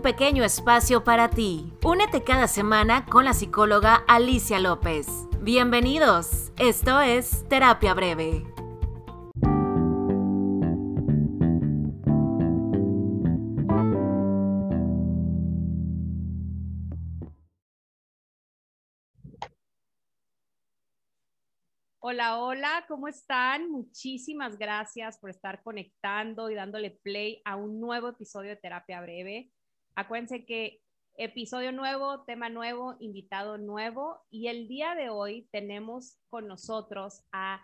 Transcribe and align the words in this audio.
pequeño 0.00 0.44
espacio 0.44 1.04
para 1.04 1.30
ti. 1.30 1.72
Únete 1.82 2.22
cada 2.24 2.48
semana 2.48 3.06
con 3.06 3.24
la 3.24 3.34
psicóloga 3.34 4.04
Alicia 4.08 4.58
López. 4.58 5.06
Bienvenidos, 5.40 6.52
esto 6.58 7.00
es 7.00 7.46
Terapia 7.48 7.94
Breve. 7.94 8.44
Hola, 22.02 22.40
hola, 22.40 22.84
¿cómo 22.88 23.06
están? 23.06 23.70
Muchísimas 23.70 24.58
gracias 24.58 25.18
por 25.18 25.30
estar 25.30 25.62
conectando 25.62 26.50
y 26.50 26.54
dándole 26.54 26.98
play 27.02 27.40
a 27.44 27.56
un 27.56 27.78
nuevo 27.78 28.08
episodio 28.08 28.50
de 28.50 28.56
Terapia 28.56 29.00
Breve. 29.00 29.50
Acuérdense 29.94 30.44
que 30.44 30.80
episodio 31.16 31.72
nuevo, 31.72 32.22
tema 32.24 32.48
nuevo, 32.48 32.96
invitado 33.00 33.58
nuevo 33.58 34.20
y 34.30 34.48
el 34.48 34.68
día 34.68 34.94
de 34.94 35.10
hoy 35.10 35.48
tenemos 35.52 36.18
con 36.28 36.46
nosotros 36.46 37.22
a 37.32 37.60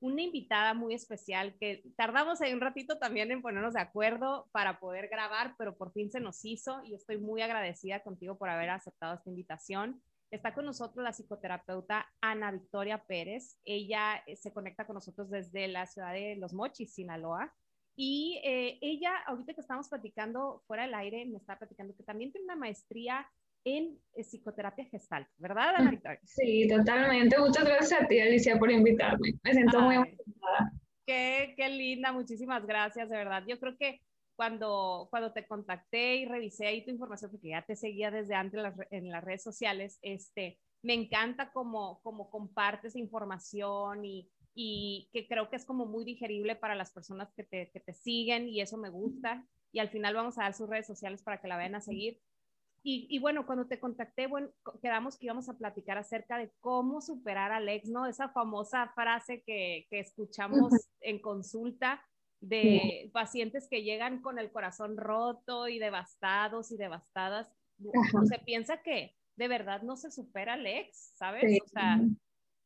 una 0.00 0.22
invitada 0.22 0.74
muy 0.74 0.94
especial 0.94 1.56
que 1.58 1.82
tardamos 1.96 2.40
ahí 2.40 2.52
un 2.52 2.60
ratito 2.60 2.98
también 2.98 3.30
en 3.30 3.42
ponernos 3.42 3.74
de 3.74 3.80
acuerdo 3.80 4.48
para 4.52 4.78
poder 4.78 5.08
grabar, 5.08 5.54
pero 5.58 5.76
por 5.76 5.92
fin 5.92 6.10
se 6.10 6.20
nos 6.20 6.44
hizo 6.44 6.82
y 6.84 6.94
estoy 6.94 7.18
muy 7.18 7.42
agradecida 7.42 8.00
contigo 8.02 8.36
por 8.36 8.48
haber 8.48 8.70
aceptado 8.70 9.14
esta 9.14 9.30
invitación. 9.30 10.00
Está 10.30 10.54
con 10.54 10.66
nosotros 10.66 11.02
la 11.02 11.12
psicoterapeuta 11.12 12.06
Ana 12.20 12.52
Victoria 12.52 13.02
Pérez. 13.04 13.58
Ella 13.64 14.22
eh, 14.26 14.36
se 14.36 14.52
conecta 14.52 14.86
con 14.86 14.94
nosotros 14.94 15.30
desde 15.30 15.66
la 15.68 15.86
ciudad 15.86 16.12
de 16.12 16.36
Los 16.36 16.52
Mochis, 16.52 16.92
Sinaloa. 16.92 17.52
Y 18.00 18.40
eh, 18.44 18.78
ella, 18.80 19.10
ahorita 19.26 19.54
que 19.54 19.60
estamos 19.60 19.88
platicando 19.88 20.62
fuera 20.68 20.84
del 20.84 20.94
aire, 20.94 21.26
me 21.26 21.38
está 21.38 21.58
platicando 21.58 21.96
que 21.96 22.04
también 22.04 22.30
tiene 22.30 22.44
una 22.44 22.54
maestría 22.54 23.28
en 23.64 23.98
eh, 24.14 24.22
psicoterapia 24.22 24.84
gestal, 24.84 25.26
¿verdad, 25.36 25.74
Ana 25.74 25.90
Victoria? 25.90 26.20
Sí, 26.22 26.68
totalmente. 26.68 27.36
Muchas 27.40 27.64
gracias 27.64 28.00
a 28.00 28.06
ti, 28.06 28.20
Alicia, 28.20 28.56
por 28.56 28.70
invitarme. 28.70 29.34
Me 29.42 29.52
siento 29.52 29.80
muy 29.80 29.96
emocionada. 29.96 30.72
Qué, 31.04 31.54
qué 31.56 31.68
linda, 31.70 32.12
muchísimas 32.12 32.64
gracias, 32.64 33.08
de 33.08 33.16
verdad. 33.16 33.42
Yo 33.48 33.58
creo 33.58 33.76
que 33.76 34.00
cuando, 34.36 35.08
cuando 35.10 35.32
te 35.32 35.44
contacté 35.48 36.18
y 36.18 36.26
revisé 36.26 36.68
ahí 36.68 36.84
tu 36.84 36.92
información, 36.92 37.32
porque 37.32 37.48
ya 37.48 37.62
te 37.62 37.74
seguía 37.74 38.12
desde 38.12 38.36
antes 38.36 38.60
en 38.92 39.10
las, 39.10 39.24
redes 39.24 39.42
sociales, 39.42 39.98
este, 40.02 40.60
me 40.84 40.94
encanta 40.94 41.50
cómo, 41.50 42.00
cómo 42.04 42.30
compartes 42.30 42.94
información 42.94 44.04
y, 44.04 44.30
y, 44.60 45.08
que 45.12 45.28
creo 45.28 45.48
que 45.48 45.54
es 45.54 45.64
como 45.64 45.86
muy 45.86 46.04
digerible 46.04 46.56
para 46.56 46.74
las 46.74 46.90
personas 46.90 47.32
que 47.32 47.44
te, 47.44 47.70
que 47.70 47.78
te 47.78 47.94
siguen 47.94 48.48
y 48.48 48.60
eso 48.60 48.76
me 48.76 48.90
gusta. 48.90 49.46
Y 49.70 49.78
al 49.78 49.88
final 49.88 50.16
vamos 50.16 50.36
a 50.36 50.42
dar 50.42 50.54
sus 50.54 50.68
redes 50.68 50.88
sociales 50.88 51.22
para 51.22 51.40
que 51.40 51.46
la 51.46 51.56
vayan 51.56 51.76
a 51.76 51.80
seguir. 51.80 52.18
Y, 52.82 53.06
y, 53.08 53.20
bueno, 53.20 53.46
cuando 53.46 53.68
te 53.68 53.78
contacté, 53.78 54.26
bueno, 54.26 54.48
quedamos 54.82 55.16
que 55.16 55.26
íbamos 55.26 55.48
a 55.48 55.56
platicar 55.56 55.96
acerca 55.96 56.38
de 56.38 56.50
cómo 56.58 57.00
superar 57.00 57.52
al 57.52 57.68
ex, 57.68 57.88
¿no? 57.88 58.06
Esa 58.06 58.30
famosa 58.30 58.90
frase 58.96 59.42
que, 59.42 59.86
que 59.90 60.00
escuchamos 60.00 60.72
en 61.02 61.20
consulta, 61.20 62.02
de 62.40 63.10
pacientes 63.12 63.68
que 63.68 63.82
llegan 63.84 64.22
con 64.22 64.40
el 64.40 64.50
corazón 64.50 64.96
roto 64.96 65.68
y 65.68 65.78
devastados 65.78 66.72
y 66.72 66.76
devastadas. 66.76 67.48
Se 68.28 68.38
piensa 68.40 68.82
que 68.82 69.14
de 69.36 69.48
verdad 69.48 69.82
no 69.82 69.96
se 69.96 70.10
supera 70.10 70.54
el 70.54 70.66
ex, 70.66 71.12
¿sabes? 71.16 71.60
O 71.64 71.68
sea, 71.68 72.00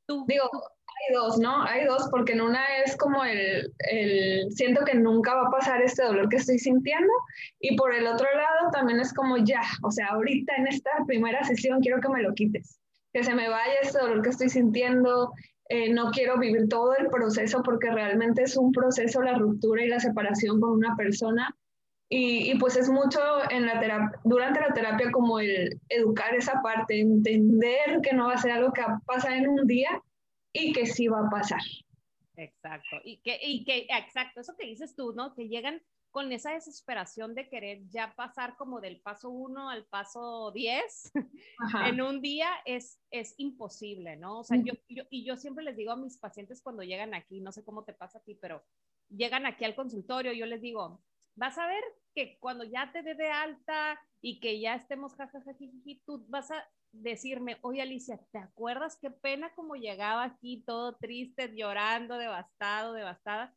tú, 0.06 0.24
Digo, 0.26 0.44
hay 0.52 1.14
dos, 1.14 1.38
¿no? 1.38 1.62
Hay 1.64 1.84
dos, 1.84 2.08
porque 2.10 2.32
en 2.32 2.40
una 2.40 2.60
es 2.84 2.96
como 2.96 3.24
el, 3.24 3.72
el, 3.90 4.50
siento 4.52 4.84
que 4.84 4.94
nunca 4.94 5.34
va 5.34 5.46
a 5.46 5.50
pasar 5.50 5.82
este 5.82 6.04
dolor 6.04 6.28
que 6.28 6.36
estoy 6.36 6.58
sintiendo, 6.58 7.12
y 7.60 7.76
por 7.76 7.94
el 7.94 8.06
otro 8.06 8.26
lado 8.34 8.70
también 8.72 9.00
es 9.00 9.12
como 9.12 9.36
ya, 9.38 9.62
o 9.82 9.90
sea, 9.90 10.08
ahorita 10.08 10.54
en 10.56 10.68
esta 10.68 10.90
primera 11.06 11.42
sesión 11.44 11.80
quiero 11.80 12.00
que 12.00 12.08
me 12.08 12.22
lo 12.22 12.34
quites, 12.34 12.78
que 13.12 13.24
se 13.24 13.34
me 13.34 13.48
vaya 13.48 13.74
este 13.82 13.98
dolor 13.98 14.22
que 14.22 14.30
estoy 14.30 14.48
sintiendo, 14.48 15.32
eh, 15.68 15.92
no 15.92 16.10
quiero 16.10 16.38
vivir 16.38 16.68
todo 16.68 16.94
el 16.96 17.08
proceso 17.08 17.62
porque 17.62 17.90
realmente 17.90 18.42
es 18.42 18.56
un 18.56 18.72
proceso 18.72 19.22
la 19.22 19.34
ruptura 19.34 19.82
y 19.82 19.88
la 19.88 20.00
separación 20.00 20.60
con 20.60 20.72
una 20.72 20.94
persona. 20.96 21.56
Y, 22.14 22.54
pues 22.56 22.76
es 22.76 22.90
mucho 22.90 23.18
en 23.48 23.64
la 23.64 23.80
terapia, 23.80 24.20
durante 24.24 24.60
la 24.60 24.74
terapia 24.74 25.10
como 25.10 25.40
el 25.40 25.80
educar 25.88 26.34
esa 26.34 26.60
parte, 26.60 27.00
entender 27.00 28.02
que 28.02 28.12
no 28.12 28.26
va 28.26 28.34
a 28.34 28.38
ser 28.38 28.50
algo 28.50 28.70
que 28.70 28.82
pasa 29.06 29.34
en 29.34 29.48
un 29.48 29.66
día 29.66 30.02
y 30.52 30.74
que 30.74 30.84
sí 30.84 31.08
va 31.08 31.20
a 31.20 31.30
pasar. 31.30 31.62
Exacto. 32.36 32.96
Y 33.02 33.22
que, 33.22 33.38
y 33.42 33.64
que, 33.64 33.86
exacto, 33.88 34.42
eso 34.42 34.54
que 34.58 34.66
dices 34.66 34.94
tú, 34.94 35.14
¿no? 35.14 35.34
Que 35.34 35.48
llegan 35.48 35.80
con 36.10 36.30
esa 36.32 36.52
desesperación 36.52 37.34
de 37.34 37.48
querer 37.48 37.80
ya 37.88 38.14
pasar 38.14 38.58
como 38.58 38.82
del 38.82 39.00
paso 39.00 39.30
1 39.30 39.70
al 39.70 39.86
paso 39.86 40.52
10 40.52 41.12
en 41.86 42.02
un 42.02 42.20
día 42.20 42.50
es, 42.66 42.98
es 43.10 43.32
imposible, 43.38 44.18
¿no? 44.18 44.40
O 44.40 44.44
sea, 44.44 44.58
yo, 44.58 44.74
y 44.86 45.24
yo 45.24 45.38
siempre 45.38 45.64
les 45.64 45.78
digo 45.78 45.92
a 45.92 45.96
mis 45.96 46.18
pacientes 46.18 46.60
cuando 46.60 46.82
llegan 46.82 47.14
aquí, 47.14 47.40
no 47.40 47.52
sé 47.52 47.64
cómo 47.64 47.84
te 47.84 47.94
pasa 47.94 48.18
a 48.18 48.22
ti, 48.22 48.34
pero 48.34 48.62
llegan 49.08 49.46
aquí 49.46 49.64
al 49.64 49.74
consultorio, 49.74 50.34
yo 50.34 50.44
les 50.44 50.60
digo, 50.60 51.00
vas 51.34 51.58
a 51.58 51.66
ver 51.66 51.82
que 52.14 52.38
cuando 52.38 52.64
ya 52.64 52.90
te 52.92 53.02
dé 53.02 53.14
de 53.14 53.30
alta 53.30 54.00
y 54.20 54.40
que 54.40 54.60
ya 54.60 54.74
estemos 54.74 55.14
jajajajiji, 55.14 56.02
tú 56.04 56.24
vas 56.28 56.50
a 56.50 56.64
decirme, 56.92 57.58
oye 57.62 57.82
Alicia, 57.82 58.20
¿te 58.30 58.38
acuerdas 58.38 58.98
qué 59.00 59.10
pena 59.10 59.52
como 59.54 59.76
llegaba 59.76 60.24
aquí 60.24 60.62
todo 60.66 60.96
triste, 60.96 61.54
llorando, 61.54 62.18
devastado, 62.18 62.92
devastada? 62.92 63.54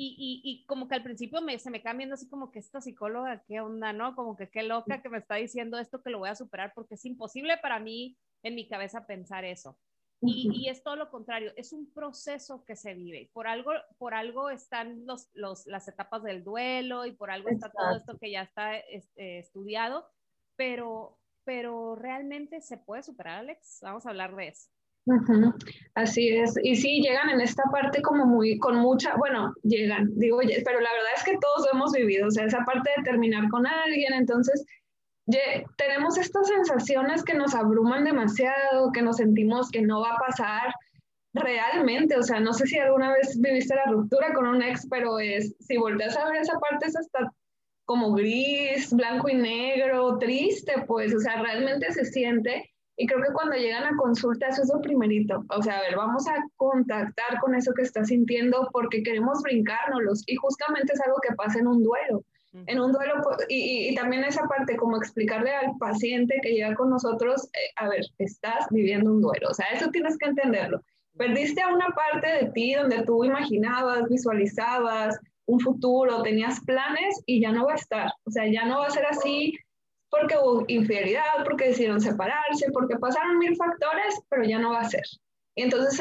Y, 0.00 0.40
y, 0.44 0.64
como 0.66 0.86
que 0.86 0.94
al 0.94 1.02
principio 1.02 1.42
me, 1.42 1.58
se 1.58 1.72
me 1.72 1.82
cambia 1.82 2.14
así 2.14 2.28
como 2.28 2.52
que 2.52 2.60
esta 2.60 2.80
psicóloga, 2.80 3.42
qué 3.48 3.60
onda, 3.60 3.92
¿no? 3.92 4.14
Como 4.14 4.36
que 4.36 4.48
qué 4.48 4.62
loca 4.62 5.02
que 5.02 5.08
me 5.08 5.18
está 5.18 5.34
diciendo 5.34 5.76
esto 5.76 6.04
que 6.04 6.10
lo 6.10 6.20
voy 6.20 6.28
a 6.28 6.36
superar, 6.36 6.72
porque 6.72 6.94
es 6.94 7.04
imposible 7.04 7.56
para 7.56 7.80
mí 7.80 8.16
en 8.44 8.54
mi 8.54 8.68
cabeza 8.68 9.06
pensar 9.06 9.44
eso. 9.44 9.76
Y, 10.20 10.50
y, 10.52 10.68
es 10.68 10.82
todo 10.82 10.96
lo 10.96 11.10
contrario, 11.10 11.52
es 11.56 11.72
un 11.72 11.92
proceso 11.92 12.64
que 12.64 12.74
se 12.74 12.94
vive. 12.94 13.30
Por 13.32 13.46
algo, 13.46 13.70
por 13.98 14.14
algo 14.14 14.50
están 14.50 15.06
los, 15.06 15.28
los, 15.34 15.66
las 15.66 15.86
etapas 15.86 16.24
del 16.24 16.42
duelo 16.42 17.06
y 17.06 17.12
por 17.12 17.30
algo 17.30 17.48
está 17.48 17.70
todo 17.70 17.96
esto 17.96 18.18
que 18.18 18.32
ya 18.32 18.42
está 18.42 18.76
este, 18.76 19.38
estudiado, 19.38 20.08
pero, 20.56 21.18
pero 21.44 21.94
realmente 21.94 22.60
se 22.60 22.78
puede 22.78 23.04
superar, 23.04 23.40
Alex. 23.40 23.78
Vamos 23.82 24.06
a 24.06 24.10
hablar 24.10 24.34
de 24.34 24.48
eso. 24.48 24.68
Así 25.94 26.28
es. 26.28 26.54
Y 26.62 26.76
sí, 26.76 27.00
llegan 27.00 27.30
en 27.30 27.40
esta 27.40 27.62
parte 27.72 28.02
como 28.02 28.26
muy, 28.26 28.58
con 28.58 28.76
mucha, 28.76 29.16
bueno, 29.16 29.54
llegan, 29.62 30.10
digo, 30.16 30.38
pero 30.64 30.80
la 30.80 30.92
verdad 30.92 31.12
es 31.16 31.24
que 31.24 31.38
todos 31.38 31.66
lo 31.66 31.78
hemos 31.78 31.92
vivido, 31.92 32.28
o 32.28 32.30
sea, 32.30 32.44
esa 32.44 32.64
parte 32.64 32.90
de 32.96 33.02
terminar 33.02 33.48
con 33.48 33.66
alguien, 33.66 34.12
entonces 34.14 34.64
tenemos 35.76 36.18
estas 36.18 36.48
sensaciones 36.48 37.22
que 37.22 37.34
nos 37.34 37.54
abruman 37.54 38.04
demasiado, 38.04 38.92
que 38.92 39.02
nos 39.02 39.16
sentimos 39.16 39.70
que 39.70 39.82
no 39.82 40.00
va 40.00 40.12
a 40.12 40.26
pasar 40.26 40.74
realmente, 41.34 42.16
o 42.16 42.22
sea, 42.22 42.40
no 42.40 42.52
sé 42.52 42.66
si 42.66 42.78
alguna 42.78 43.12
vez 43.12 43.38
viviste 43.40 43.74
la 43.74 43.92
ruptura 43.92 44.32
con 44.32 44.46
un 44.46 44.62
ex, 44.62 44.86
pero 44.88 45.18
es, 45.18 45.54
si 45.60 45.76
volteas 45.76 46.16
a 46.16 46.24
ver 46.28 46.40
esa 46.40 46.58
parte 46.58 46.86
es 46.86 46.96
hasta 46.96 47.32
como 47.84 48.12
gris, 48.12 48.92
blanco 48.92 49.28
y 49.28 49.34
negro, 49.34 50.18
triste, 50.18 50.84
pues, 50.86 51.14
o 51.14 51.20
sea, 51.20 51.42
realmente 51.42 51.90
se 51.92 52.04
siente 52.04 52.70
y 53.00 53.06
creo 53.06 53.22
que 53.22 53.32
cuando 53.32 53.56
llegan 53.56 53.84
a 53.84 53.96
consulta, 53.96 54.48
eso 54.48 54.62
es 54.62 54.70
lo 54.74 54.80
primerito. 54.80 55.44
O 55.56 55.62
sea, 55.62 55.78
a 55.78 55.82
ver, 55.82 55.94
vamos 55.94 56.26
a 56.26 56.34
contactar 56.56 57.38
con 57.40 57.54
eso 57.54 57.72
que 57.72 57.82
está 57.82 58.04
sintiendo 58.04 58.68
porque 58.72 59.04
queremos 59.04 59.40
brincárnoslos. 59.40 60.24
Y 60.26 60.34
justamente 60.34 60.92
es 60.92 61.00
algo 61.02 61.16
que 61.22 61.32
pasa 61.36 61.60
en 61.60 61.68
un 61.68 61.84
duelo. 61.84 62.24
En 62.66 62.80
un 62.80 62.92
duelo, 62.92 63.14
y, 63.48 63.88
y, 63.88 63.94
también 63.94 64.24
esa 64.24 64.46
parte, 64.48 64.76
como 64.76 64.96
explicarle 64.96 65.50
al 65.50 65.76
paciente 65.78 66.38
que 66.42 66.52
llega 66.52 66.74
con 66.74 66.90
nosotros, 66.90 67.48
eh, 67.54 67.72
a 67.76 67.88
ver, 67.88 68.04
estás 68.18 68.66
viviendo 68.70 69.12
un 69.12 69.20
duelo. 69.20 69.48
O 69.50 69.54
sea, 69.54 69.66
eso 69.72 69.90
tienes 69.90 70.16
que 70.18 70.28
entenderlo. 70.28 70.82
Perdiste 71.16 71.60
a 71.62 71.74
una 71.74 71.88
parte 71.88 72.26
de 72.26 72.50
ti 72.52 72.74
donde 72.74 73.02
tú 73.04 73.24
imaginabas, 73.24 74.08
visualizabas 74.08 75.18
un 75.46 75.60
futuro, 75.60 76.22
tenías 76.22 76.60
planes 76.60 77.22
y 77.26 77.40
ya 77.40 77.52
no 77.52 77.66
va 77.66 77.72
a 77.72 77.76
estar. 77.76 78.10
O 78.24 78.30
sea, 78.30 78.46
ya 78.46 78.66
no 78.66 78.78
va 78.78 78.86
a 78.86 78.90
ser 78.90 79.06
así 79.06 79.54
porque 80.10 80.36
hubo 80.36 80.64
infidelidad, 80.68 81.44
porque 81.44 81.68
decidieron 81.68 82.00
separarse, 82.00 82.70
porque 82.72 82.96
pasaron 82.96 83.38
mil 83.38 83.56
factores, 83.56 84.20
pero 84.28 84.44
ya 84.44 84.58
no 84.58 84.70
va 84.70 84.80
a 84.80 84.88
ser. 84.88 85.04
Y 85.54 85.62
entonces 85.62 86.00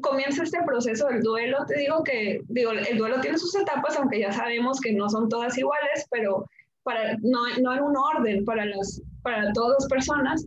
comienza 0.00 0.42
este 0.42 0.62
proceso 0.64 1.06
del 1.08 1.22
duelo. 1.22 1.64
Te 1.66 1.78
digo 1.78 2.02
que 2.02 2.40
digo, 2.48 2.72
el 2.72 2.98
duelo 2.98 3.20
tiene 3.20 3.38
sus 3.38 3.54
etapas, 3.54 3.96
aunque 3.96 4.20
ya 4.20 4.32
sabemos 4.32 4.80
que 4.80 4.92
no 4.92 5.08
son 5.08 5.28
todas 5.28 5.56
iguales, 5.56 6.06
pero 6.10 6.46
para, 6.82 7.16
no, 7.22 7.46
no 7.62 7.74
en 7.74 7.82
un 7.82 7.96
orden 7.96 8.44
para, 8.44 8.64
las, 8.64 9.02
para 9.22 9.52
todas 9.52 9.76
las 9.80 9.88
personas. 9.88 10.46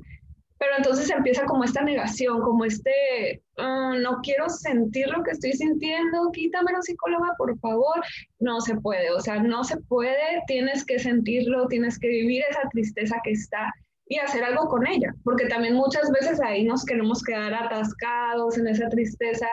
Pero 0.58 0.74
entonces 0.78 1.10
empieza 1.10 1.46
como 1.46 1.64
esta 1.64 1.82
negación, 1.82 2.42
como 2.42 2.66
este, 2.66 3.42
ah, 3.58 3.94
no 3.98 4.20
quiero 4.22 4.50
sentir 4.50 5.08
lo 5.08 5.24
que 5.24 5.32
estoy 5.32 5.54
sintiendo, 5.54 6.32
quítamelo 6.34 6.82
psicóloga, 6.82 7.34
por 7.38 7.58
favor. 7.60 8.04
No 8.40 8.60
se 8.60 8.76
puede, 8.76 9.10
o 9.12 9.22
sea, 9.22 9.42
no 9.42 9.64
se 9.64 9.78
puede, 9.78 10.44
tienes 10.48 10.86
que 10.86 11.00
sentirlo, 11.00 11.68
tienes 11.68 11.98
que 11.98 12.10
vivir 12.10 12.44
esa 12.50 12.68
tristeza 12.72 13.16
que 13.24 13.32
está 13.32 13.74
y 14.12 14.18
hacer 14.18 14.44
algo 14.44 14.68
con 14.68 14.86
ella, 14.88 15.14
porque 15.24 15.46
también 15.46 15.76
muchas 15.76 16.12
veces 16.12 16.42
ahí 16.42 16.66
nos 16.66 16.84
queremos 16.84 17.24
quedar 17.24 17.54
atascados 17.54 18.58
en 18.58 18.68
esa 18.68 18.90
tristeza 18.90 19.46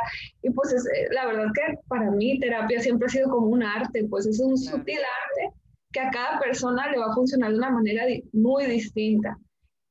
y 0.43 0.50
pues 0.50 0.73
es, 0.73 0.87
eh, 0.87 1.08
la 1.12 1.26
verdad 1.26 1.49
que 1.55 1.79
para 1.88 2.11
mí 2.11 2.41
terapia 2.41 2.81
siempre 2.81 3.06
ha 3.06 3.11
sido 3.11 3.29
como 3.29 3.49
un 3.49 3.62
arte, 3.62 4.06
pues 4.08 4.26
es 4.26 4.41
un 4.41 4.56
sutil 4.56 4.99
arte 4.99 5.55
que 5.93 6.00
a 6.00 6.11
cada 6.11 6.41
persona 6.41 6.91
le 6.91 6.99
va 6.99 7.06
a 7.11 7.14
funcionar 7.14 7.50
de 7.50 7.58
una 7.58 7.70
manera 7.70 8.05
muy 8.32 8.64
distinta. 8.64 9.37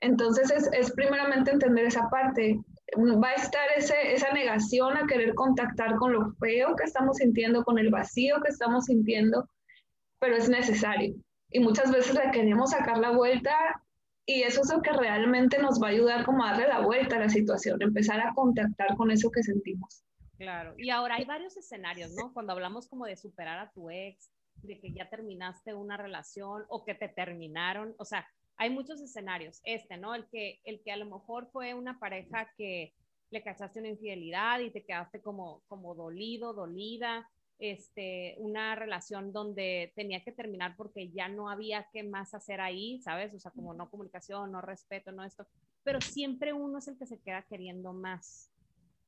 Entonces 0.01 0.51
es, 0.51 0.67
es 0.73 0.91
primeramente 0.91 1.51
entender 1.51 1.85
esa 1.85 2.09
parte. 2.09 2.59
Va 2.97 3.29
a 3.29 3.33
estar 3.33 3.67
ese, 3.75 4.13
esa 4.13 4.31
negación 4.33 4.97
a 4.97 5.07
querer 5.07 5.33
contactar 5.35 5.95
con 5.95 6.13
lo 6.13 6.31
feo 6.39 6.75
que 6.75 6.83
estamos 6.83 7.17
sintiendo, 7.17 7.63
con 7.63 7.79
el 7.79 7.89
vacío 7.89 8.41
que 8.41 8.50
estamos 8.50 8.85
sintiendo, 8.85 9.47
pero 10.19 10.35
es 10.35 10.50
necesario. 10.50 11.15
Y 11.50 11.59
muchas 11.59 11.91
veces 11.91 12.15
le 12.15 12.31
queremos 12.31 12.71
sacar 12.71 12.97
la 12.97 13.12
vuelta 13.12 13.56
y 14.25 14.42
eso 14.42 14.62
es 14.62 14.74
lo 14.74 14.81
que 14.81 14.92
realmente 14.92 15.60
nos 15.60 15.81
va 15.81 15.88
a 15.88 15.92
ayudar 15.92 16.25
como 16.25 16.44
a 16.44 16.51
darle 16.51 16.68
la 16.68 16.80
vuelta 16.80 17.18
a 17.18 17.19
la 17.19 17.30
situación, 17.30 17.81
empezar 17.81 18.19
a 18.19 18.33
contactar 18.33 18.95
con 18.95 19.12
eso 19.12 19.31
que 19.31 19.44
sentimos. 19.44 20.04
Claro, 20.38 20.74
y 20.77 20.89
ahora 20.89 21.16
hay 21.16 21.25
varios 21.25 21.56
escenarios, 21.56 22.12
¿no? 22.13 22.33
Cuando 22.33 22.54
hablamos 22.54 22.88
como 22.88 23.06
de 23.06 23.16
superar 23.16 23.60
a 23.60 23.72
tu 23.72 23.89
ex, 23.89 24.31
de 24.56 24.80
que 24.80 24.92
ya 24.94 25.10
terminaste 25.10 25.74
una 25.74 25.95
relación 25.95 26.66
o 26.69 26.83
que 26.83 26.95
te 26.95 27.07
terminaron, 27.07 27.94
o 27.98 28.06
sea, 28.06 28.27
hay 28.57 28.69
muchos 28.69 29.01
escenarios. 29.01 29.62
Este, 29.63 29.98
¿no? 29.98 30.16
El 30.16 30.27
que, 30.27 30.60
el 30.66 30.81
que 30.81 30.92
a 30.92 30.98
lo 30.98 31.06
mejor 31.06 31.50
fue 31.51 31.74
una 31.74 32.00
pareja 32.00 32.51
que 32.57 32.94
le 33.30 33.44
cachaste 33.44 33.80
una 33.80 33.89
infidelidad 33.89 34.60
y 34.60 34.72
te 34.72 34.83
quedaste 34.83 35.22
como, 35.22 35.62
como 35.68 35.95
dolido, 35.95 36.54
dolida, 36.54 37.30
este, 37.59 38.35
una 38.37 38.75
relación 38.75 39.31
donde 39.31 39.93
tenía 39.95 40.23
que 40.23 40.31
terminar 40.31 40.75
porque 40.75 41.09
ya 41.09 41.29
no 41.29 41.49
había 41.49 41.87
qué 41.91 42.03
más 42.03 42.33
hacer 42.33 42.61
ahí, 42.61 42.99
¿sabes? 43.01 43.33
O 43.33 43.39
sea, 43.39 43.51
como 43.51 43.73
no 43.73 43.89
comunicación, 43.89 44.51
no 44.51 44.61
respeto, 44.61 45.11
no 45.11 45.23
esto, 45.23 45.47
pero 45.83 46.01
siempre 46.01 46.53
uno 46.53 46.79
es 46.79 46.87
el 46.87 46.97
que 46.97 47.05
se 47.05 47.19
queda 47.19 47.43
queriendo 47.43 47.93
más. 47.93 48.51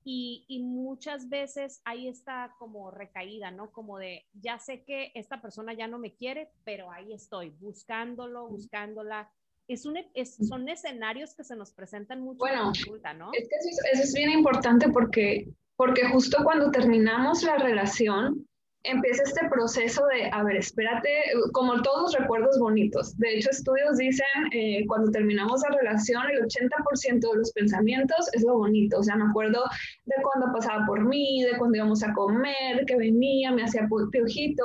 Y, 0.09 0.45
y, 0.47 0.63
muchas 0.63 1.27
veces 1.27 1.81
ahí 1.83 2.07
está 2.07 2.55
como 2.59 2.91
recaída, 2.91 3.51
¿no? 3.51 3.71
Como 3.71 3.97
de, 3.97 4.25
ya 4.33 4.57
sé 4.57 4.83
que 4.83 5.11
esta 5.15 5.41
persona 5.41 5.73
ya 5.73 5.87
no 5.87 5.99
me 5.99 6.13
quiere, 6.13 6.49
pero 6.63 6.89
ahí 6.91 7.11
estoy, 7.11 7.49
buscándolo, 7.59 8.47
buscándola. 8.47 9.29
Es 9.67 9.85
un, 9.85 9.97
es, 10.13 10.37
son 10.47 10.69
escenarios 10.69 11.35
que 11.35 11.43
se 11.43 11.57
nos 11.57 11.73
presentan 11.73 12.21
mucho 12.21 12.37
bueno, 12.37 12.71
¿no? 13.17 13.31
Es 13.33 13.49
que 13.49 13.55
eso 13.57 13.67
es, 13.69 13.79
eso 13.91 14.03
es 14.03 14.13
bien 14.13 14.29
importante 14.29 14.87
porque 14.87 15.49
porque 15.77 16.05
justo 16.09 16.43
cuando 16.43 16.71
terminamos 16.71 17.43
la 17.43 17.57
relación, 17.57 18.45
empieza 18.83 19.23
este 19.23 19.47
proceso 19.49 20.05
de, 20.07 20.29
a 20.31 20.43
ver, 20.43 20.57
espérate, 20.57 21.09
como 21.53 21.81
todos 21.81 22.01
los 22.01 22.21
recuerdos 22.21 22.57
bonitos. 22.59 23.17
De 23.17 23.35
hecho, 23.35 23.49
estudios 23.49 23.97
dicen, 23.97 24.25
eh, 24.53 24.85
cuando 24.87 25.11
terminamos 25.11 25.61
la 25.69 25.77
relación, 25.77 26.23
el 26.29 26.43
80% 26.43 27.31
de 27.31 27.37
los 27.37 27.51
pensamientos 27.51 28.29
es 28.33 28.43
lo 28.43 28.57
bonito. 28.57 28.99
O 28.99 29.03
sea, 29.03 29.15
me 29.15 29.25
acuerdo 29.29 29.63
de 30.05 30.15
cuando 30.21 30.51
pasaba 30.53 30.85
por 30.85 31.05
mí, 31.05 31.43
de 31.43 31.57
cuando 31.57 31.77
íbamos 31.77 32.03
a 32.03 32.13
comer, 32.13 32.85
que 32.85 32.97
venía, 32.97 33.51
me 33.51 33.63
hacía 33.63 33.87
piojito, 34.11 34.63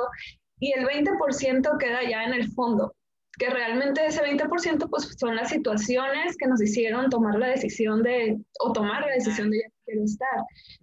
y 0.59 0.73
el 0.77 0.85
20% 0.85 1.77
queda 1.77 2.09
ya 2.09 2.23
en 2.23 2.33
el 2.33 2.49
fondo 2.51 2.93
que 3.37 3.49
realmente 3.49 4.05
ese 4.05 4.21
20% 4.21 4.89
pues 4.89 5.15
son 5.17 5.35
las 5.35 5.49
situaciones 5.49 6.37
que 6.37 6.47
nos 6.47 6.61
hicieron 6.61 7.09
tomar 7.09 7.39
la 7.39 7.47
decisión 7.47 8.03
de, 8.03 8.37
o 8.59 8.71
tomar 8.73 9.01
la 9.01 9.13
decisión 9.13 9.49
de 9.49 9.72
quiero 9.85 10.03
estar. 10.03 10.39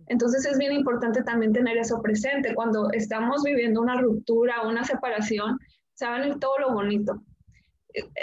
Entonces 0.06 0.46
es 0.46 0.58
bien 0.58 0.72
importante 0.72 1.22
también 1.22 1.52
tener 1.52 1.76
eso 1.76 2.00
presente. 2.02 2.54
Cuando 2.54 2.90
estamos 2.92 3.42
viviendo 3.42 3.80
una 3.80 4.00
ruptura 4.00 4.62
una 4.62 4.84
separación, 4.84 5.58
venir 6.08 6.38
todo 6.38 6.58
lo 6.58 6.72
bonito. 6.72 7.22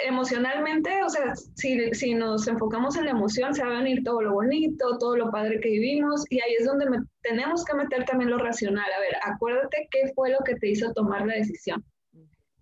Emocionalmente, 0.06 1.02
o 1.04 1.10
sea, 1.10 1.34
si, 1.54 1.92
si 1.92 2.14
nos 2.14 2.48
enfocamos 2.48 2.96
en 2.96 3.04
la 3.04 3.10
emoción, 3.10 3.54
se 3.54 3.62
va 3.62 3.76
a 3.76 3.82
venir 3.82 4.02
todo 4.02 4.22
lo 4.22 4.32
bonito, 4.32 4.96
todo 4.98 5.16
lo 5.16 5.30
padre 5.30 5.60
que 5.60 5.68
vivimos, 5.68 6.24
y 6.30 6.40
ahí 6.40 6.54
es 6.58 6.64
donde 6.64 6.86
tenemos 7.22 7.64
que 7.64 7.74
meter 7.74 8.04
también 8.06 8.30
lo 8.30 8.38
racional. 8.38 8.86
A 8.96 9.00
ver, 9.00 9.16
acuérdate 9.22 9.88
qué 9.90 10.10
fue 10.14 10.30
lo 10.30 10.38
que 10.44 10.54
te 10.54 10.70
hizo 10.70 10.92
tomar 10.94 11.26
la 11.26 11.34
decisión 11.34 11.84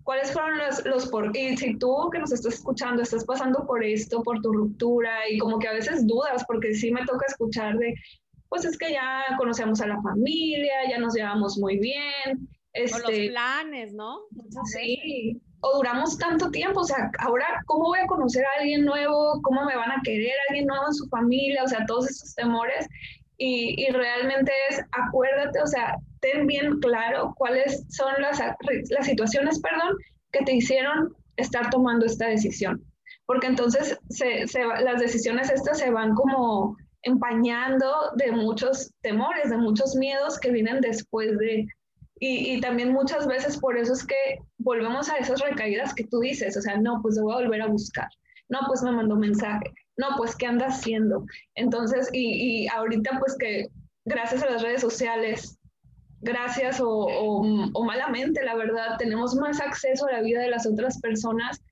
¿Cuáles 0.06 0.32
fueron 0.32 0.56
los, 0.58 0.84
los 0.84 1.08
por 1.08 1.36
y 1.36 1.56
si 1.56 1.76
tú 1.78 2.08
que 2.12 2.20
nos 2.20 2.30
estás 2.30 2.54
escuchando 2.54 3.02
estás 3.02 3.24
pasando 3.24 3.66
por 3.66 3.82
esto, 3.82 4.22
por 4.22 4.40
tu 4.40 4.52
ruptura 4.52 5.28
y 5.28 5.36
como 5.38 5.58
que 5.58 5.66
a 5.66 5.72
veces 5.72 6.06
dudas 6.06 6.44
porque 6.46 6.72
sí 6.74 6.92
me 6.92 7.04
toca 7.04 7.26
escuchar 7.26 7.76
de, 7.76 7.92
pues 8.48 8.64
es 8.64 8.78
que 8.78 8.92
ya 8.92 9.24
conocemos 9.36 9.80
a 9.80 9.88
la 9.88 10.00
familia, 10.02 10.88
ya 10.88 10.98
nos 10.98 11.12
llevamos 11.12 11.58
muy 11.58 11.80
bien. 11.80 12.48
Este, 12.72 12.94
o 12.94 13.00
los 13.00 13.10
este 13.10 13.30
planes, 13.30 13.94
¿no? 13.94 14.20
sí, 14.66 15.42
o 15.62 15.76
duramos 15.78 16.16
tanto 16.18 16.52
tiempo, 16.52 16.82
o 16.82 16.84
sea, 16.84 17.10
ahora, 17.18 17.60
¿cómo 17.66 17.86
voy 17.86 17.98
a 17.98 18.06
conocer 18.06 18.44
a 18.44 18.60
alguien 18.60 18.84
nuevo? 18.84 19.40
¿Cómo 19.42 19.64
me 19.64 19.74
van 19.74 19.90
a 19.90 20.00
querer 20.04 20.34
alguien 20.48 20.66
nuevo 20.66 20.84
en 20.86 20.94
su 20.94 21.08
familia? 21.08 21.64
O 21.64 21.68
sea, 21.68 21.84
todos 21.84 22.08
esos 22.08 22.32
temores. 22.36 22.86
Y, 23.38 23.74
y 23.76 23.90
realmente 23.90 24.52
es, 24.70 24.80
acuérdate, 24.92 25.60
o 25.60 25.66
sea, 25.66 25.96
ten 26.20 26.46
bien 26.46 26.80
claro 26.80 27.34
cuáles 27.36 27.84
son 27.90 28.12
las, 28.20 28.40
las 28.90 29.06
situaciones, 29.06 29.60
perdón, 29.60 29.96
que 30.32 30.44
te 30.44 30.54
hicieron 30.54 31.14
estar 31.36 31.70
tomando 31.70 32.06
esta 32.06 32.28
decisión. 32.28 32.82
Porque 33.26 33.46
entonces 33.48 33.98
se, 34.08 34.46
se, 34.46 34.64
las 34.64 35.00
decisiones 35.00 35.50
estas 35.50 35.78
se 35.78 35.90
van 35.90 36.14
como 36.14 36.76
empañando 37.02 38.10
de 38.16 38.32
muchos 38.32 38.92
temores, 39.02 39.50
de 39.50 39.56
muchos 39.56 39.94
miedos 39.96 40.38
que 40.38 40.50
vienen 40.50 40.80
después 40.80 41.38
de... 41.38 41.66
Y, 42.18 42.54
y, 42.54 42.60
también 42.62 42.92
muchas 42.92 43.26
veces 43.26 43.58
por 43.58 43.76
eso 43.76 43.92
es 43.92 44.06
que 44.06 44.38
volvemos 44.56 45.10
a 45.10 45.18
esas 45.18 45.38
recaídas 45.40 45.92
que 45.92 46.04
tú 46.04 46.20
dices, 46.20 46.56
o 46.56 46.62
sea, 46.62 46.78
no, 46.78 47.00
pues 47.02 47.16
lo 47.16 47.24
voy 47.24 47.34
a 47.34 47.44
volver 47.44 47.60
a 47.60 47.66
buscar, 47.66 48.08
no, 48.48 48.60
pues 48.66 48.82
me 48.82 48.90
mandó 48.90 49.16
mensaje, 49.16 49.70
no, 49.96 50.08
pues 50.16 50.36
qué 50.36 50.46
anda 50.46 50.66
haciendo. 50.66 51.24
Entonces, 51.54 52.08
y, 52.12 52.64
y 52.64 52.68
ahorita 52.68 53.18
pues 53.18 53.36
que 53.38 53.68
gracias 54.04 54.42
a 54.42 54.50
las 54.50 54.62
redes 54.62 54.80
sociales 54.80 55.58
gracias 56.20 56.80
o, 56.82 57.42
malamente, 57.84 58.42
la 58.44 58.56
verdad, 58.56 58.96
tenemos 58.98 59.34
más 59.36 59.60
acceso 59.60 60.06
a 60.06 60.12
la 60.12 60.22
vida 60.22 60.40
de 60.40 60.50
las 60.50 60.66
otras 60.66 61.00
personas, 61.00 61.62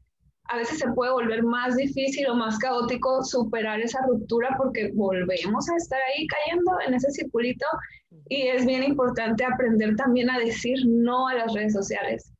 a 0.47 0.59
veces 0.59 0.79
se 0.79 0.93
puede 0.93 1.11
volver 1.11 1.43
más 1.43 1.75
difícil 1.77 2.29
o 2.29 2.35
más 2.35 2.59
caótico 2.59 3.25
superar 3.25 3.81
esa 3.81 3.99
ruptura 4.07 4.55
porque 4.59 4.93
volvemos 4.95 5.69
a 5.71 5.77
estar 5.77 5.99
ahí 6.03 6.27
cayendo 6.27 6.73
en 6.87 6.95
ese 6.95 7.11
circulito 7.13 7.65
y 8.29 8.49
es 8.49 8.67
bien 8.67 8.83
importante 8.83 9.43
aprender 9.43 9.97
también 9.97 10.31
a 10.31 10.39
decir 10.39 10.79
no 10.87 11.29
a 11.29 11.35
las 11.35 11.55
redes 11.55 11.73
sociales. 11.73 12.31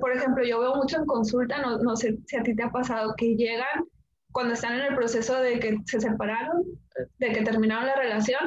Por 0.00 0.12
ejemplo, 0.12 0.44
yo 0.44 0.60
veo 0.60 0.74
mucho 0.74 0.98
en 0.98 1.06
consulta, 1.06 1.60
no, 1.62 1.78
no 1.78 1.96
sé 1.96 2.18
si 2.26 2.36
a 2.36 2.42
ti 2.42 2.54
te 2.54 2.62
ha 2.62 2.70
pasado, 2.70 3.14
que 3.16 3.34
llegan 3.34 3.86
cuando 4.32 4.54
están 4.54 4.74
en 4.74 4.86
el 4.86 4.94
proceso 4.94 5.40
de 5.40 5.58
que 5.58 5.76
se 5.86 6.00
separaron, 6.00 6.62
de 7.18 7.32
que 7.32 7.42
terminaron 7.42 7.86
la 7.86 7.96
relación 7.96 8.40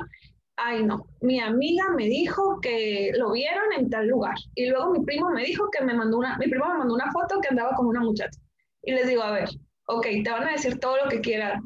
ay 0.56 0.84
no, 0.84 1.08
mi 1.22 1.40
amiga 1.40 1.86
me 1.96 2.06
dijo 2.08 2.60
que 2.62 3.12
lo 3.18 3.32
vieron 3.32 3.74
en 3.78 3.90
tal 3.90 4.08
lugar 4.08 4.36
y 4.56 4.68
luego 4.68 4.92
mi 4.92 5.04
primo 5.04 5.30
me 5.32 5.44
dijo 5.44 5.68
que 5.72 5.84
me 5.84 5.94
mandó 5.94 6.18
una, 6.18 6.38
mi 6.38 6.48
primo 6.48 6.68
me 6.68 6.80
mandó 6.80 6.94
una 6.94 7.12
foto 7.12 7.40
que 7.42 7.50
andaba 7.50 7.72
con 7.76 7.88
una 7.88 8.02
muchacha 8.02 8.40
y 8.84 8.92
les 8.92 9.08
digo, 9.08 9.24
a 9.24 9.32
ver, 9.32 9.50
ok, 9.88 10.06
te 10.24 10.30
van 10.30 10.48
a 10.48 10.52
decir 10.52 10.80
todo 10.80 10.98
lo 10.98 11.10
que 11.10 11.22
quieran, 11.22 11.62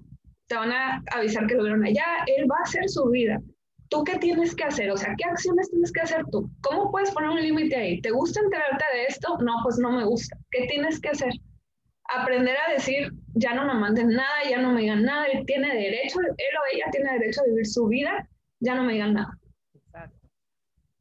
te 0.48 0.56
van 0.56 0.72
a 0.72 1.04
avisar 1.12 1.48
que 1.48 1.56
lo 1.56 1.64
vieron 1.64 1.84
allá, 1.84 2.06
él 2.28 2.46
va 2.50 2.56
a 2.60 2.64
hacer 2.64 2.88
su 2.88 3.10
vida. 3.10 3.40
¿Tú 3.90 4.04
qué 4.04 4.18
tienes 4.20 4.54
que 4.54 4.66
hacer? 4.66 4.92
O 4.92 4.98
sea, 4.98 5.16
¿qué 5.18 5.26
acciones 5.26 5.70
tienes 5.72 5.92
que 5.92 6.02
hacer 6.02 6.24
tú? 6.32 6.50
¿Cómo 6.62 6.92
puedes 6.92 7.10
poner 7.12 7.30
un 7.30 7.42
límite 7.42 7.76
ahí? 7.76 8.02
¿Te 8.02 8.12
gusta 8.12 8.42
enterarte 8.42 8.86
de 8.94 9.06
esto? 9.06 9.38
No, 9.40 9.56
pues 9.64 9.80
no 9.80 9.92
me 9.92 10.04
gusta. 10.04 10.38
¿Qué 10.52 10.68
tienes 10.68 11.00
que 11.00 11.10
hacer? 11.10 11.32
Aprender 12.08 12.56
a 12.58 12.72
decir, 12.72 13.12
ya 13.36 13.54
no 13.54 13.66
me 13.66 13.74
manden 13.74 14.10
nada, 14.10 14.44
ya 14.50 14.60
no 14.60 14.72
me 14.72 14.82
digan 14.82 15.04
nada, 15.04 15.26
él 15.26 15.46
tiene 15.46 15.74
derecho, 15.74 16.20
él 16.22 16.28
o 16.30 16.76
ella 16.76 16.86
tiene 16.92 17.12
derecho 17.14 17.42
a 17.42 17.46
vivir 17.46 17.66
su 17.66 17.88
vida 17.88 18.28
ya 18.60 18.76
no 18.76 18.84
me 18.84 18.94
digan 18.94 19.14
nada. 19.14 19.38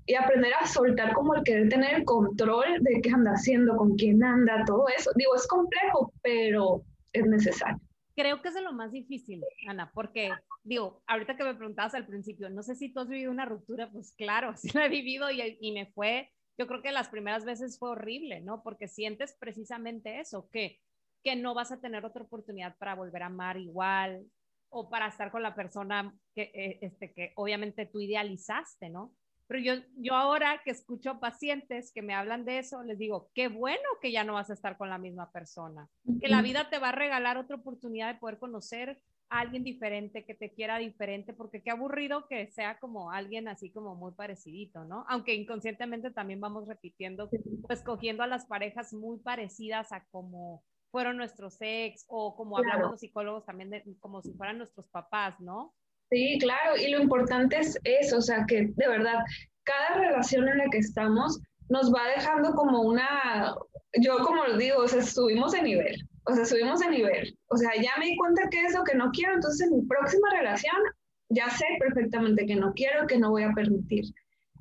Y 0.08 0.14
aprender 0.14 0.52
a 0.54 0.66
soltar 0.66 1.12
como 1.14 1.34
el 1.34 1.42
querer 1.42 1.68
tener 1.68 1.94
el 1.94 2.04
control 2.04 2.80
de 2.80 3.00
qué 3.00 3.10
anda 3.10 3.32
haciendo, 3.32 3.76
con 3.76 3.96
quién 3.96 4.22
anda, 4.22 4.64
todo 4.64 4.86
eso. 4.96 5.10
Digo, 5.16 5.34
es 5.34 5.48
complejo, 5.48 6.12
pero 6.22 6.84
es 7.12 7.26
necesario. 7.26 7.80
Creo 8.14 8.40
que 8.40 8.48
es 8.48 8.54
de 8.54 8.62
lo 8.62 8.72
más 8.72 8.92
difícil, 8.92 9.42
Ana, 9.66 9.90
porque 9.92 10.30
digo, 10.62 11.02
ahorita 11.08 11.36
que 11.36 11.42
me 11.42 11.56
preguntabas 11.56 11.94
al 11.94 12.06
principio, 12.06 12.48
no 12.48 12.62
sé 12.62 12.76
si 12.76 12.92
tú 12.92 13.00
has 13.00 13.08
vivido 13.08 13.32
una 13.32 13.46
ruptura, 13.46 13.90
pues 13.90 14.14
claro, 14.16 14.52
sí 14.56 14.70
la 14.74 14.86
he 14.86 14.88
vivido 14.88 15.30
y, 15.30 15.58
y 15.60 15.72
me 15.72 15.86
fue, 15.86 16.30
yo 16.56 16.68
creo 16.68 16.82
que 16.82 16.92
las 16.92 17.08
primeras 17.08 17.44
veces 17.44 17.76
fue 17.76 17.90
horrible, 17.90 18.40
¿no? 18.42 18.62
Porque 18.62 18.86
sientes 18.86 19.36
precisamente 19.38 20.20
eso, 20.20 20.48
que, 20.52 20.78
que 21.26 21.34
no 21.34 21.54
vas 21.54 21.72
a 21.72 21.80
tener 21.80 22.04
otra 22.04 22.22
oportunidad 22.22 22.76
para 22.78 22.94
volver 22.94 23.24
a 23.24 23.26
amar 23.26 23.56
igual, 23.56 24.24
o 24.68 24.88
para 24.88 25.08
estar 25.08 25.32
con 25.32 25.42
la 25.42 25.56
persona 25.56 26.14
que, 26.36 26.52
eh, 26.54 26.78
este, 26.82 27.12
que 27.12 27.32
obviamente 27.34 27.84
tú 27.86 28.00
idealizaste, 28.00 28.90
¿no? 28.90 29.12
Pero 29.48 29.60
yo, 29.60 29.84
yo 29.96 30.14
ahora 30.14 30.60
que 30.64 30.70
escucho 30.70 31.18
pacientes 31.18 31.90
que 31.92 32.00
me 32.00 32.14
hablan 32.14 32.44
de 32.44 32.60
eso, 32.60 32.84
les 32.84 32.96
digo, 32.96 33.28
qué 33.34 33.48
bueno 33.48 33.82
que 34.00 34.12
ya 34.12 34.22
no 34.22 34.34
vas 34.34 34.50
a 34.50 34.52
estar 34.52 34.76
con 34.76 34.88
la 34.88 34.98
misma 34.98 35.32
persona, 35.32 35.88
que 36.20 36.28
la 36.28 36.42
vida 36.42 36.70
te 36.70 36.78
va 36.78 36.90
a 36.90 36.92
regalar 36.92 37.38
otra 37.38 37.56
oportunidad 37.56 38.12
de 38.12 38.20
poder 38.20 38.38
conocer 38.38 38.96
a 39.28 39.40
alguien 39.40 39.64
diferente, 39.64 40.24
que 40.24 40.34
te 40.34 40.52
quiera 40.52 40.78
diferente, 40.78 41.32
porque 41.32 41.60
qué 41.60 41.72
aburrido 41.72 42.28
que 42.28 42.52
sea 42.52 42.78
como 42.78 43.10
alguien 43.10 43.48
así 43.48 43.72
como 43.72 43.96
muy 43.96 44.12
parecidito, 44.12 44.84
¿no? 44.84 45.04
Aunque 45.08 45.34
inconscientemente 45.34 46.12
también 46.12 46.40
vamos 46.40 46.68
repitiendo, 46.68 47.28
pues 47.66 47.82
cogiendo 47.82 48.22
a 48.22 48.28
las 48.28 48.46
parejas 48.46 48.92
muy 48.92 49.18
parecidas 49.18 49.90
a 49.90 50.04
como 50.12 50.62
fueron 50.90 51.16
nuestros 51.16 51.56
ex 51.60 52.04
o 52.08 52.36
como 52.36 52.58
hablamos 52.58 52.92
los 52.92 53.00
psicólogos 53.00 53.44
también 53.44 53.70
de, 53.70 53.84
como 54.00 54.22
si 54.22 54.32
fueran 54.32 54.58
nuestros 54.58 54.86
papás, 54.88 55.38
¿no? 55.40 55.74
Sí, 56.10 56.38
claro, 56.40 56.76
y 56.76 56.88
lo 56.90 57.00
importante 57.00 57.58
es 57.58 57.78
eso, 57.84 58.18
o 58.18 58.22
sea, 58.22 58.44
que 58.46 58.70
de 58.76 58.88
verdad, 58.88 59.24
cada 59.64 59.98
relación 59.98 60.48
en 60.48 60.58
la 60.58 60.68
que 60.70 60.78
estamos 60.78 61.40
nos 61.68 61.92
va 61.92 62.08
dejando 62.14 62.52
como 62.54 62.82
una, 62.82 63.54
yo 64.00 64.18
como 64.18 64.44
digo, 64.56 64.78
o 64.82 64.88
sea, 64.88 65.02
subimos 65.02 65.52
de 65.52 65.62
nivel, 65.62 65.96
o 66.26 66.34
sea, 66.34 66.44
subimos 66.44 66.80
de 66.80 66.90
nivel, 66.90 67.36
o 67.48 67.56
sea, 67.56 67.70
ya 67.82 67.90
me 67.98 68.06
di 68.06 68.16
cuenta 68.16 68.48
que 68.50 68.64
es 68.64 68.74
lo 68.74 68.84
que 68.84 68.94
no 68.94 69.10
quiero, 69.10 69.34
entonces 69.34 69.66
en 69.66 69.76
mi 69.76 69.82
próxima 69.86 70.30
relación 70.30 70.76
ya 71.28 71.50
sé 71.50 71.64
perfectamente 71.80 72.46
que 72.46 72.54
no 72.56 72.72
quiero, 72.74 73.06
que 73.06 73.18
no 73.18 73.30
voy 73.30 73.42
a 73.42 73.52
permitir. 73.52 74.04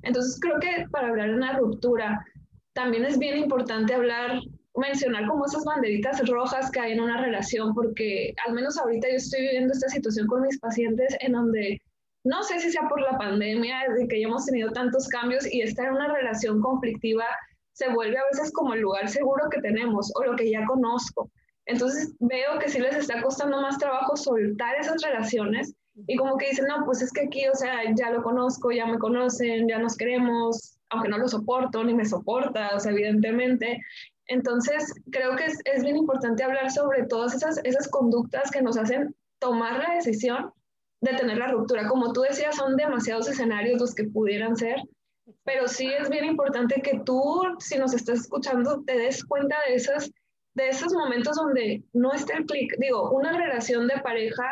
Entonces 0.02 0.38
creo 0.40 0.58
que 0.58 0.86
para 0.90 1.08
hablar 1.08 1.28
de 1.28 1.36
una 1.36 1.56
ruptura 1.58 2.24
también 2.72 3.04
es 3.04 3.18
bien 3.18 3.38
importante 3.38 3.94
hablar, 3.94 4.40
mencionar 4.76 5.26
como 5.26 5.46
esas 5.46 5.64
banderitas 5.64 6.26
rojas 6.28 6.70
que 6.70 6.80
hay 6.80 6.92
en 6.92 7.00
una 7.00 7.20
relación, 7.20 7.74
porque 7.74 8.34
al 8.46 8.54
menos 8.54 8.78
ahorita 8.78 9.08
yo 9.08 9.16
estoy 9.16 9.42
viviendo 9.42 9.72
esta 9.72 9.88
situación 9.88 10.26
con 10.26 10.42
mis 10.42 10.58
pacientes 10.58 11.16
en 11.20 11.32
donde 11.32 11.80
no 12.24 12.42
sé 12.42 12.58
si 12.58 12.70
sea 12.70 12.88
por 12.88 13.00
la 13.00 13.16
pandemia, 13.16 13.84
de 13.96 14.08
que 14.08 14.20
ya 14.20 14.26
hemos 14.26 14.46
tenido 14.46 14.70
tantos 14.72 15.06
cambios 15.08 15.46
y 15.52 15.62
estar 15.62 15.86
en 15.86 15.94
una 15.94 16.12
relación 16.12 16.60
conflictiva 16.60 17.24
se 17.72 17.88
vuelve 17.92 18.16
a 18.18 18.24
veces 18.32 18.52
como 18.52 18.74
el 18.74 18.80
lugar 18.80 19.08
seguro 19.08 19.48
que 19.50 19.60
tenemos 19.60 20.10
o 20.16 20.24
lo 20.24 20.34
que 20.34 20.50
ya 20.50 20.64
conozco. 20.64 21.30
Entonces 21.66 22.14
veo 22.20 22.58
que 22.58 22.68
sí 22.68 22.80
les 22.80 22.96
está 22.96 23.22
costando 23.22 23.60
más 23.60 23.78
trabajo 23.78 24.16
soltar 24.16 24.76
esas 24.76 25.02
relaciones 25.02 25.74
y 26.06 26.16
como 26.16 26.36
que 26.36 26.50
dicen, 26.50 26.66
no, 26.66 26.84
pues 26.84 27.02
es 27.02 27.12
que 27.12 27.22
aquí, 27.22 27.46
o 27.48 27.54
sea, 27.54 27.82
ya 27.94 28.10
lo 28.10 28.22
conozco, 28.22 28.70
ya 28.70 28.86
me 28.86 28.98
conocen, 28.98 29.68
ya 29.68 29.78
nos 29.78 29.96
queremos, 29.96 30.78
aunque 30.90 31.08
no 31.08 31.18
lo 31.18 31.28
soporto, 31.28 31.82
ni 31.84 31.94
me 31.94 32.04
soporta, 32.04 32.70
o 32.74 32.80
sea, 32.80 32.92
evidentemente. 32.92 33.80
Entonces, 34.28 34.92
creo 35.10 35.36
que 35.36 35.44
es, 35.44 35.58
es 35.64 35.82
bien 35.82 35.96
importante 35.96 36.42
hablar 36.42 36.70
sobre 36.70 37.06
todas 37.06 37.34
esas, 37.34 37.60
esas 37.64 37.88
conductas 37.88 38.50
que 38.50 38.62
nos 38.62 38.76
hacen 38.76 39.14
tomar 39.38 39.78
la 39.78 39.94
decisión 39.94 40.52
de 41.00 41.14
tener 41.14 41.38
la 41.38 41.48
ruptura. 41.48 41.88
Como 41.88 42.12
tú 42.12 42.22
decías, 42.22 42.56
son 42.56 42.76
demasiados 42.76 43.28
escenarios 43.28 43.80
los 43.80 43.94
que 43.94 44.04
pudieran 44.04 44.56
ser, 44.56 44.76
pero 45.44 45.68
sí 45.68 45.86
es 45.86 46.08
bien 46.08 46.24
importante 46.24 46.80
que 46.82 47.00
tú, 47.04 47.42
si 47.58 47.78
nos 47.78 47.94
estás 47.94 48.20
escuchando, 48.20 48.82
te 48.84 48.98
des 48.98 49.24
cuenta 49.24 49.56
de, 49.68 49.74
esas, 49.74 50.10
de 50.54 50.68
esos 50.68 50.92
momentos 50.92 51.36
donde 51.36 51.84
no 51.92 52.12
está 52.12 52.36
el 52.36 52.46
clic. 52.46 52.74
Digo, 52.78 53.10
una 53.10 53.36
relación 53.36 53.86
de 53.86 54.00
pareja 54.00 54.44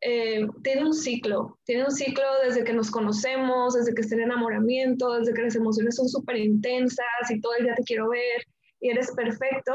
eh, 0.00 0.46
tiene 0.62 0.84
un 0.84 0.94
ciclo, 0.94 1.58
tiene 1.64 1.84
un 1.84 1.90
ciclo 1.90 2.24
desde 2.44 2.62
que 2.62 2.72
nos 2.72 2.90
conocemos, 2.90 3.74
desde 3.74 3.94
que 3.94 4.02
está 4.02 4.14
el 4.14 4.22
enamoramiento, 4.22 5.14
desde 5.14 5.34
que 5.34 5.42
las 5.42 5.56
emociones 5.56 5.96
son 5.96 6.08
súper 6.08 6.36
intensas 6.36 7.30
y 7.30 7.40
todo 7.40 7.54
el 7.58 7.64
día 7.64 7.74
te 7.74 7.82
quiero 7.82 8.08
ver 8.08 8.46
y 8.80 8.90
eres 8.90 9.10
perfecto, 9.12 9.74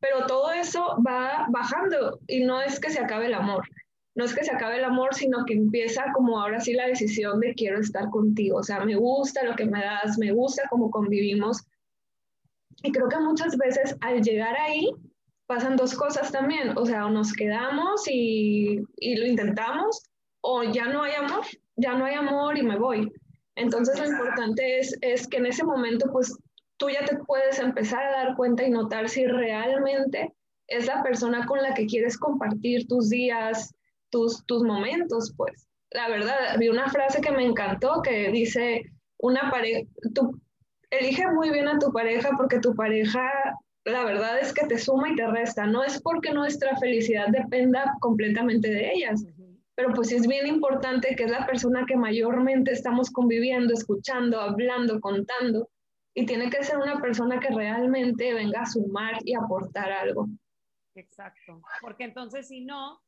pero 0.00 0.26
todo 0.26 0.50
eso 0.52 0.96
va 1.06 1.46
bajando 1.50 2.20
y 2.26 2.44
no 2.44 2.60
es 2.60 2.80
que 2.80 2.90
se 2.90 3.00
acabe 3.00 3.26
el 3.26 3.34
amor, 3.34 3.68
no 4.14 4.24
es 4.24 4.34
que 4.34 4.44
se 4.44 4.52
acabe 4.52 4.78
el 4.78 4.84
amor, 4.84 5.14
sino 5.14 5.44
que 5.44 5.54
empieza 5.54 6.04
como 6.14 6.40
ahora 6.40 6.60
sí 6.60 6.72
la 6.72 6.86
decisión 6.86 7.40
de 7.40 7.54
quiero 7.54 7.80
estar 7.80 8.08
contigo, 8.10 8.58
o 8.58 8.62
sea, 8.62 8.84
me 8.84 8.96
gusta 8.96 9.44
lo 9.44 9.54
que 9.54 9.66
me 9.66 9.80
das, 9.82 10.18
me 10.18 10.32
gusta 10.32 10.62
cómo 10.70 10.90
convivimos. 10.90 11.64
Y 12.82 12.92
creo 12.92 13.08
que 13.08 13.18
muchas 13.18 13.56
veces 13.58 13.94
al 14.00 14.22
llegar 14.22 14.56
ahí, 14.56 14.90
pasan 15.46 15.76
dos 15.76 15.94
cosas 15.94 16.30
también, 16.30 16.78
o 16.78 16.86
sea, 16.86 17.06
o 17.06 17.10
nos 17.10 17.32
quedamos 17.32 18.06
y, 18.08 18.80
y, 18.96 19.16
lo 19.16 19.26
intentamos, 19.26 20.04
o 20.42 20.62
ya 20.62 20.86
no 20.86 21.02
hay 21.02 21.12
amor, 21.14 21.44
ya 21.76 21.94
no 21.94 22.04
hay 22.04 22.14
amor 22.14 22.56
y 22.56 22.62
me 22.62 22.78
voy. 22.78 23.12
Entonces 23.56 23.98
lo 23.98 24.06
importante 24.06 24.78
es, 24.78 24.96
es 25.02 25.26
que 25.26 25.38
en 25.38 25.46
ese 25.46 25.64
momento, 25.64 26.10
pues 26.12 26.34
tú 26.80 26.88
ya 26.88 27.04
te 27.04 27.18
puedes 27.18 27.58
empezar 27.58 28.02
a 28.02 28.24
dar 28.24 28.36
cuenta 28.36 28.64
y 28.64 28.70
notar 28.70 29.08
si 29.10 29.26
realmente 29.26 30.32
es 30.66 30.86
la 30.86 31.02
persona 31.02 31.44
con 31.44 31.62
la 31.62 31.74
que 31.74 31.86
quieres 31.86 32.16
compartir 32.16 32.88
tus 32.88 33.10
días, 33.10 33.74
tus, 34.10 34.44
tus 34.46 34.62
momentos, 34.62 35.34
pues. 35.36 35.68
La 35.90 36.08
verdad, 36.08 36.56
vi 36.58 36.68
una 36.68 36.88
frase 36.88 37.20
que 37.20 37.32
me 37.32 37.44
encantó 37.44 38.00
que 38.02 38.30
dice, 38.30 38.82
una 39.18 39.50
pareja, 39.50 39.86
tú 40.14 40.40
elige 40.90 41.26
muy 41.32 41.50
bien 41.50 41.68
a 41.68 41.78
tu 41.78 41.92
pareja 41.92 42.30
porque 42.36 42.60
tu 42.60 42.74
pareja 42.74 43.30
la 43.84 44.04
verdad 44.04 44.38
es 44.40 44.52
que 44.52 44.66
te 44.66 44.78
suma 44.78 45.10
y 45.10 45.16
te 45.16 45.26
resta. 45.26 45.66
No 45.66 45.84
es 45.84 46.00
porque 46.00 46.32
nuestra 46.32 46.76
felicidad 46.78 47.26
dependa 47.28 47.94
completamente 48.00 48.70
de 48.70 48.90
ellas, 48.92 49.22
pero 49.74 49.92
pues 49.92 50.12
es 50.12 50.26
bien 50.26 50.46
importante 50.46 51.14
que 51.14 51.24
es 51.24 51.30
la 51.30 51.44
persona 51.44 51.84
que 51.86 51.96
mayormente 51.96 52.72
estamos 52.72 53.10
conviviendo, 53.10 53.74
escuchando, 53.74 54.40
hablando, 54.40 55.00
contando, 55.00 55.68
y 56.14 56.26
tiene 56.26 56.50
que 56.50 56.62
ser 56.64 56.78
una 56.78 57.00
persona 57.00 57.38
que 57.38 57.54
realmente 57.54 58.34
venga 58.34 58.62
a 58.62 58.66
sumar 58.66 59.14
y 59.24 59.34
aportar 59.34 59.92
algo. 59.92 60.28
Exacto, 60.94 61.62
porque 61.80 62.04
entonces 62.04 62.48
si 62.48 62.64
no, 62.64 63.00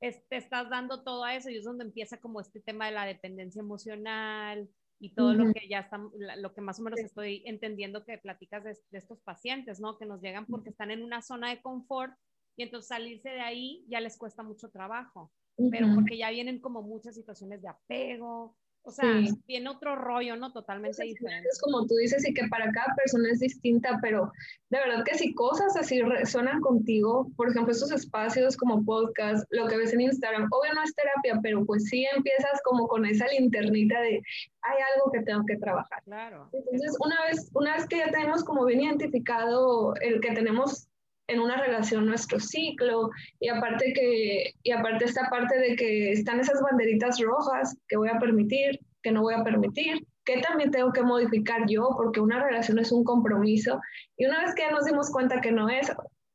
te 0.00 0.36
estás 0.36 0.70
dando 0.70 1.02
todo 1.02 1.24
a 1.24 1.34
eso 1.34 1.50
y 1.50 1.56
es 1.56 1.64
donde 1.64 1.84
empieza 1.84 2.18
como 2.18 2.40
este 2.40 2.60
tema 2.60 2.86
de 2.86 2.92
la 2.92 3.06
dependencia 3.06 3.60
emocional, 3.60 4.68
y 5.04 5.10
todo 5.10 5.34
lo 5.34 5.52
que 5.52 5.68
ya 5.68 5.80
está, 5.80 6.00
lo 6.38 6.54
que 6.54 6.60
más 6.60 6.80
o 6.80 6.82
menos 6.82 6.98
estoy 7.00 7.42
entendiendo 7.44 8.04
que 8.04 8.16
platicas 8.16 8.64
de, 8.64 8.74
estos 8.92 9.20
pacientes, 9.20 9.80
¿no? 9.80 9.98
Que 9.98 10.06
nos 10.06 10.22
llegan 10.22 10.46
porque 10.46 10.70
están 10.70 10.90
en 10.90 11.02
una 11.02 11.20
zona 11.20 11.50
de 11.50 11.60
confort 11.60 12.14
y 12.56 12.62
entonces 12.62 12.88
salirse 12.88 13.28
de 13.28 13.40
ahí 13.40 13.84
ya 13.88 14.00
les 14.00 14.16
cuesta 14.16 14.42
mucho 14.42 14.70
trabajo, 14.70 15.32
pero 15.70 15.88
porque 15.94 16.16
ya 16.16 16.30
vienen 16.30 16.60
como 16.60 16.82
muchas 16.82 17.16
situaciones 17.16 17.60
de 17.60 17.68
apego, 17.68 18.56
o 18.86 18.90
sea, 18.90 19.08
tiene 19.46 19.70
otro 19.70 19.96
rollo, 19.96 20.36
¿no? 20.36 20.52
Totalmente 20.52 21.02
diferente. 21.04 21.48
Es 21.50 21.58
como 21.58 21.86
tú 21.86 21.94
dices 21.96 22.28
y 22.28 22.34
que 22.34 22.46
para 22.48 22.70
cada 22.70 22.94
persona 22.94 23.30
es 23.30 23.40
distinta, 23.40 23.98
pero 24.02 24.30
de 24.68 24.78
verdad 24.78 25.04
que 25.04 25.16
si 25.16 25.34
cosas 25.34 25.74
así 25.76 26.02
resuenan 26.02 26.60
contigo, 26.60 27.30
por 27.34 27.48
ejemplo, 27.48 27.72
estos 27.72 27.90
espacios 27.92 28.58
como 28.58 28.84
podcast, 28.84 29.46
lo 29.50 29.66
que 29.68 29.78
ves 29.78 29.94
en 29.94 30.02
Instagram, 30.02 30.48
obvio 30.50 30.74
no 30.74 30.82
es 30.82 30.94
terapia, 30.94 31.40
pero 31.42 31.64
pues 31.64 31.84
sí 31.84 32.06
empiezas 32.14 32.60
como 32.62 32.86
con 32.86 33.06
esa 33.06 33.26
linternita 33.28 34.00
de 34.02 34.20
hay 34.60 34.78
algo 34.94 35.10
que 35.12 35.22
tengo 35.22 35.44
que 35.46 35.56
trabajar. 35.56 36.02
Claro. 36.04 36.50
Entonces, 36.52 36.94
una 37.00 37.16
vez, 37.24 37.50
una 37.54 37.76
vez 37.76 37.86
que 37.86 37.98
ya 37.98 38.10
tenemos 38.10 38.44
como 38.44 38.66
bien 38.66 38.82
identificado 38.82 39.94
el 39.96 40.20
que 40.20 40.32
tenemos 40.32 40.88
en 41.26 41.40
una 41.40 41.56
relación 41.56 42.06
nuestro 42.06 42.38
ciclo 42.38 43.10
y 43.40 43.48
aparte 43.48 43.92
que 43.94 44.52
y 44.62 44.70
aparte 44.70 45.06
esta 45.06 45.28
parte 45.30 45.58
de 45.58 45.76
que 45.76 46.12
están 46.12 46.40
esas 46.40 46.60
banderitas 46.60 47.18
rojas 47.20 47.76
que 47.88 47.96
voy 47.96 48.08
a 48.08 48.18
permitir, 48.18 48.80
que 49.02 49.12
no 49.12 49.22
voy 49.22 49.34
a 49.34 49.44
permitir, 49.44 50.06
que 50.24 50.40
también 50.40 50.70
tengo 50.70 50.92
que 50.92 51.02
modificar 51.02 51.62
yo 51.68 51.90
porque 51.96 52.20
una 52.20 52.42
relación 52.42 52.78
es 52.78 52.92
un 52.92 53.04
compromiso 53.04 53.80
y 54.16 54.26
una 54.26 54.44
vez 54.44 54.54
que 54.54 54.70
nos 54.70 54.84
dimos 54.84 55.10
cuenta 55.10 55.40
que 55.40 55.52
no 55.52 55.68
es 55.68 55.90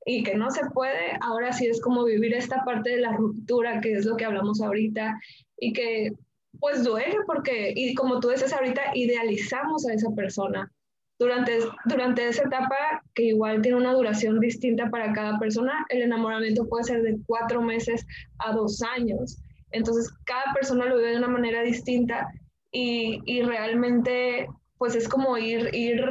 y 0.05 0.23
que 0.23 0.35
no 0.35 0.49
se 0.49 0.65
puede, 0.71 1.17
ahora 1.21 1.51
sí 1.51 1.67
es 1.67 1.81
como 1.81 2.03
vivir 2.05 2.33
esta 2.33 2.63
parte 2.63 2.91
de 2.91 3.01
la 3.01 3.11
ruptura 3.11 3.81
que 3.81 3.93
es 3.93 4.05
lo 4.05 4.15
que 4.15 4.25
hablamos 4.25 4.61
ahorita 4.61 5.19
y 5.57 5.73
que 5.73 6.11
pues 6.59 6.83
duele 6.83 7.17
porque 7.27 7.73
y 7.75 7.93
como 7.93 8.19
tú 8.19 8.29
dices 8.29 8.53
ahorita 8.53 8.81
idealizamos 8.95 9.87
a 9.87 9.93
esa 9.93 10.09
persona 10.15 10.71
durante, 11.19 11.59
durante 11.85 12.27
esa 12.27 12.43
etapa, 12.43 13.03
que 13.13 13.23
igual 13.23 13.61
tiene 13.61 13.77
una 13.77 13.93
duración 13.93 14.39
distinta 14.39 14.89
para 14.89 15.11
cada 15.11 15.37
persona, 15.37 15.85
el 15.89 16.01
enamoramiento 16.01 16.67
puede 16.67 16.85
ser 16.85 17.01
de 17.03 17.17
cuatro 17.27 17.61
meses 17.61 18.05
a 18.39 18.53
dos 18.53 18.81
años. 18.81 19.37
Entonces, 19.71 20.11
cada 20.25 20.53
persona 20.53 20.85
lo 20.85 20.95
vive 20.97 21.11
de 21.11 21.17
una 21.17 21.27
manera 21.27 21.61
distinta 21.61 22.31
y, 22.71 23.21
y 23.25 23.43
realmente, 23.43 24.47
pues 24.77 24.95
es 24.95 25.09
como 25.09 25.37
ir, 25.37 25.69
ir 25.73 26.01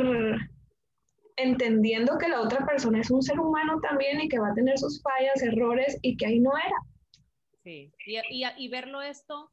entendiendo 1.37 2.19
que 2.19 2.29
la 2.29 2.43
otra 2.43 2.67
persona 2.67 3.00
es 3.00 3.11
un 3.11 3.23
ser 3.23 3.41
humano 3.41 3.81
también 3.81 4.21
y 4.21 4.29
que 4.29 4.38
va 4.38 4.50
a 4.50 4.55
tener 4.55 4.79
sus 4.79 5.03
fallas, 5.03 5.43
errores 5.43 5.99
y 6.03 6.17
que 6.17 6.27
ahí 6.27 6.38
no 6.38 6.50
era. 6.50 6.77
Sí, 7.65 7.93
y, 8.07 8.17
y, 8.31 8.45
y 8.59 8.69
verlo 8.69 9.00
esto 9.00 9.50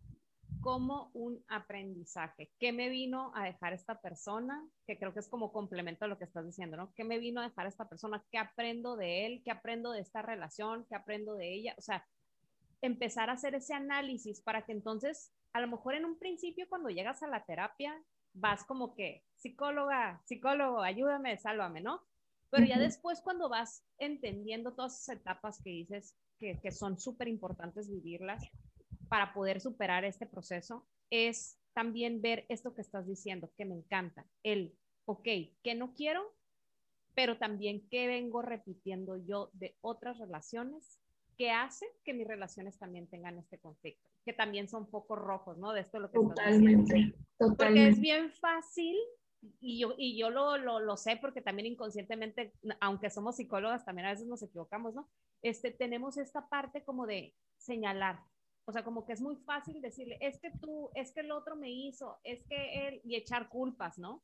como 0.65 1.12
un 1.13 1.45
aprendizaje. 1.48 2.50
¿Qué 2.60 2.74
me 2.74 2.89
vino 2.89 3.31
a 3.36 3.43
dejar 3.43 3.74
esta 3.74 4.01
persona? 4.01 4.67
Que 4.88 4.98
creo 4.98 5.13
que 5.13 5.19
es 5.19 5.29
como 5.29 5.53
complemento 5.53 6.05
a 6.05 6.07
lo 6.07 6.17
que 6.17 6.24
estás 6.24 6.43
diciendo, 6.43 6.75
¿no? 6.75 6.91
¿Qué 6.95 7.03
me 7.03 7.19
vino 7.19 7.39
a 7.39 7.43
dejar 7.43 7.67
esta 7.67 7.88
persona? 7.88 8.25
¿Qué 8.31 8.39
aprendo 8.39 8.95
de 8.95 9.27
él? 9.27 9.43
¿Qué 9.45 9.51
aprendo 9.51 9.91
de 9.91 10.01
esta 10.01 10.24
relación? 10.24 10.84
¿Qué 10.89 10.95
aprendo 10.95 11.36
de 11.36 11.53
ella? 11.53 11.75
O 11.77 11.84
sea, 11.84 12.03
empezar 12.81 13.29
a 13.29 13.34
hacer 13.34 13.53
ese 13.53 13.75
análisis 13.75 14.41
para 14.41 14.65
que 14.65 14.72
entonces, 14.72 15.31
a 15.53 15.62
lo 15.62 15.67
mejor 15.67 15.93
en 15.93 16.03
un 16.03 16.17
principio 16.17 16.67
cuando 16.67 16.89
llegas 16.89 17.22
a 17.22 17.27
la 17.27 17.45
terapia, 17.45 18.01
vas 18.34 18.63
como 18.63 18.95
que, 18.95 19.24
psicóloga, 19.36 20.24
psicólogo, 20.25 20.81
ayúdame, 20.81 21.38
sálvame, 21.38 21.81
¿no? 21.81 22.01
Pero 22.50 22.65
ya 22.65 22.79
después 22.79 23.22
cuando 23.22 23.50
vas 23.50 23.84
entendiendo 24.00 24.74
todas 24.74 25.00
esas 25.00 25.17
etapas 25.17 25.62
que 25.62 25.69
dices 25.69 26.15
que, 26.39 26.60
que 26.60 26.72
son 26.72 26.98
súper 26.98 27.27
importantes 27.27 27.88
vivirlas, 27.88 28.41
para 29.10 29.34
poder 29.34 29.62
superar 29.62 30.06
este 30.06 30.26
proceso 30.26 30.88
es 31.10 31.58
también 31.74 32.22
ver 32.22 32.46
esto 32.50 32.74
que 32.74 32.82
estás 32.82 33.08
diciendo, 33.08 33.52
que 33.58 33.66
me 33.66 33.76
encanta, 33.76 34.26
el, 34.44 34.76
ok, 35.06 35.28
que 35.64 35.76
no 35.76 35.94
quiero, 35.94 36.34
pero 37.14 37.38
también 37.38 37.88
que 37.90 38.08
vengo 38.08 38.42
repitiendo 38.42 39.18
yo 39.18 39.50
de 39.54 39.76
otras 39.82 40.18
relaciones 40.18 41.00
que 41.38 41.52
hace 41.52 41.86
que 42.04 42.14
mis 42.14 42.28
relaciones 42.28 42.78
también 42.78 43.08
tengan 43.08 43.38
este 43.38 43.60
conflicto, 43.60 44.10
que 44.26 44.34
también 44.34 44.70
son 44.70 44.88
focos 44.88 45.20
rojos, 45.20 45.58
¿no? 45.58 45.74
De 45.74 45.82
esto 45.82 46.00
lo 46.00 46.10
que 46.10 46.20
totalmente, 46.20 46.72
estás 46.72 46.86
diciendo. 46.86 47.18
Totalmente. 47.38 47.58
Porque 47.58 47.88
es 47.90 48.00
bien 48.00 48.32
fácil, 48.32 48.96
y 49.60 49.80
yo, 49.80 49.94
y 49.98 50.18
yo 50.18 50.30
lo, 50.30 50.58
lo, 50.58 50.80
lo, 50.80 50.98
sé 50.98 51.18
porque 51.18 51.42
también 51.42 51.68
inconscientemente, 51.68 52.54
aunque 52.80 53.10
somos 53.10 53.36
psicólogas, 53.36 53.86
también 53.86 54.08
a 54.08 54.12
veces 54.12 54.28
nos 54.28 54.42
equivocamos, 54.42 54.96
¿no? 54.96 55.10
Este, 55.42 55.72
tenemos 55.72 56.18
esta 56.18 56.48
parte 56.48 56.84
como 56.84 57.06
de 57.06 57.36
señalar, 57.58 58.20
o 58.65 58.72
sea, 58.72 58.84
como 58.84 59.05
que 59.05 59.13
es 59.13 59.22
muy 59.22 59.36
fácil 59.38 59.81
decirle, 59.81 60.17
es 60.22 60.39
que 60.39 60.51
tú, 60.51 60.89
es 60.95 61.12
que 61.12 61.22
el 61.22 61.31
otro 61.31 61.55
me 61.55 61.72
hizo, 61.72 62.17
es 62.24 62.43
que 62.45 62.88
él, 62.88 63.01
y 63.03 63.15
echar 63.15 63.50
culpas, 63.50 63.98
¿no? 63.98 64.24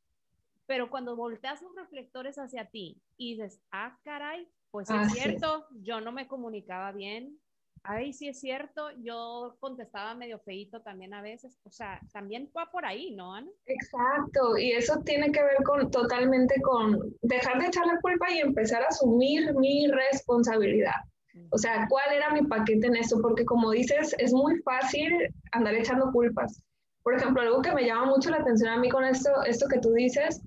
pero 0.72 0.90
cuando 0.90 1.18
volteas 1.18 1.62
los 1.62 1.76
reflectores 1.76 2.38
hacia 2.38 2.64
ti 2.64 3.02
y 3.18 3.36
dices, 3.36 3.60
ah, 3.74 3.98
caray, 4.06 4.48
pues 4.72 4.90
es 4.90 5.12
cierto, 5.12 5.68
yo 5.82 6.00
no 6.00 6.14
me 6.14 6.30
comunicaba 6.30 6.94
bien, 6.94 7.38
ay, 7.84 8.14
sí 8.14 8.30
es 8.30 8.40
cierto, 8.40 8.90
yo 9.04 9.58
contestaba 9.60 10.16
medio 10.16 10.40
feito 10.40 10.82
también 10.82 11.14
a 11.14 11.22
veces, 11.22 11.60
o 11.66 11.72
sea, 11.72 12.00
también 12.14 12.50
va 12.58 12.72
por 12.72 12.86
ahí, 12.86 13.12
¿no, 13.12 13.34
Ana? 13.34 13.52
Exacto, 13.66 14.58
y 14.58 14.72
eso 14.72 15.02
tiene 15.04 15.30
que 15.34 15.44
ver 15.44 15.62
con 15.66 15.92
totalmente 15.92 16.56
con 16.62 17.18
dejar 17.22 17.60
de 17.60 17.68
echar 17.68 17.86
la 17.86 18.00
culpa 18.00 18.32
y 18.32 18.40
empezar 18.40 18.82
a 18.82 18.88
asumir 18.88 19.54
mi 19.56 19.88
responsabilidad. 19.88 21.02
O 21.50 21.58
sea, 21.58 21.88
¿cuál 21.90 22.14
era 22.14 22.32
mi 22.32 22.44
paquete 22.44 22.88
en 22.88 22.96
esto? 22.96 23.20
Porque 23.22 23.46
como 23.46 23.72
dices, 23.72 24.16
es 24.20 24.34
muy 24.34 24.58
fácil 24.60 25.12
andar 25.52 25.76
echando 25.76 26.12
culpas. 26.12 26.64
Por 27.04 27.16
ejemplo, 27.16 27.42
algo 27.42 27.62
que 27.62 27.74
me 27.74 27.86
llama 27.86 28.06
mucho 28.06 28.30
la 28.30 28.38
atención 28.38 28.70
a 28.70 28.78
mí 28.78 28.90
con 28.90 29.04
esto, 29.04 29.30
esto 29.46 29.68
que 29.68 29.80
tú 29.80 29.92
dices, 29.94 30.42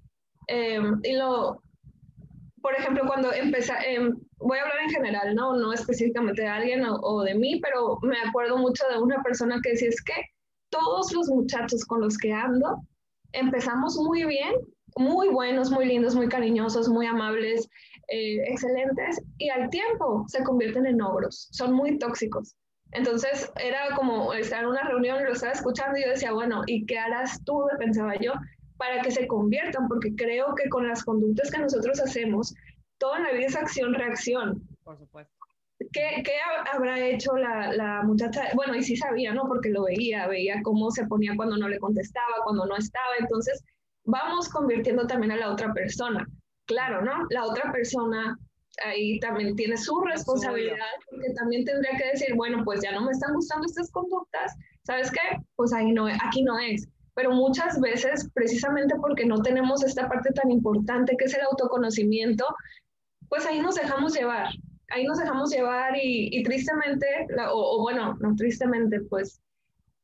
eh, 0.48 0.80
y 1.02 1.12
lo, 1.16 1.60
por 2.64 2.74
ejemplo, 2.74 3.04
cuando 3.06 3.30
empecé, 3.32 3.74
eh, 3.86 4.10
voy 4.38 4.58
a 4.58 4.62
hablar 4.62 4.78
en 4.84 4.90
general, 4.90 5.34
no, 5.34 5.54
no 5.54 5.74
específicamente 5.74 6.40
de 6.40 6.48
alguien 6.48 6.82
o, 6.86 7.22
de 7.22 7.34
mí, 7.34 7.60
pero 7.60 7.98
me 8.02 8.16
acuerdo 8.26 8.56
mucho 8.56 8.84
de 8.90 8.98
una 8.98 9.22
persona 9.22 9.60
que 9.62 9.72
decía, 9.72 9.90
es 9.90 10.02
que 10.02 10.14
todos 10.70 11.12
los 11.12 11.28
muchachos 11.28 11.84
con 11.84 12.00
los 12.00 12.16
que 12.16 12.32
ando 12.32 12.80
empezamos 13.32 13.96
muy 13.96 14.24
bien, 14.24 14.54
muy 14.96 15.28
buenos, 15.28 15.70
muy 15.70 15.84
lindos, 15.84 16.14
muy 16.14 16.28
cariñosos, 16.28 16.88
muy 16.88 17.04
amables, 17.04 17.68
eh, 18.08 18.38
excelentes, 18.48 19.22
y 19.38 19.48
al 19.48 19.70
tiempo 19.70 20.24
se 20.28 20.42
convierten 20.42 20.86
en 20.86 21.00
ogros, 21.02 21.48
son 21.52 21.72
muy 21.72 21.98
tóxicos. 21.98 22.54
Entonces 22.92 23.50
era 23.60 23.94
como 23.96 24.32
estar 24.34 24.62
en 24.62 24.70
una 24.70 24.84
reunión 24.84 25.20
y 25.20 25.24
lo 25.24 25.32
estaba 25.32 25.52
escuchando 25.52 25.98
y 25.98 26.02
yo 26.02 26.10
decía, 26.10 26.32
bueno, 26.32 26.62
¿y 26.66 26.86
qué 26.86 26.98
harás 26.98 27.42
tú? 27.44 27.66
Pensaba 27.78 28.14
yo, 28.16 28.32
para 28.76 29.02
que 29.02 29.10
se 29.10 29.26
conviertan, 29.26 29.88
porque 29.88 30.14
creo 30.14 30.54
que 30.54 30.68
con 30.68 30.86
las 30.86 31.04
conductas 31.04 31.50
que 31.50 31.58
nosotros 31.58 32.00
hacemos, 32.00 32.54
todo 32.98 33.16
en 33.16 33.24
la 33.24 33.32
vida 33.32 33.46
es 33.46 33.56
acción-reacción. 33.56 34.62
Por 34.84 34.98
supuesto. 34.98 35.32
¿Qué, 35.92 36.22
¿Qué, 36.24 36.32
habrá 36.72 37.00
hecho 37.00 37.36
la, 37.36 37.72
la, 37.72 38.02
muchacha? 38.02 38.48
Bueno, 38.54 38.76
y 38.76 38.82
sí 38.82 38.96
sabía, 38.96 39.34
¿no? 39.34 39.46
Porque 39.48 39.70
lo 39.70 39.84
veía, 39.84 40.28
veía 40.28 40.60
cómo 40.62 40.90
se 40.90 41.06
ponía 41.06 41.34
cuando 41.36 41.56
no 41.56 41.68
le 41.68 41.80
contestaba, 41.80 42.42
cuando 42.44 42.64
no 42.66 42.76
estaba. 42.76 43.16
Entonces, 43.18 43.64
vamos 44.04 44.48
convirtiendo 44.48 45.06
también 45.06 45.32
a 45.32 45.36
la 45.36 45.50
otra 45.50 45.72
persona. 45.72 46.26
Claro, 46.66 47.02
¿no? 47.02 47.26
La 47.30 47.44
otra 47.44 47.70
persona 47.72 48.38
ahí 48.84 49.18
también 49.20 49.54
tiene 49.56 49.76
su 49.76 50.00
responsabilidad, 50.00 50.76
porque 51.08 51.32
también 51.34 51.64
tendría 51.64 51.96
que 51.96 52.08
decir, 52.08 52.34
bueno, 52.34 52.64
pues 52.64 52.80
ya 52.82 52.92
no 52.92 53.02
me 53.02 53.12
están 53.12 53.34
gustando 53.34 53.66
estas 53.66 53.90
conductas, 53.92 54.54
¿sabes 54.82 55.10
qué? 55.10 55.38
Pues 55.56 55.72
ahí 55.72 55.92
no, 55.92 56.06
aquí 56.06 56.42
no 56.42 56.58
es. 56.58 56.88
Pero 57.14 57.30
muchas 57.30 57.80
veces, 57.80 58.28
precisamente 58.34 58.96
porque 58.96 59.24
no 59.24 59.40
tenemos 59.42 59.84
esta 59.84 60.08
parte 60.08 60.30
tan 60.32 60.50
importante 60.50 61.16
que 61.16 61.26
es 61.26 61.34
el 61.34 61.42
autoconocimiento, 61.42 62.44
pues 63.28 63.46
ahí 63.46 63.60
nos 63.60 63.76
dejamos 63.76 64.14
llevar, 64.14 64.48
ahí 64.90 65.04
nos 65.04 65.18
dejamos 65.18 65.50
llevar 65.50 65.92
y, 66.00 66.42
tristemente, 66.42 67.06
o, 67.52 67.76
o, 67.78 67.82
bueno, 67.82 68.16
no 68.20 68.34
tristemente, 68.34 69.00
pues, 69.02 69.40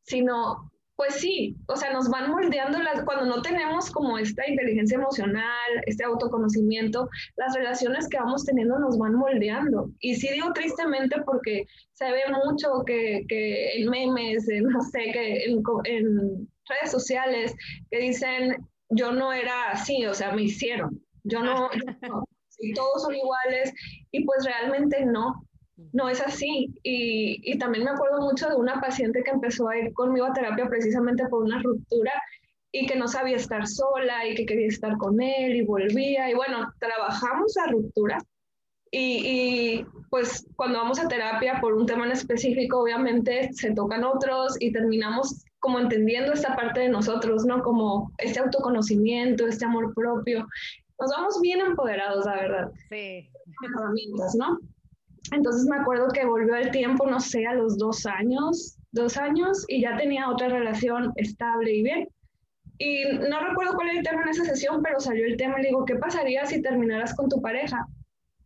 sino 0.02 0.70
pues 1.00 1.14
sí, 1.14 1.56
o 1.66 1.76
sea, 1.76 1.94
nos 1.94 2.10
van 2.10 2.30
moldeando 2.30 2.78
las, 2.78 3.02
cuando 3.04 3.24
no 3.24 3.40
tenemos 3.40 3.90
como 3.90 4.18
esta 4.18 4.46
inteligencia 4.46 4.98
emocional, 4.98 5.70
este 5.86 6.04
autoconocimiento, 6.04 7.08
las 7.36 7.54
relaciones 7.54 8.06
que 8.06 8.18
vamos 8.18 8.44
teniendo 8.44 8.78
nos 8.78 8.98
van 8.98 9.14
moldeando. 9.14 9.90
Y 10.00 10.16
sí 10.16 10.28
digo 10.30 10.52
tristemente 10.52 11.16
porque 11.24 11.64
se 11.94 12.04
ve 12.04 12.20
mucho 12.44 12.84
que, 12.84 13.24
que 13.30 13.80
en 13.80 13.88
memes, 13.88 14.46
no 14.60 14.82
sé, 14.92 15.10
que 15.10 15.44
en, 15.44 15.62
en 15.84 16.48
redes 16.68 16.90
sociales, 16.90 17.54
que 17.90 17.98
dicen, 17.98 18.58
yo 18.90 19.10
no 19.10 19.32
era 19.32 19.70
así, 19.70 20.04
o 20.04 20.12
sea, 20.12 20.32
me 20.32 20.42
hicieron, 20.42 21.02
yo 21.24 21.42
no, 21.42 21.70
yo 21.72 22.08
no 22.10 22.24
y 22.58 22.74
todos 22.74 23.04
son 23.04 23.14
iguales, 23.14 23.72
y 24.10 24.22
pues 24.26 24.44
realmente 24.44 25.02
no 25.06 25.46
no 25.92 26.08
es 26.08 26.20
así. 26.20 26.74
Y, 26.82 27.40
y, 27.44 27.58
también 27.58 27.84
me 27.84 27.90
acuerdo 27.90 28.20
mucho 28.20 28.48
de 28.48 28.56
una 28.56 28.80
paciente 28.80 29.22
que 29.22 29.30
empezó 29.30 29.68
a 29.68 29.78
ir 29.78 29.92
conmigo 29.92 30.26
a 30.26 30.32
terapia 30.32 30.68
precisamente 30.68 31.26
por 31.28 31.42
una 31.42 31.60
ruptura 31.62 32.12
y 32.72 32.86
que 32.86 32.96
no 32.96 33.08
sabía 33.08 33.36
estar 33.36 33.66
sola 33.66 34.26
y 34.26 34.34
que 34.34 34.46
quería 34.46 34.68
estar 34.68 34.96
con 34.96 35.20
él 35.20 35.56
y 35.56 35.62
volvía. 35.62 36.30
Y 36.30 36.34
bueno, 36.34 36.72
trabajamos 36.78 37.54
la 37.56 37.72
ruptura. 37.72 38.18
Y, 38.92 38.98
y 38.98 39.86
pues 40.10 40.46
cuando 40.56 40.78
vamos 40.78 40.98
a 40.98 41.08
terapia 41.08 41.60
por 41.60 41.74
un 41.74 41.86
tema 41.86 42.06
en 42.06 42.12
específico, 42.12 42.82
obviamente 42.82 43.50
se 43.52 43.72
tocan 43.72 44.04
otros 44.04 44.56
y 44.58 44.72
terminamos 44.72 45.44
como 45.60 45.78
entendiendo 45.78 46.32
esta 46.32 46.56
parte 46.56 46.80
de 46.80 46.88
nosotros, 46.88 47.44
¿no? 47.44 47.62
Como 47.62 48.10
este 48.18 48.40
autoconocimiento, 48.40 49.46
este 49.46 49.64
amor 49.64 49.94
propio. 49.94 50.46
Nos 50.98 51.10
vamos 51.10 51.40
bien 51.40 51.60
empoderados, 51.60 52.24
la 52.24 52.34
verdad. 52.34 52.72
Sí. 52.88 53.30
Herramientas, 53.62 54.34
¿no? 54.36 54.58
Entonces 55.32 55.66
me 55.68 55.76
acuerdo 55.76 56.08
que 56.08 56.26
volvió 56.26 56.56
el 56.56 56.70
tiempo, 56.70 57.06
no 57.06 57.20
sé, 57.20 57.46
a 57.46 57.54
los 57.54 57.78
dos 57.78 58.06
años, 58.06 58.78
dos 58.92 59.16
años, 59.16 59.64
y 59.68 59.82
ya 59.82 59.96
tenía 59.96 60.28
otra 60.28 60.48
relación 60.48 61.12
estable 61.16 61.72
y 61.72 61.82
bien. 61.82 62.08
Y 62.78 63.04
no 63.28 63.40
recuerdo 63.40 63.74
cuál 63.74 63.90
era 63.90 63.98
el 63.98 64.04
tema 64.04 64.22
en 64.22 64.30
esa 64.30 64.44
sesión, 64.44 64.82
pero 64.82 64.98
salió 64.98 65.26
el 65.26 65.36
tema 65.36 65.58
y 65.58 65.62
le 65.62 65.68
digo, 65.68 65.84
¿qué 65.84 65.96
pasaría 65.96 66.46
si 66.46 66.62
terminaras 66.62 67.14
con 67.14 67.28
tu 67.28 67.40
pareja? 67.40 67.86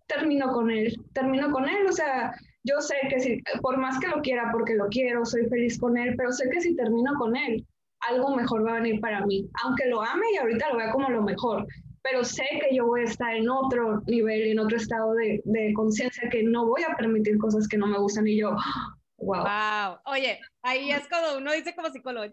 Termino 0.07 0.53
con 0.53 0.71
él, 0.71 0.95
termino 1.13 1.51
con 1.51 1.69
él, 1.69 1.87
o 1.89 1.93
sea, 1.93 2.33
yo 2.65 2.81
sé 2.81 2.97
que 3.09 3.21
si, 3.21 3.43
por 3.63 3.79
más 3.79 3.99
que 4.01 4.09
lo 4.09 4.21
quiera, 4.23 4.51
porque 4.53 4.75
lo 4.75 4.89
quiero, 4.89 5.25
soy 5.25 5.47
feliz 5.47 5.79
con 5.79 5.97
él, 5.97 6.15
pero 6.17 6.33
sé 6.33 6.49
que 6.51 6.61
si 6.61 6.75
termino 6.75 7.13
con 7.19 7.37
él, 7.37 7.65
algo 8.09 8.35
mejor 8.35 8.67
va 8.67 8.73
a 8.73 8.81
venir 8.81 9.01
para 9.01 9.25
mí, 9.25 9.49
aunque 9.63 9.87
lo 9.87 10.03
ame 10.03 10.27
y 10.35 10.39
ahorita 10.39 10.71
lo 10.71 10.79
vea 10.79 10.91
como 10.91 11.09
lo 11.11 11.23
mejor, 11.23 11.67
pero 12.05 12.23
sé 12.23 12.45
que 12.61 12.77
yo 12.77 12.87
voy 12.87 13.01
a 13.01 13.05
estar 13.05 13.35
en 13.35 13.49
otro 13.49 14.03
nivel, 14.07 14.43
en 14.43 14.59
otro 14.59 14.77
estado 14.77 15.15
de, 15.15 15.41
de 15.45 15.73
conciencia, 15.73 16.29
que 16.29 16.43
no 16.43 16.67
voy 16.67 16.83
a 16.83 16.95
permitir 16.97 17.39
cosas 17.39 17.67
que 17.67 17.79
no 17.79 17.87
me 17.87 17.99
gustan 17.99 18.29
y 18.29 18.37
yo, 18.37 18.51
wow. 19.17 19.43
Wow. 19.43 19.99
Oye, 20.05 20.39
ahí 20.63 20.91
es 20.91 21.09
cuando 21.09 21.39
uno 21.39 21.53
dice 21.53 21.75
como 21.75 21.89
psicólogo, 21.89 22.27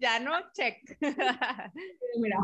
ya 0.00 0.18
no, 0.18 0.32
check. 0.54 0.76
Mira. 2.18 2.38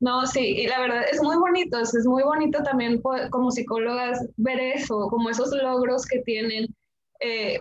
No, 0.00 0.26
sí, 0.26 0.40
y 0.40 0.66
la 0.66 0.80
verdad 0.80 1.04
es 1.12 1.22
muy 1.22 1.36
bonito, 1.36 1.78
es, 1.78 1.94
es 1.94 2.06
muy 2.06 2.22
bonito 2.22 2.62
también 2.62 3.02
como 3.30 3.50
psicólogas 3.50 4.26
ver 4.38 4.60
eso, 4.60 5.08
como 5.10 5.28
esos 5.28 5.50
logros 5.62 6.06
que 6.06 6.20
tienen 6.20 6.74
eh, 7.20 7.58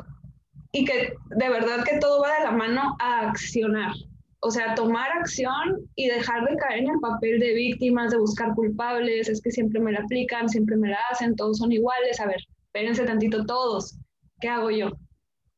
y 0.72 0.86
que 0.86 1.13
de 1.36 1.50
verdad 1.50 1.84
que 1.84 2.00
todo 2.00 2.22
va 2.22 2.38
de 2.38 2.44
la 2.46 2.52
mano 2.52 2.96
a 3.00 3.28
accionar, 3.28 3.94
o 4.45 4.51
sea, 4.51 4.75
tomar 4.75 5.10
acción 5.12 5.89
y 5.95 6.10
dejar 6.10 6.45
de 6.45 6.58
caer 6.58 6.79
en 6.79 6.89
el 6.89 6.99
papel 6.99 7.39
de 7.39 7.53
víctimas, 7.53 8.12
de 8.12 8.17
buscar 8.17 8.53
culpables, 8.53 9.29
es 9.29 9.41
que 9.41 9.51
siempre 9.51 9.79
me 9.79 9.93
la 9.93 9.99
aplican, 9.99 10.49
siempre 10.49 10.75
me 10.75 10.89
la 10.89 10.99
hacen, 11.10 11.36
todos 11.38 11.60
son 11.60 11.71
iguales, 11.71 12.19
a 12.19 12.27
ver, 12.27 12.41
espérense 12.65 13.06
tantito 13.06 13.45
todos, 13.45 13.97
¿qué 14.41 14.49
hago 14.49 14.69
yo? 14.69 14.91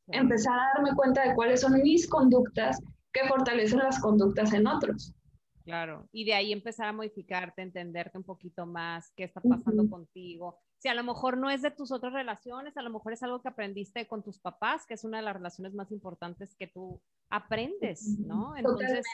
Empezar 0.10 0.54
a 0.54 0.74
darme 0.76 0.95
cuenta 0.95 1.28
de 1.28 1.34
cuáles 1.34 1.62
son 1.62 1.82
mis 1.82 2.08
conductas 2.08 2.80
que 3.12 3.28
fortalecen 3.28 3.80
las 3.80 4.00
conductas 4.00 4.54
en 4.54 4.67
otros. 4.67 5.15
Claro, 5.63 6.08
y 6.12 6.24
de 6.26 6.36
ahí 6.36 6.52
empezar 6.52 6.88
a 6.88 6.93
modificarte, 6.93 7.63
entenderte 7.63 8.19
un 8.19 8.24
poquito 8.24 8.67
más, 8.67 9.12
qué 9.15 9.24
está 9.24 9.41
pasando 9.41 9.89
contigo. 9.89 10.60
Si 10.80 10.90
a 10.90 10.94
lo 10.94 11.04
mejor 11.04 11.38
no 11.38 11.50
es 11.50 11.62
de 11.62 11.72
tus 11.72 11.92
otras 11.92 12.14
relaciones, 12.14 12.78
a 12.78 12.82
lo 12.82 12.90
mejor 12.90 13.14
es 13.14 13.24
algo 13.24 13.42
que 13.42 13.48
aprendiste 13.48 14.08
con 14.08 14.24
tus 14.24 14.40
papás, 14.40 14.86
que 14.86 14.94
es 14.94 15.04
una 15.04 15.18
de 15.18 15.24
las 15.24 15.36
relaciones 15.36 15.74
más 15.74 15.92
importantes 15.92 16.56
que 16.56 16.68
tú 16.68 17.02
aprendes, 17.30 18.20
¿no? 18.20 18.56
Entonces, 18.56 19.06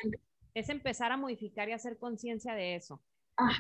es 0.53 0.69
empezar 0.69 1.11
a 1.11 1.17
modificar 1.17 1.69
y 1.69 1.73
hacer 1.73 1.97
conciencia 1.97 2.53
de 2.55 2.75
eso. 2.75 3.01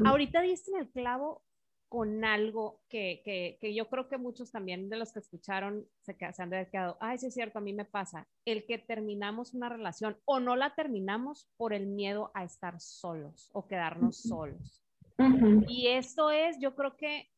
Ahorita 0.05 0.41
diste 0.41 0.71
en 0.71 0.77
el 0.77 0.89
clavo 0.89 1.43
con 1.91 2.23
algo 2.23 2.79
que, 2.87 3.21
que, 3.25 3.57
que, 3.59 3.73
yo 3.73 3.89
creo 3.89 4.07
que 4.07 4.17
muchos 4.17 4.49
también 4.49 4.89
de 4.89 4.95
los 4.95 5.11
que 5.11 5.19
escucharon 5.19 5.85
se, 5.99 6.15
se 6.15 6.41
han 6.41 6.49
quedado, 6.67 6.95
ay, 7.01 7.17
sí 7.17 7.25
es 7.25 7.33
cierto, 7.33 7.59
a 7.59 7.61
mí 7.61 7.73
me 7.73 7.83
pasa, 7.83 8.29
el 8.45 8.65
que 8.65 8.77
terminamos 8.77 9.53
una 9.53 9.67
relación 9.67 10.17
o 10.23 10.39
no 10.39 10.55
la 10.55 10.73
terminamos 10.73 11.49
por 11.57 11.73
el 11.73 11.87
miedo 11.87 12.31
a 12.33 12.45
estar 12.45 12.79
solos 12.79 13.49
o 13.51 13.67
quedarnos 13.67 14.21
solos. 14.21 14.81
Y 15.67 15.87
esto 15.87 16.31
es, 16.31 16.57
yo 16.61 16.75
creo 16.75 16.95
que 16.95 17.29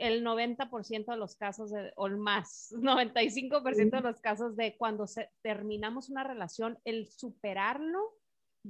el 0.00 0.24
90% 0.24 1.12
de 1.12 1.16
los 1.16 1.36
casos, 1.36 1.70
de, 1.70 1.92
o 1.96 2.08
más, 2.08 2.72
95% 2.76 3.90
de 3.90 4.00
los 4.00 4.20
casos 4.20 4.56
de 4.56 4.76
cuando 4.76 5.06
se, 5.06 5.30
terminamos 5.42 6.08
una 6.08 6.24
relación, 6.24 6.78
el 6.84 7.06
superarlo 7.06 8.00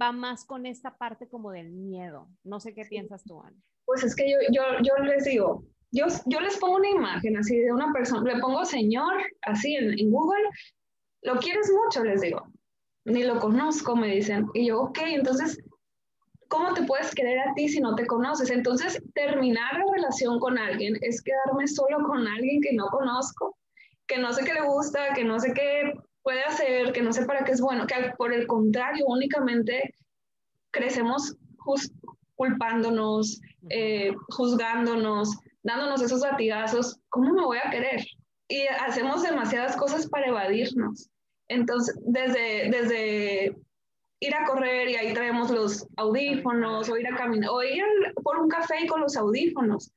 va 0.01 0.13
más 0.13 0.45
con 0.45 0.67
esta 0.67 0.99
parte 0.99 1.29
como 1.29 1.53
del 1.53 1.71
miedo. 1.71 2.29
No 2.45 2.61
sé 2.61 2.75
qué 2.75 2.85
piensas 2.85 3.25
tú, 3.25 3.41
Ana. 3.41 3.57
Pues 3.87 4.05
es 4.05 4.15
que 4.15 4.31
yo, 4.31 4.39
yo, 4.53 4.63
yo 4.83 5.03
les 5.05 5.25
digo, 5.25 5.65
yo, 5.91 6.07
yo 6.27 6.41
les 6.41 6.57
pongo 6.59 6.77
una 6.77 6.91
imagen 6.91 7.37
así 7.37 7.59
de 7.59 7.73
una 7.73 7.93
persona, 7.93 8.35
le 8.35 8.41
pongo 8.41 8.65
señor 8.65 9.15
así 9.43 9.75
en, 9.75 9.99
en 9.99 10.11
Google, 10.11 10.49
lo 11.23 11.37
quieres 11.37 11.73
mucho, 11.73 12.05
les 12.05 12.21
digo, 12.21 12.47
ni 13.05 13.25
lo 13.25 13.39
conozco, 13.39 13.97
me 13.97 14.15
dicen. 14.15 14.47
Y 14.55 14.69
yo, 14.69 14.81
ok, 14.83 14.99
entonces 15.07 15.61
¿cómo 16.51 16.75
te 16.75 16.83
puedes 16.83 17.15
querer 17.15 17.39
a 17.39 17.55
ti 17.55 17.69
si 17.69 17.81
no 17.81 17.95
te 17.95 18.07
conoces? 18.07 18.51
Entonces, 18.51 19.01
terminar 19.15 19.73
la 19.79 19.85
relación 19.95 20.39
con 20.41 20.59
alguien 20.59 20.99
es 21.01 21.23
quedarme 21.23 21.67
solo 21.69 21.99
con 22.07 22.27
alguien 22.27 22.61
que 22.61 22.75
no 22.75 22.89
conozco, 22.89 23.57
que 24.07 24.19
no 24.19 24.33
sé 24.33 24.45
qué 24.45 24.55
le 24.55 24.63
gusta, 24.63 25.15
que 25.15 25.25
no 25.25 25.39
sé 25.39 25.53
qué 25.55 25.95
puede 26.23 26.43
hacer, 26.43 26.93
que 26.93 27.03
no 27.03 27.13
sé 27.13 27.25
para 27.25 27.45
qué 27.45 27.53
es 27.53 27.61
bueno, 27.61 27.87
que 27.87 27.95
por 28.19 28.33
el 28.33 28.47
contrario, 28.49 29.07
únicamente 29.07 29.95
crecemos 30.73 31.37
culpándonos, 32.35 33.41
eh, 33.69 34.13
juzgándonos, 34.31 35.39
dándonos 35.63 36.03
esos 36.03 36.21
latigazos, 36.21 36.99
¿cómo 37.11 37.33
me 37.33 37.45
voy 37.45 37.59
a 37.63 37.71
querer? 37.71 38.05
Y 38.49 38.67
hacemos 38.67 39.23
demasiadas 39.23 39.77
cosas 39.77 40.09
para 40.09 40.27
evadirnos. 40.27 41.09
Entonces, 41.47 41.97
desde, 42.05 42.71
desde 42.71 43.57
ir 44.21 44.35
a 44.35 44.45
correr 44.45 44.89
y 44.89 44.97
ahí 44.97 45.15
traemos 45.15 45.51
los 45.51 45.87
audífonos, 45.97 46.89
o 46.89 46.97
ir 46.97 47.07
a 47.09 47.17
caminar, 47.17 47.51
o 47.51 47.63
ir 47.63 47.85
por 48.23 48.39
un 48.39 48.49
café 48.49 48.87
con 48.87 49.01
los 49.01 49.17
audífonos. 49.17 49.91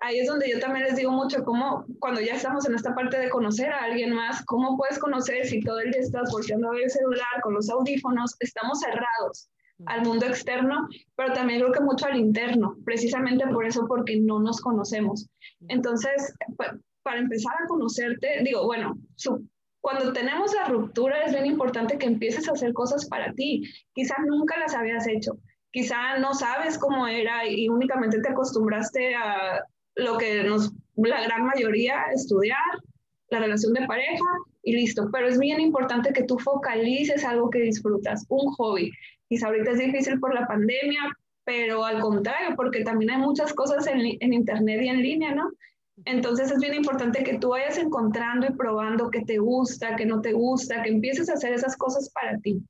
Ahí 0.00 0.18
es 0.18 0.26
donde 0.26 0.50
yo 0.50 0.58
también 0.60 0.84
les 0.84 0.96
digo 0.96 1.10
mucho 1.10 1.42
cómo, 1.44 1.86
cuando 2.00 2.20
ya 2.20 2.34
estamos 2.34 2.66
en 2.68 2.74
esta 2.74 2.94
parte 2.94 3.18
de 3.18 3.30
conocer 3.30 3.70
a 3.72 3.84
alguien 3.84 4.14
más, 4.14 4.44
cómo 4.44 4.76
puedes 4.76 4.98
conocer 4.98 5.46
si 5.46 5.60
todo 5.60 5.80
el 5.80 5.90
día 5.90 6.02
estás 6.02 6.30
volteando 6.30 6.68
a 6.68 6.72
ver 6.72 6.84
el 6.84 6.90
celular 6.90 7.40
con 7.42 7.54
los 7.54 7.70
audífonos, 7.70 8.36
estamos 8.40 8.80
cerrados 8.80 9.48
al 9.84 10.02
mundo 10.04 10.26
externo, 10.26 10.88
pero 11.16 11.34
también 11.34 11.60
creo 11.60 11.72
que 11.72 11.80
mucho 11.80 12.06
al 12.06 12.16
interno, 12.16 12.76
precisamente 12.84 13.46
por 13.48 13.66
eso, 13.66 13.86
porque 13.86 14.18
no 14.20 14.38
nos 14.38 14.60
conocemos. 14.60 15.28
Entonces, 15.68 16.34
para 17.02 17.18
empezar 17.18 17.52
a 17.62 17.66
conocerte, 17.66 18.40
digo, 18.42 18.64
bueno, 18.64 18.96
cuando 19.86 20.12
tenemos 20.12 20.52
la 20.52 20.64
ruptura 20.64 21.22
es 21.22 21.32
bien 21.32 21.46
importante 21.46 21.96
que 21.96 22.06
empieces 22.06 22.48
a 22.48 22.54
hacer 22.54 22.72
cosas 22.72 23.06
para 23.06 23.32
ti. 23.34 23.62
Quizás 23.94 24.18
nunca 24.26 24.58
las 24.58 24.74
habías 24.74 25.06
hecho, 25.06 25.38
quizá 25.70 26.18
no 26.18 26.34
sabes 26.34 26.76
cómo 26.76 27.06
era 27.06 27.48
y 27.48 27.68
únicamente 27.68 28.20
te 28.20 28.28
acostumbraste 28.30 29.14
a 29.14 29.62
lo 29.94 30.18
que 30.18 30.42
nos, 30.42 30.72
la 30.96 31.22
gran 31.22 31.46
mayoría, 31.46 32.02
estudiar, 32.12 32.58
la 33.30 33.38
relación 33.38 33.74
de 33.74 33.86
pareja 33.86 34.24
y 34.64 34.72
listo. 34.72 35.08
Pero 35.12 35.28
es 35.28 35.38
bien 35.38 35.60
importante 35.60 36.12
que 36.12 36.24
tú 36.24 36.36
focalices 36.40 37.24
algo 37.24 37.48
que 37.48 37.60
disfrutas, 37.60 38.26
un 38.28 38.52
hobby. 38.54 38.90
Quizá 39.28 39.46
ahorita 39.46 39.70
es 39.70 39.78
difícil 39.78 40.18
por 40.18 40.34
la 40.34 40.48
pandemia, 40.48 41.16
pero 41.44 41.84
al 41.84 42.00
contrario, 42.00 42.56
porque 42.56 42.82
también 42.82 43.12
hay 43.12 43.18
muchas 43.18 43.54
cosas 43.54 43.86
en 43.86 44.32
internet 44.34 44.82
y 44.82 44.88
en 44.88 45.00
línea, 45.00 45.32
¿no? 45.32 45.48
Entonces 46.04 46.50
es 46.50 46.58
bien 46.58 46.74
importante 46.74 47.24
que 47.24 47.38
tú 47.38 47.50
vayas 47.50 47.78
encontrando 47.78 48.46
y 48.46 48.52
probando 48.52 49.10
qué 49.10 49.22
te 49.22 49.38
gusta, 49.38 49.96
qué 49.96 50.04
no 50.04 50.20
te 50.20 50.32
gusta, 50.32 50.82
que 50.82 50.90
empieces 50.90 51.30
a 51.30 51.34
hacer 51.34 51.52
esas 51.52 51.76
cosas 51.76 52.10
para 52.10 52.38
ti. 52.38 52.62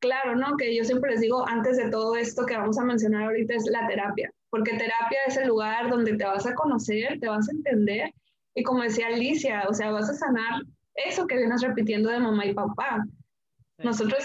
Claro, 0.00 0.34
¿no? 0.34 0.56
Que 0.56 0.74
yo 0.74 0.82
siempre 0.82 1.10
les 1.10 1.20
digo, 1.20 1.46
antes 1.46 1.76
de 1.76 1.90
todo 1.90 2.16
esto 2.16 2.46
que 2.46 2.56
vamos 2.56 2.78
a 2.78 2.84
mencionar 2.84 3.24
ahorita 3.24 3.54
es 3.54 3.66
la 3.66 3.86
terapia, 3.86 4.32
porque 4.48 4.70
terapia 4.78 5.18
es 5.26 5.36
el 5.36 5.48
lugar 5.48 5.90
donde 5.90 6.16
te 6.16 6.24
vas 6.24 6.46
a 6.46 6.54
conocer, 6.54 7.20
te 7.20 7.28
vas 7.28 7.48
a 7.48 7.52
entender 7.52 8.10
y 8.54 8.62
como 8.62 8.82
decía 8.82 9.08
Alicia, 9.08 9.64
o 9.68 9.74
sea, 9.74 9.90
vas 9.90 10.08
a 10.10 10.14
sanar 10.14 10.62
eso 10.94 11.26
que 11.26 11.36
vienes 11.36 11.62
repitiendo 11.62 12.10
de 12.10 12.18
mamá 12.18 12.46
y 12.46 12.54
papá. 12.54 13.04
Nosotros 13.78 14.24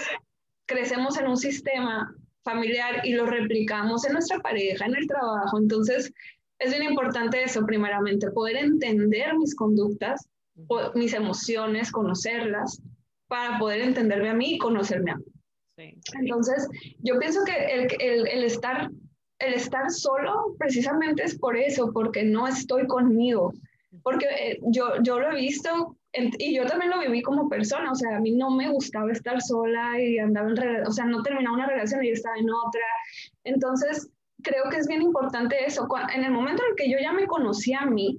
crecemos 0.66 1.18
en 1.18 1.28
un 1.28 1.36
sistema 1.36 2.12
familiar 2.42 3.00
y 3.04 3.12
lo 3.12 3.26
replicamos 3.26 4.04
en 4.06 4.14
nuestra 4.14 4.38
pareja, 4.40 4.86
en 4.86 4.96
el 4.96 5.06
trabajo. 5.06 5.58
Entonces, 5.58 6.12
es 6.58 6.70
bien 6.70 6.90
importante 6.90 7.42
eso, 7.42 7.64
primeramente, 7.64 8.30
poder 8.30 8.56
entender 8.56 9.36
mis 9.36 9.54
conductas, 9.54 10.28
mis 10.94 11.12
emociones, 11.12 11.92
conocerlas, 11.92 12.80
para 13.28 13.58
poder 13.58 13.80
entenderme 13.82 14.30
a 14.30 14.34
mí 14.34 14.54
y 14.54 14.58
conocerme 14.58 15.12
a 15.12 15.16
mí. 15.16 15.24
Entonces, 16.18 16.68
yo 17.00 17.18
pienso 17.18 17.44
que 17.44 17.52
el, 17.52 17.88
el, 18.00 18.26
el, 18.28 18.44
estar, 18.44 18.90
el 19.38 19.54
estar 19.54 19.90
solo 19.90 20.54
precisamente 20.58 21.24
es 21.24 21.38
por 21.38 21.56
eso, 21.56 21.92
porque 21.92 22.22
no 22.22 22.48
estoy 22.48 22.86
conmigo. 22.86 23.52
Porque 24.02 24.26
eh, 24.26 24.58
yo, 24.62 25.02
yo 25.02 25.18
lo 25.18 25.32
he 25.32 25.34
visto 25.34 25.96
y 26.38 26.54
yo 26.54 26.64
también 26.64 26.90
lo 26.90 27.00
viví 27.00 27.20
como 27.22 27.48
persona, 27.48 27.92
o 27.92 27.94
sea, 27.94 28.16
a 28.16 28.20
mí 28.20 28.30
no 28.32 28.50
me 28.50 28.70
gustaba 28.70 29.12
estar 29.12 29.40
sola 29.42 30.00
y 30.00 30.18
andaba 30.18 30.48
en, 30.48 30.86
o 30.86 30.90
sea, 30.90 31.04
no 31.04 31.22
terminaba 31.22 31.56
una 31.56 31.66
relación 31.66 32.02
y 32.02 32.08
yo 32.08 32.14
estaba 32.14 32.36
en 32.38 32.50
otra. 32.50 32.80
Entonces, 33.44 34.08
creo 34.46 34.70
que 34.70 34.76
es 34.76 34.86
bien 34.86 35.02
importante 35.02 35.64
eso. 35.66 35.88
En 36.14 36.24
el 36.24 36.30
momento 36.30 36.62
en 36.62 36.70
el 36.70 36.76
que 36.76 36.90
yo 36.90 36.98
ya 37.02 37.12
me 37.12 37.26
conocí 37.26 37.74
a 37.74 37.84
mí, 37.84 38.18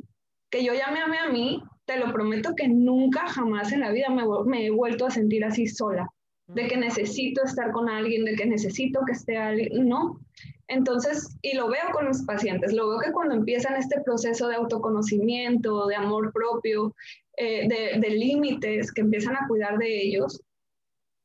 que 0.50 0.63
yo 0.63 0.74
ya 0.74 0.92
me 0.92 1.00
amé 1.00 1.18
a 1.20 1.30
mí, 1.30 1.63
te 1.86 1.98
lo 1.98 2.12
prometo 2.12 2.54
que 2.56 2.68
nunca 2.68 3.28
jamás 3.28 3.72
en 3.72 3.80
la 3.80 3.92
vida 3.92 4.10
me, 4.10 4.24
me 4.46 4.66
he 4.66 4.70
vuelto 4.70 5.06
a 5.06 5.12
sentir 5.12 5.46
así 5.46 5.68
sola, 5.68 6.08
de 6.48 6.68
que 6.68 6.78
necesito 6.78 7.44
estar 7.44 7.72
con 7.72 7.90
alguien, 7.90 8.26
de 8.26 8.36
que 8.36 8.46
necesito 8.46 9.00
que 9.06 9.13
esté 9.13 9.38
alguien, 9.38 9.88
no. 9.88 10.20
Entonces, 10.68 11.38
y 11.42 11.56
lo 11.56 11.70
veo 11.70 11.92
con 11.94 12.06
los 12.06 12.24
pacientes, 12.24 12.74
lo 12.74 12.90
veo 12.90 13.00
que 13.00 13.13
cuando 13.13 13.36
empiezan 13.36 13.78
este 13.78 14.02
proceso 14.02 14.50
de 14.50 14.56
autoconocimiento, 14.56 15.88
de 15.88 15.96
amor 15.96 16.34
propio, 16.34 16.94
eh, 17.38 17.68
de, 17.70 18.10
límites, 18.10 18.92
que 18.92 19.02
empiezan 19.02 19.38
a 19.38 19.48
cuidar 19.48 19.78
de 19.78 20.02
ellos, 20.02 20.42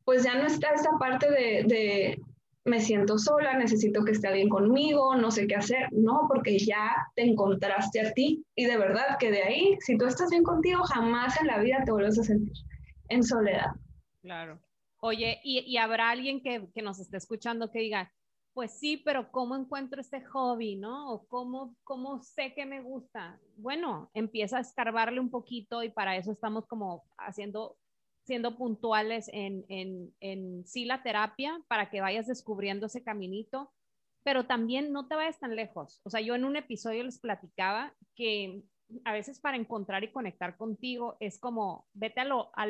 pues 0.05 0.23
ya 0.23 0.37
no 0.37 0.47
está 0.47 0.71
esta 0.71 0.91
parte 0.99 1.29
de, 1.29 1.65
de, 1.67 2.21
me 2.65 2.81
siento 2.81 3.19
sola, 3.19 3.57
necesito 3.57 4.05
que 4.05 4.13
esté 4.13 4.29
alguien 4.29 4.49
conmigo, 4.49 5.17
no 5.17 5.31
sé 5.31 5.47
qué 5.47 5.57
hacer, 5.57 5.89
no, 5.93 6.27
porque 6.29 6.59
ya 6.59 6.95
te 7.17 7.23
encontraste 7.23 8.01
a 8.01 8.13
ti 8.13 8.45
y 8.55 8.67
de 8.67 8.77
verdad 8.77 9.17
que 9.19 9.31
de 9.31 9.43
ahí, 9.43 9.77
si 9.81 9.99
tú 9.99 10.07
estás 10.07 10.31
bien 10.31 10.45
contigo, 10.45 10.83
jamás 10.85 11.41
en 11.41 11.49
la 11.49 11.59
vida 11.59 11.83
te 11.85 11.93
vuelves 11.93 12.19
a 12.19 12.23
sentir 12.23 12.55
en 13.09 13.25
soledad. 13.25 13.73
Claro. 14.21 14.61
Oye, 15.01 15.41
y, 15.43 15.77
habrá 15.79 16.11
alguien 16.11 16.41
que, 16.41 16.69
que 16.73 16.83
nos 16.83 17.01
esté 17.01 17.17
escuchando 17.17 17.73
que 17.73 17.81
diga, 17.81 18.13
pues 18.55 18.79
sí, 18.79 18.99
pero 18.99 19.33
¿cómo 19.33 19.57
encuentro 19.57 20.01
este 20.01 20.23
hobby, 20.27 20.77
no? 20.77 21.11
O 21.11 21.27
cómo, 21.27 21.75
cómo 21.85 22.23
sé 22.23 22.53
que 22.55 22.67
me 22.67 22.83
gusta. 22.83 23.41
Bueno, 23.57 24.11
empieza 24.15 24.59
a 24.59 24.61
escarbarle 24.61 25.21
un 25.21 25.31
poquito 25.31 25.83
y 25.83 25.91
para 25.91 26.17
eso 26.17 26.31
estamos 26.31 26.67
como 26.67 27.03
haciendo, 27.19 27.77
siendo 28.25 28.57
puntuales 28.57 29.29
en, 29.33 29.65
en, 29.69 30.15
en 30.21 30.67
sí 30.67 30.85
la 30.85 31.03
terapia, 31.03 31.61
para 31.69 31.91
que 31.91 32.01
vayas 32.01 32.27
descubriendo 32.27 32.87
ese 32.87 33.03
caminito, 33.03 33.73
pero 34.25 34.47
también 34.47 34.93
no 34.93 35.09
te 35.09 35.17
vayas 35.17 35.41
tan 35.41 35.57
lejos. 35.57 36.01
O 36.05 36.11
sea, 36.11 36.21
yo 36.21 36.35
en 36.35 36.45
un 36.45 36.57
episodio 36.57 37.03
les 37.03 37.19
platicaba 37.19 37.95
que 38.15 38.63
a 39.05 39.13
veces 39.13 39.41
para 39.41 39.57
encontrar 39.57 40.05
y 40.05 40.13
conectar 40.13 40.57
contigo 40.57 41.17
es 41.21 41.39
como, 41.39 41.89
vete 41.95 42.21
a, 42.21 42.25
lo, 42.25 42.53
a, 42.55 42.67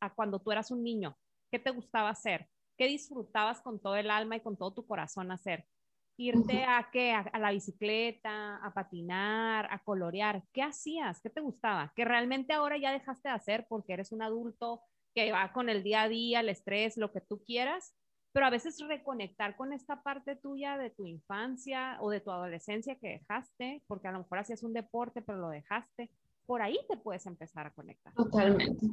a 0.00 0.14
cuando 0.14 0.40
tú 0.40 0.52
eras 0.52 0.70
un 0.70 0.82
niño, 0.82 1.16
¿qué 1.50 1.58
te 1.58 1.70
gustaba 1.70 2.10
hacer? 2.10 2.48
¿Qué 2.76 2.86
disfrutabas 2.86 3.60
con 3.62 3.80
todo 3.80 3.96
el 3.96 4.10
alma 4.10 4.36
y 4.36 4.40
con 4.40 4.56
todo 4.56 4.74
tu 4.74 4.86
corazón 4.86 5.30
hacer? 5.30 5.66
Irte 6.16 6.64
a 6.64 6.88
qué? 6.92 7.12
A, 7.12 7.38
la 7.38 7.50
bicicleta, 7.50 8.56
a 8.56 8.72
patinar, 8.72 9.66
a 9.70 9.80
colorear. 9.80 10.42
¿Qué 10.52 10.62
hacías? 10.62 11.20
¿Qué 11.20 11.30
te 11.30 11.40
gustaba? 11.40 11.92
Que 11.96 12.04
realmente 12.04 12.52
ahora 12.52 12.76
ya 12.78 12.92
dejaste 12.92 13.28
de 13.28 13.34
hacer 13.34 13.66
porque 13.68 13.94
eres 13.94 14.12
un 14.12 14.22
adulto 14.22 14.82
que 15.14 15.32
va 15.32 15.52
con 15.52 15.68
el 15.68 15.82
día 15.82 16.02
a 16.02 16.08
día, 16.08 16.40
el 16.40 16.48
estrés, 16.48 16.96
lo 16.96 17.12
que 17.12 17.20
tú 17.20 17.42
quieras, 17.44 17.94
pero 18.32 18.46
a 18.46 18.50
veces 18.50 18.80
reconectar 18.88 19.56
con 19.56 19.72
esta 19.72 20.02
parte 20.02 20.34
tuya 20.34 20.76
de 20.76 20.90
tu 20.90 21.06
infancia 21.06 21.98
o 22.00 22.10
de 22.10 22.20
tu 22.20 22.32
adolescencia 22.32 22.96
que 22.96 23.20
dejaste, 23.20 23.82
porque 23.86 24.08
a 24.08 24.12
lo 24.12 24.18
mejor 24.18 24.38
hacías 24.38 24.64
un 24.64 24.72
deporte, 24.72 25.22
pero 25.22 25.38
lo 25.38 25.50
dejaste, 25.50 26.10
por 26.44 26.60
ahí 26.60 26.78
te 26.88 26.96
puedes 26.96 27.26
empezar 27.26 27.66
a 27.66 27.70
conectar. 27.70 28.12
Totalmente. 28.14 28.88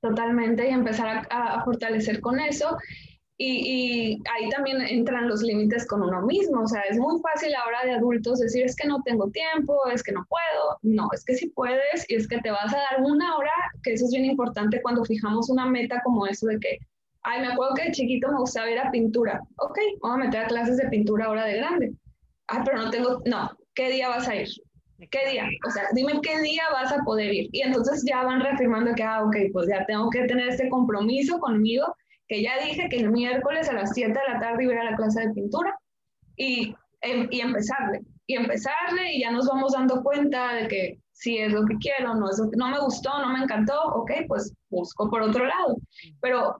Totalmente, 0.00 0.68
y 0.68 0.72
empezar 0.72 1.26
a, 1.30 1.62
fortalecer 1.64 2.20
con 2.20 2.40
eso. 2.40 2.76
Y, 3.36 4.22
ahí 4.32 4.48
también 4.50 4.80
entran 4.80 5.28
los 5.28 5.42
límites 5.42 5.86
con 5.86 6.02
uno 6.02 6.22
mismo. 6.22 6.62
O 6.62 6.66
sea, 6.68 6.82
es 6.82 6.98
muy 6.98 7.20
fácil 7.20 7.54
ahora 7.54 7.84
de 7.84 7.92
adultos 7.92 8.38
decir 8.38 8.64
es 8.64 8.76
que 8.76 8.86
no 8.86 9.02
tengo 9.04 9.30
tiempo, 9.30 9.78
es 9.92 10.02
que 10.02 10.12
no 10.12 10.26
puedo. 10.28 10.78
No, 10.82 11.08
es 11.12 11.24
que 11.24 11.34
sí 11.34 11.48
puedes 11.50 12.08
y 12.08 12.14
es 12.14 12.28
que 12.28 12.38
te 12.38 12.50
vas 12.50 12.72
a 12.72 12.78
dar 12.78 13.02
una 13.02 13.36
hora, 13.36 13.52
que 13.82 13.94
eso 13.94 14.04
es 14.04 14.12
bien 14.12 14.26
importante 14.26 14.80
cuando 14.82 15.04
fijamos 15.04 15.50
una 15.50 15.66
meta 15.66 16.00
como 16.04 16.26
eso 16.26 16.46
de 16.46 16.58
que, 16.60 16.78
ay, 17.22 17.40
me 17.40 17.48
acuerdo 17.48 17.74
que 17.74 17.84
de 17.84 17.92
chiquito 17.92 18.28
me 18.28 18.38
gustaba 18.38 18.70
ir 18.70 18.78
a 18.78 18.90
pintura. 18.90 19.40
Ok, 19.56 19.78
vamos 20.00 20.18
a 20.18 20.24
meter 20.26 20.44
a 20.44 20.46
clases 20.46 20.76
de 20.76 20.88
pintura 20.88 21.26
ahora 21.26 21.46
de 21.46 21.56
grande. 21.56 21.92
Ah, 22.48 22.62
pero 22.64 22.78
no 22.78 22.90
tengo, 22.90 23.22
no, 23.24 23.50
¿qué 23.74 23.90
día 23.90 24.08
vas 24.10 24.28
a 24.28 24.36
ir? 24.36 24.48
¿Qué 25.10 25.30
día? 25.30 25.48
O 25.66 25.70
sea, 25.70 25.84
dime 25.92 26.20
qué 26.22 26.40
día 26.40 26.62
vas 26.72 26.92
a 26.92 27.02
poder 27.04 27.32
ir. 27.32 27.48
Y 27.52 27.62
entonces 27.62 28.04
ya 28.06 28.22
van 28.22 28.40
reafirmando 28.40 28.94
que, 28.94 29.02
ah, 29.02 29.24
ok, 29.24 29.36
pues 29.52 29.68
ya 29.68 29.84
tengo 29.86 30.08
que 30.10 30.24
tener 30.26 30.48
este 30.48 30.68
compromiso 30.68 31.38
conmigo, 31.40 31.94
que 32.28 32.42
ya 32.42 32.58
dije 32.64 32.88
que 32.88 32.96
el 32.96 33.10
miércoles 33.10 33.68
a 33.68 33.74
las 33.74 33.92
7 33.94 34.08
de 34.12 34.32
la 34.32 34.40
tarde 34.40 34.64
iba 34.64 34.80
a 34.80 34.90
la 34.90 34.96
clase 34.96 35.26
de 35.26 35.34
pintura 35.34 35.78
y, 36.36 36.74
em, 37.02 37.28
y 37.30 37.40
empezarle. 37.40 38.00
Y 38.26 38.36
empezarle 38.36 39.14
y 39.14 39.20
ya 39.20 39.30
nos 39.30 39.46
vamos 39.46 39.72
dando 39.72 40.02
cuenta 40.02 40.54
de 40.54 40.68
que 40.68 40.98
si 41.12 41.38
es 41.38 41.52
lo 41.52 41.64
que 41.66 41.76
quiero, 41.76 42.14
no 42.14 42.28
es 42.30 42.38
lo 42.38 42.50
que 42.50 42.56
no 42.56 42.68
me 42.68 42.80
gustó, 42.80 43.10
no 43.18 43.32
me 43.32 43.44
encantó, 43.44 43.80
ok, 43.94 44.10
pues 44.28 44.52
busco 44.70 45.10
por 45.10 45.22
otro 45.22 45.44
lado. 45.44 45.76
Pero 46.20 46.56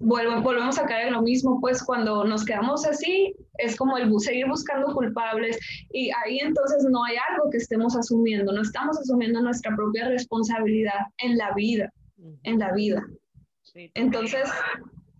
volvemos 0.00 0.78
a 0.78 0.86
caer 0.86 1.08
en 1.08 1.14
lo 1.14 1.22
mismo, 1.22 1.60
pues 1.60 1.82
cuando 1.82 2.24
nos 2.24 2.44
quedamos 2.44 2.86
así, 2.86 3.34
es 3.58 3.76
como 3.76 3.98
el 3.98 4.10
seguir 4.20 4.46
buscando 4.48 4.94
culpables 4.94 5.58
y 5.90 6.10
ahí 6.24 6.38
entonces 6.38 6.86
no 6.90 7.04
hay 7.04 7.16
algo 7.30 7.50
que 7.50 7.58
estemos 7.58 7.94
asumiendo, 7.96 8.52
no 8.52 8.62
estamos 8.62 8.98
asumiendo 8.98 9.42
nuestra 9.42 9.76
propia 9.76 10.08
responsabilidad 10.08 11.00
en 11.18 11.36
la 11.36 11.52
vida, 11.54 11.92
en 12.44 12.58
la 12.58 12.72
vida. 12.72 13.04
Entonces, 13.94 14.48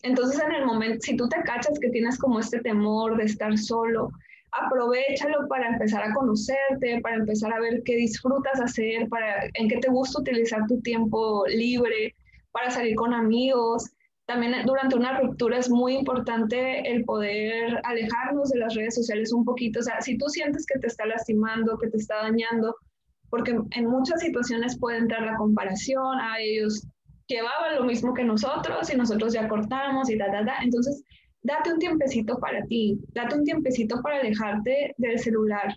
entonces 0.02 0.40
en 0.40 0.52
el 0.52 0.66
momento, 0.66 0.98
si 1.00 1.16
tú 1.16 1.28
te 1.28 1.42
cachas 1.42 1.78
que 1.80 1.90
tienes 1.90 2.18
como 2.18 2.40
este 2.40 2.60
temor 2.60 3.16
de 3.16 3.24
estar 3.24 3.56
solo, 3.58 4.10
aprovechalo 4.52 5.46
para 5.48 5.68
empezar 5.68 6.02
a 6.02 6.14
conocerte, 6.14 7.00
para 7.02 7.16
empezar 7.16 7.52
a 7.52 7.60
ver 7.60 7.82
qué 7.84 7.96
disfrutas 7.96 8.60
hacer, 8.60 9.08
para 9.08 9.46
en 9.54 9.68
qué 9.68 9.78
te 9.78 9.90
gusta 9.90 10.20
utilizar 10.20 10.66
tu 10.66 10.80
tiempo 10.80 11.44
libre, 11.46 12.14
para 12.52 12.70
salir 12.70 12.96
con 12.96 13.14
amigos, 13.14 13.90
también 14.30 14.54
durante 14.64 14.94
una 14.94 15.18
ruptura 15.18 15.58
es 15.58 15.68
muy 15.68 15.96
importante 15.96 16.88
el 16.88 17.04
poder 17.04 17.80
alejarnos 17.82 18.50
de 18.50 18.60
las 18.60 18.76
redes 18.76 18.94
sociales 18.94 19.32
un 19.32 19.44
poquito. 19.44 19.80
O 19.80 19.82
sea, 19.82 20.00
si 20.00 20.16
tú 20.18 20.28
sientes 20.28 20.64
que 20.66 20.78
te 20.78 20.86
está 20.86 21.04
lastimando, 21.04 21.76
que 21.78 21.88
te 21.88 21.96
está 21.96 22.16
dañando, 22.22 22.76
porque 23.28 23.58
en 23.72 23.86
muchas 23.86 24.20
situaciones 24.20 24.78
puede 24.78 24.98
entrar 24.98 25.22
la 25.22 25.36
comparación, 25.36 26.20
a 26.20 26.38
ellos 26.38 26.86
llevaban 27.34 27.76
lo 27.76 27.84
mismo 27.84 28.14
que 28.14 28.24
nosotros 28.24 28.92
y 28.92 28.96
nosotros 28.96 29.32
ya 29.32 29.48
cortamos 29.48 30.10
y 30.10 30.18
ta, 30.18 30.30
ta, 30.30 30.44
ta. 30.44 30.56
Entonces, 30.62 31.02
date 31.42 31.72
un 31.72 31.78
tiempecito 31.78 32.38
para 32.38 32.62
ti, 32.66 32.98
date 33.14 33.36
un 33.36 33.44
tiempecito 33.44 34.00
para 34.02 34.18
alejarte 34.18 34.94
del 34.98 35.18
celular. 35.18 35.74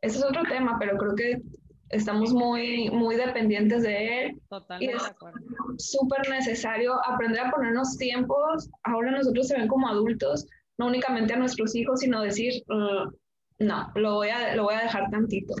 Ese 0.00 0.18
es 0.18 0.24
otro 0.24 0.42
tema, 0.44 0.76
pero 0.78 0.96
creo 0.96 1.14
que 1.14 1.42
estamos 1.90 2.32
muy, 2.32 2.90
muy 2.90 3.16
dependientes 3.16 3.82
de 3.82 4.22
él. 4.22 4.42
Totalmente 4.48 5.02
de 5.02 5.10
acuerdo. 5.10 5.38
Súper 5.78 6.28
necesario 6.28 6.94
aprender 7.06 7.40
a 7.40 7.50
ponernos 7.50 7.96
tiempos. 7.96 8.68
Ahora 8.82 9.10
nosotros 9.10 9.48
se 9.48 9.56
ven 9.56 9.68
como 9.68 9.88
adultos, 9.88 10.46
no 10.78 10.86
únicamente 10.86 11.34
a 11.34 11.38
nuestros 11.38 11.74
hijos, 11.74 12.00
sino 12.00 12.22
decir, 12.22 12.62
mm, 12.68 13.66
no, 13.66 13.92
lo 13.94 14.14
voy, 14.14 14.28
a, 14.28 14.54
lo 14.56 14.64
voy 14.64 14.74
a 14.74 14.82
dejar 14.82 15.10
tantito. 15.10 15.54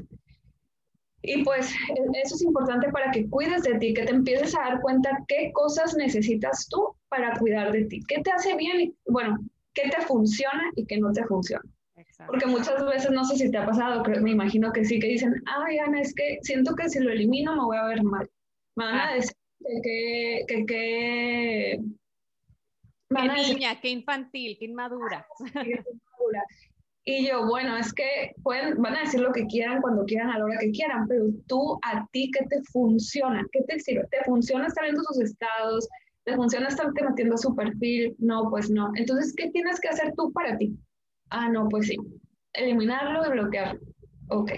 Y 1.26 1.42
pues 1.42 1.72
e, 1.72 2.20
eso 2.22 2.34
es 2.34 2.42
importante 2.42 2.90
para 2.90 3.10
que 3.10 3.28
cuides 3.28 3.62
de 3.62 3.78
ti, 3.78 3.94
que 3.94 4.04
te 4.04 4.12
empieces 4.12 4.54
a 4.54 4.60
dar 4.60 4.80
cuenta 4.80 5.10
qué 5.26 5.50
cosas 5.52 5.96
necesitas 5.96 6.68
tú 6.68 6.94
para 7.08 7.36
cuidar 7.38 7.72
de 7.72 7.84
ti, 7.86 8.00
qué 8.08 8.20
te 8.20 8.30
hace 8.30 8.54
bien 8.56 8.80
y, 8.80 8.94
bueno, 9.06 9.38
qué 9.72 9.88
te 9.88 10.02
funciona 10.02 10.62
y 10.76 10.84
qué 10.86 10.98
no 10.98 11.12
te 11.12 11.24
funciona. 11.24 11.64
Porque 12.26 12.46
muchas 12.46 12.84
veces, 12.84 13.10
no 13.10 13.24
sé 13.24 13.36
si 13.36 13.50
te 13.50 13.58
ha 13.58 13.66
pasado, 13.66 14.02
pero 14.02 14.20
me 14.20 14.30
imagino 14.32 14.72
que 14.72 14.84
sí, 14.84 14.98
que 14.98 15.08
dicen, 15.08 15.34
ay, 15.46 15.78
Ana, 15.78 16.00
es 16.00 16.14
que 16.14 16.38
siento 16.42 16.74
que 16.74 16.88
si 16.88 17.00
lo 17.00 17.10
elimino 17.10 17.56
me 17.56 17.64
voy 17.64 17.76
a 17.76 17.86
ver 17.86 18.02
mal. 18.02 18.30
Me 18.76 18.84
van 18.84 18.96
a 18.96 19.14
decir 19.14 19.36
que, 19.82 20.44
que, 20.46 20.66
que, 20.66 21.80
qué 23.08 23.28
niña, 23.28 23.80
qué 23.80 23.88
infantil, 23.88 24.56
qué 24.58 24.66
inmadura. 24.66 25.26
Y 27.06 27.28
yo, 27.28 27.46
bueno, 27.46 27.76
es 27.76 27.92
que 27.92 28.34
pueden, 28.42 28.80
van 28.80 28.96
a 28.96 29.00
decir 29.00 29.20
lo 29.20 29.32
que 29.32 29.46
quieran 29.46 29.82
cuando 29.82 30.04
quieran, 30.04 30.30
a 30.30 30.38
la 30.38 30.44
hora 30.44 30.58
que 30.58 30.70
quieran, 30.70 31.06
pero 31.06 31.26
tú, 31.46 31.78
a 31.82 32.06
ti, 32.12 32.30
¿qué 32.30 32.46
te 32.46 32.62
funciona? 32.72 33.44
¿Qué 33.52 33.62
te 33.68 33.78
sirve? 33.78 34.06
¿Te 34.10 34.24
funciona 34.24 34.66
estar 34.66 34.84
viendo 34.84 35.02
sus 35.04 35.20
estados? 35.20 35.86
¿Te 36.24 36.34
funciona 36.34 36.68
estar 36.68 36.90
metiendo 36.92 37.36
su 37.36 37.54
perfil? 37.54 38.16
No, 38.18 38.48
pues 38.48 38.70
no. 38.70 38.90
Entonces, 38.94 39.34
¿qué 39.36 39.50
tienes 39.50 39.78
que 39.80 39.88
hacer 39.88 40.14
tú 40.16 40.32
para 40.32 40.56
ti? 40.56 40.74
Ah, 41.28 41.50
no, 41.50 41.68
pues 41.68 41.88
sí. 41.88 41.96
Eliminarlo 42.54 43.26
y 43.26 43.30
bloquearlo. 43.32 43.80
Ok, 44.28 44.52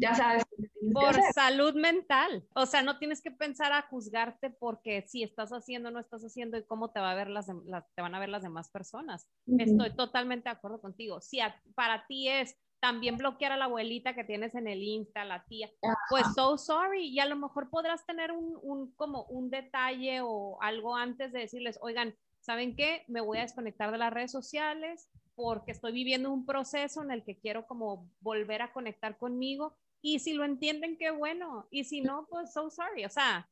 ya 0.00 0.14
sabes. 0.14 0.44
Por 0.92 1.20
salud 1.34 1.74
mental. 1.74 2.44
O 2.54 2.66
sea, 2.66 2.82
no 2.82 2.98
tienes 2.98 3.22
que 3.22 3.30
pensar 3.30 3.72
a 3.72 3.82
juzgarte 3.82 4.50
porque 4.50 5.04
si 5.06 5.22
estás 5.22 5.50
haciendo 5.50 5.88
o 5.88 5.92
no 5.92 6.00
estás 6.00 6.22
haciendo 6.22 6.56
y 6.56 6.64
cómo 6.64 6.90
te, 6.90 7.00
va 7.00 7.12
a 7.12 7.14
ver 7.14 7.28
las, 7.28 7.46
te 7.46 8.02
van 8.02 8.14
a 8.14 8.18
ver 8.18 8.28
las 8.28 8.42
demás 8.42 8.70
personas. 8.70 9.28
Estoy 9.58 9.94
totalmente 9.94 10.48
de 10.48 10.56
acuerdo 10.56 10.80
contigo. 10.80 11.20
Si 11.20 11.38
para 11.74 12.06
ti 12.06 12.28
es 12.28 12.56
también 12.80 13.18
bloquear 13.18 13.52
a 13.52 13.56
la 13.58 13.66
abuelita 13.66 14.14
que 14.14 14.24
tienes 14.24 14.54
en 14.54 14.66
el 14.66 14.82
Insta, 14.82 15.24
la 15.24 15.44
tía, 15.44 15.70
pues 16.08 16.24
so 16.34 16.56
sorry. 16.56 17.08
Y 17.08 17.20
a 17.20 17.26
lo 17.26 17.36
mejor 17.36 17.68
podrás 17.68 18.06
tener 18.06 18.32
un, 18.32 18.58
un, 18.62 18.92
como 18.94 19.24
un 19.24 19.50
detalle 19.50 20.20
o 20.22 20.58
algo 20.62 20.96
antes 20.96 21.30
de 21.32 21.40
decirles, 21.40 21.78
oigan, 21.82 22.16
¿saben 22.40 22.74
qué? 22.74 23.04
Me 23.06 23.20
voy 23.20 23.38
a 23.38 23.42
desconectar 23.42 23.92
de 23.92 23.98
las 23.98 24.12
redes 24.12 24.32
sociales 24.32 25.10
porque 25.34 25.72
estoy 25.72 25.92
viviendo 25.92 26.30
un 26.30 26.44
proceso 26.44 27.02
en 27.02 27.10
el 27.10 27.24
que 27.24 27.38
quiero 27.38 27.66
como 27.66 28.10
volver 28.20 28.62
a 28.62 28.72
conectar 28.72 29.16
conmigo. 29.18 29.76
Y 30.02 30.18
si 30.18 30.32
lo 30.32 30.44
entienden, 30.44 30.96
qué 30.96 31.10
bueno. 31.10 31.66
Y 31.70 31.84
si 31.84 32.00
no, 32.00 32.26
pues 32.30 32.52
so 32.52 32.70
sorry. 32.70 33.04
O 33.04 33.10
sea. 33.10 33.48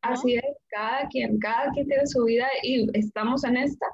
Así 0.00 0.34
es, 0.34 0.44
cada 0.68 1.06
quien, 1.08 1.38
cada 1.38 1.70
quien 1.70 1.86
tiene 1.86 2.06
su 2.06 2.24
vida 2.24 2.46
y 2.62 2.86
estamos 2.98 3.44
en 3.44 3.56
esta 3.56 3.86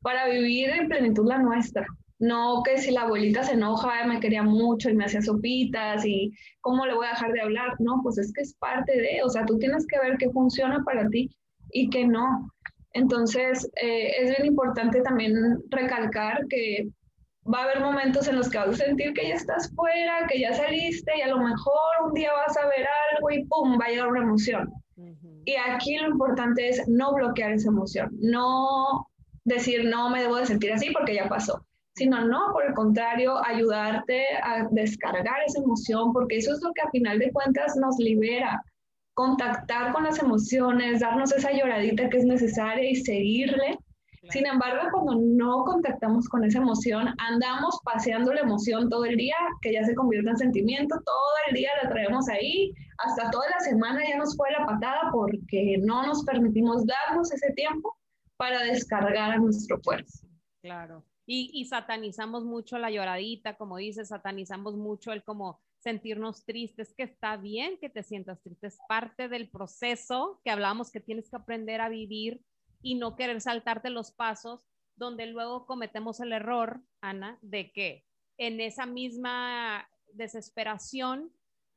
para 0.00 0.28
vivir 0.28 0.70
en 0.70 0.88
plenitud 0.88 1.28
la 1.28 1.38
nuestra. 1.38 1.86
No 2.18 2.62
que 2.64 2.78
si 2.78 2.92
la 2.92 3.02
abuelita 3.02 3.42
se 3.44 3.52
enoja, 3.52 4.06
me 4.06 4.20
quería 4.20 4.42
mucho 4.42 4.88
y 4.88 4.94
me 4.94 5.04
hacía 5.04 5.20
sopitas 5.20 6.04
y 6.06 6.32
cómo 6.60 6.86
le 6.86 6.94
voy 6.94 7.06
a 7.06 7.10
dejar 7.10 7.32
de 7.32 7.42
hablar. 7.42 7.74
No, 7.78 8.00
pues 8.02 8.18
es 8.18 8.32
que 8.32 8.42
es 8.42 8.54
parte 8.54 8.96
de, 8.96 9.22
o 9.22 9.28
sea, 9.28 9.44
tú 9.44 9.58
tienes 9.58 9.86
que 9.86 9.98
ver 9.98 10.16
qué 10.18 10.30
funciona 10.30 10.82
para 10.84 11.08
ti 11.08 11.30
y 11.72 11.90
qué 11.90 12.06
no. 12.06 12.50
Entonces, 12.94 13.70
eh, 13.82 14.12
es 14.22 14.30
bien 14.30 14.46
importante 14.46 15.02
también 15.02 15.34
recalcar 15.70 16.46
que 16.48 16.88
va 17.52 17.60
a 17.60 17.64
haber 17.64 17.80
momentos 17.80 18.28
en 18.28 18.36
los 18.36 18.48
que 18.48 18.58
vas 18.58 18.68
a 18.80 18.84
sentir 18.84 19.12
que 19.14 19.28
ya 19.28 19.34
estás 19.34 19.72
fuera, 19.74 20.26
que 20.28 20.40
ya 20.40 20.54
saliste 20.54 21.12
y 21.16 21.20
a 21.22 21.28
lo 21.28 21.38
mejor 21.38 22.06
un 22.06 22.14
día 22.14 22.32
vas 22.32 22.56
a 22.56 22.66
ver 22.66 22.86
algo 23.12 23.30
y 23.30 23.44
¡pum! 23.44 23.78
va 23.80 23.86
a 23.86 23.88
llegar 23.88 24.08
una 24.08 24.22
emoción. 24.22 24.72
Y 25.44 25.54
aquí 25.54 25.96
lo 25.98 26.08
importante 26.08 26.68
es 26.68 26.88
no 26.88 27.14
bloquear 27.14 27.52
esa 27.52 27.68
emoción, 27.68 28.10
no 28.20 29.06
decir 29.44 29.84
no 29.84 30.10
me 30.10 30.22
debo 30.22 30.36
de 30.36 30.46
sentir 30.46 30.72
así 30.72 30.90
porque 30.90 31.14
ya 31.14 31.28
pasó, 31.28 31.64
sino 31.94 32.24
no, 32.24 32.52
por 32.52 32.64
el 32.66 32.74
contrario, 32.74 33.36
ayudarte 33.44 34.24
a 34.42 34.66
descargar 34.70 35.36
esa 35.46 35.60
emoción 35.60 36.12
porque 36.12 36.38
eso 36.38 36.52
es 36.52 36.60
lo 36.62 36.72
que 36.72 36.82
a 36.82 36.90
final 36.90 37.18
de 37.18 37.30
cuentas 37.30 37.76
nos 37.76 37.96
libera 37.98 38.60
contactar 39.14 39.92
con 39.92 40.04
las 40.04 40.18
emociones, 40.18 41.00
darnos 41.00 41.32
esa 41.32 41.50
lloradita 41.50 42.08
que 42.10 42.18
es 42.18 42.24
necesaria 42.24 42.90
y 42.90 42.96
seguirle. 42.96 43.78
Sin 44.30 44.46
embargo, 44.46 44.88
cuando 44.92 45.14
no 45.14 45.64
contactamos 45.64 46.28
con 46.28 46.44
esa 46.44 46.58
emoción, 46.58 47.14
andamos 47.18 47.78
paseando 47.84 48.32
la 48.32 48.40
emoción 48.40 48.88
todo 48.88 49.04
el 49.04 49.16
día, 49.16 49.36
que 49.62 49.72
ya 49.72 49.84
se 49.84 49.94
convierte 49.94 50.30
en 50.30 50.36
sentimiento, 50.36 50.96
todo 51.04 51.34
el 51.48 51.54
día 51.54 51.70
la 51.82 51.88
traemos 51.88 52.28
ahí, 52.28 52.72
hasta 52.98 53.30
toda 53.30 53.48
la 53.50 53.60
semana 53.60 54.02
ya 54.08 54.16
nos 54.16 54.36
fue 54.36 54.50
la 54.50 54.66
patada 54.66 55.10
porque 55.12 55.78
no 55.82 56.06
nos 56.06 56.24
permitimos 56.24 56.84
darnos 56.86 57.32
ese 57.32 57.52
tiempo 57.52 57.96
para 58.36 58.62
descargar 58.62 59.32
a 59.32 59.38
nuestro 59.38 59.80
cuerpo. 59.80 60.10
Claro. 60.62 61.04
Y, 61.26 61.50
y 61.52 61.64
satanizamos 61.66 62.44
mucho 62.44 62.78
la 62.78 62.90
lloradita, 62.90 63.56
como 63.56 63.76
dices, 63.76 64.08
satanizamos 64.08 64.76
mucho 64.76 65.12
el 65.12 65.24
como 65.24 65.60
sentirnos 65.78 66.44
tristes, 66.44 66.94
que 66.94 67.04
está 67.04 67.36
bien 67.36 67.78
que 67.78 67.88
te 67.88 68.02
sientas 68.02 68.42
triste, 68.42 68.66
es 68.66 68.78
parte 68.88 69.28
del 69.28 69.48
proceso 69.48 70.40
que 70.42 70.50
hablamos 70.50 70.90
que 70.90 71.00
tienes 71.00 71.30
que 71.30 71.36
aprender 71.36 71.80
a 71.80 71.88
vivir 71.88 72.40
y 72.82 72.94
no 72.94 73.16
querer 73.16 73.40
saltarte 73.40 73.90
los 73.90 74.12
pasos, 74.12 74.66
donde 74.96 75.26
luego 75.26 75.66
cometemos 75.66 76.20
el 76.20 76.32
error, 76.32 76.80
Ana, 77.00 77.38
de 77.42 77.72
que 77.72 78.04
en 78.38 78.60
esa 78.60 78.86
misma 78.86 79.88
desesperación 80.12 81.32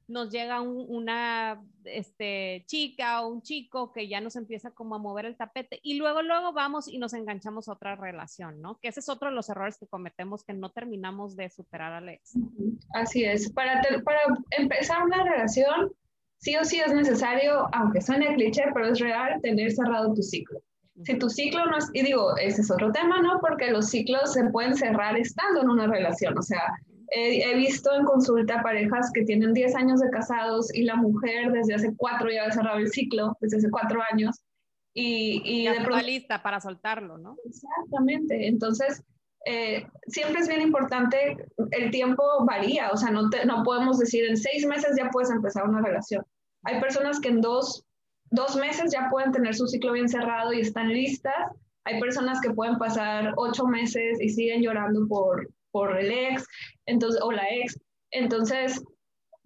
nos 0.10 0.32
llega 0.32 0.60
una 0.62 1.64
este, 1.86 2.64
chica 2.66 3.22
o 3.22 3.28
un 3.28 3.44
chico 3.44 3.94
que 3.94 4.08
ya 4.08 4.20
nos 4.20 4.36
empieza 4.36 4.72
como 4.72 4.96
a 4.96 4.98
mover 4.98 5.26
el 5.26 5.38
tapete 5.38 5.80
y 5.84 5.98
luego, 5.98 6.24
luego 6.24 6.52
vamos 6.52 6.88
y 6.88 6.98
nos 6.98 7.14
enganchamos 7.14 7.70
a 7.70 7.74
otra 7.74 7.96
relación, 7.96 8.60
¿no? 8.60 8.80
Que 8.80 8.88
ese 8.88 9.02
es 9.02 9.10
otro 9.10 9.30
de 9.30 9.36
los 9.36 9.50
errores 9.50 9.78
que 9.78 9.86
cometemos 9.86 10.44
que 10.44 10.54
no 10.54 10.72
terminamos 10.72 11.36
de 11.36 11.52
superar, 11.52 11.94
Alex. 11.94 12.34
Así 12.96 13.24
es. 13.24 13.52
Para, 13.52 13.84
para 14.04 14.20
empezar 14.58 15.04
una 15.04 15.24
relación, 15.24 15.92
sí 16.40 16.58
o 16.58 16.66
sí 16.66 16.80
es 16.80 16.92
necesario, 16.92 17.70
aunque 17.72 18.02
suene 18.02 18.34
cliché, 18.34 18.64
pero 18.74 18.88
es 18.88 19.00
real, 19.00 19.40
tener 19.44 19.72
cerrado 19.72 20.14
tu 20.16 20.24
ciclo. 20.24 20.60
Si 21.04 21.18
tu 21.18 21.30
ciclo 21.30 21.66
no 21.66 21.78
es, 21.78 21.90
y 21.94 22.04
digo, 22.04 22.36
ese 22.38 22.62
es 22.62 22.72
otro 22.72 22.92
tema, 22.92 23.22
¿no? 23.22 23.40
Porque 23.40 23.72
los 23.72 23.90
ciclos 23.90 24.34
se 24.34 24.44
pueden 24.50 24.76
cerrar 24.76 25.18
estando 25.18 25.62
en 25.62 25.70
una 25.70 25.88
relación, 25.88 26.38
o 26.38 26.42
sea, 26.42 26.62
He, 27.12 27.56
visto 27.56 27.92
en 27.96 28.06
consulta 28.06 28.62
parejas 28.62 29.12
que 29.14 29.24
tienen 29.24 29.54
10 29.54 29.76
años 29.76 30.00
de 30.00 30.10
casados 30.10 30.74
y 30.74 30.84
la 30.84 30.96
mujer 30.96 31.52
desde 31.52 31.74
hace 31.74 31.96
cuatro 31.96 32.30
ya 32.30 32.46
ha 32.46 32.52
cerrado 32.52 32.78
el 32.78 32.92
ciclo, 32.92 33.36
desde 33.42 33.58
hace 33.58 33.70
cuatro 33.70 34.00
años. 34.12 34.40
Y, 34.94 35.42
y 35.44 35.64
ya 35.64 35.74
de 35.74 35.82
pronto, 35.82 36.06
lista 36.06 36.44
para 36.44 36.60
soltarlo, 36.60 37.18
¿no? 37.18 37.38
Exactamente. 37.46 38.48
Entonces, 38.48 39.04
eh, 39.46 39.88
siempre 40.08 40.42
es 40.42 40.48
bien 40.48 40.62
importante, 40.62 41.38
el 41.72 41.92
tiempo 41.92 42.24
varía, 42.46 42.90
o 42.92 42.98
sea, 42.98 43.10
no, 43.10 43.30
no 43.46 43.64
podemos 43.64 43.98
decir 43.98 44.26
en 44.26 44.38
seis 44.38 44.66
meses 44.66 44.96
ya 44.98 45.10
puedes 45.10 45.32
empezar 45.32 45.68
una 45.68 45.82
relación. 45.82 46.24
Hay 46.64 46.80
personas 46.80 47.20
que 47.20 47.30
en 47.30 47.42
dos, 47.42 47.86
dos 48.32 48.56
meses 48.56 48.92
ya 48.92 49.08
pueden 49.10 49.32
tener 49.32 49.56
su 49.56 49.68
ciclo 49.68 49.94
bien 49.94 50.10
cerrado 50.10 50.54
y 50.54 50.62
están 50.62 50.90
listas. 50.90 51.34
Hay 51.86 52.00
personas 52.00 52.40
que 52.42 52.52
pueden 52.52 52.78
pasar 52.78 53.34
ocho 53.38 53.66
meses 53.66 54.20
y 54.22 54.30
siguen 54.30 54.62
llorando 54.62 55.08
por, 55.08 55.50
por 55.72 55.98
el 55.98 56.12
ex, 56.12 56.46
entonces, 56.86 57.22
o 57.22 57.32
la 57.32 57.48
ex. 57.50 57.80
Entonces, 58.12 58.84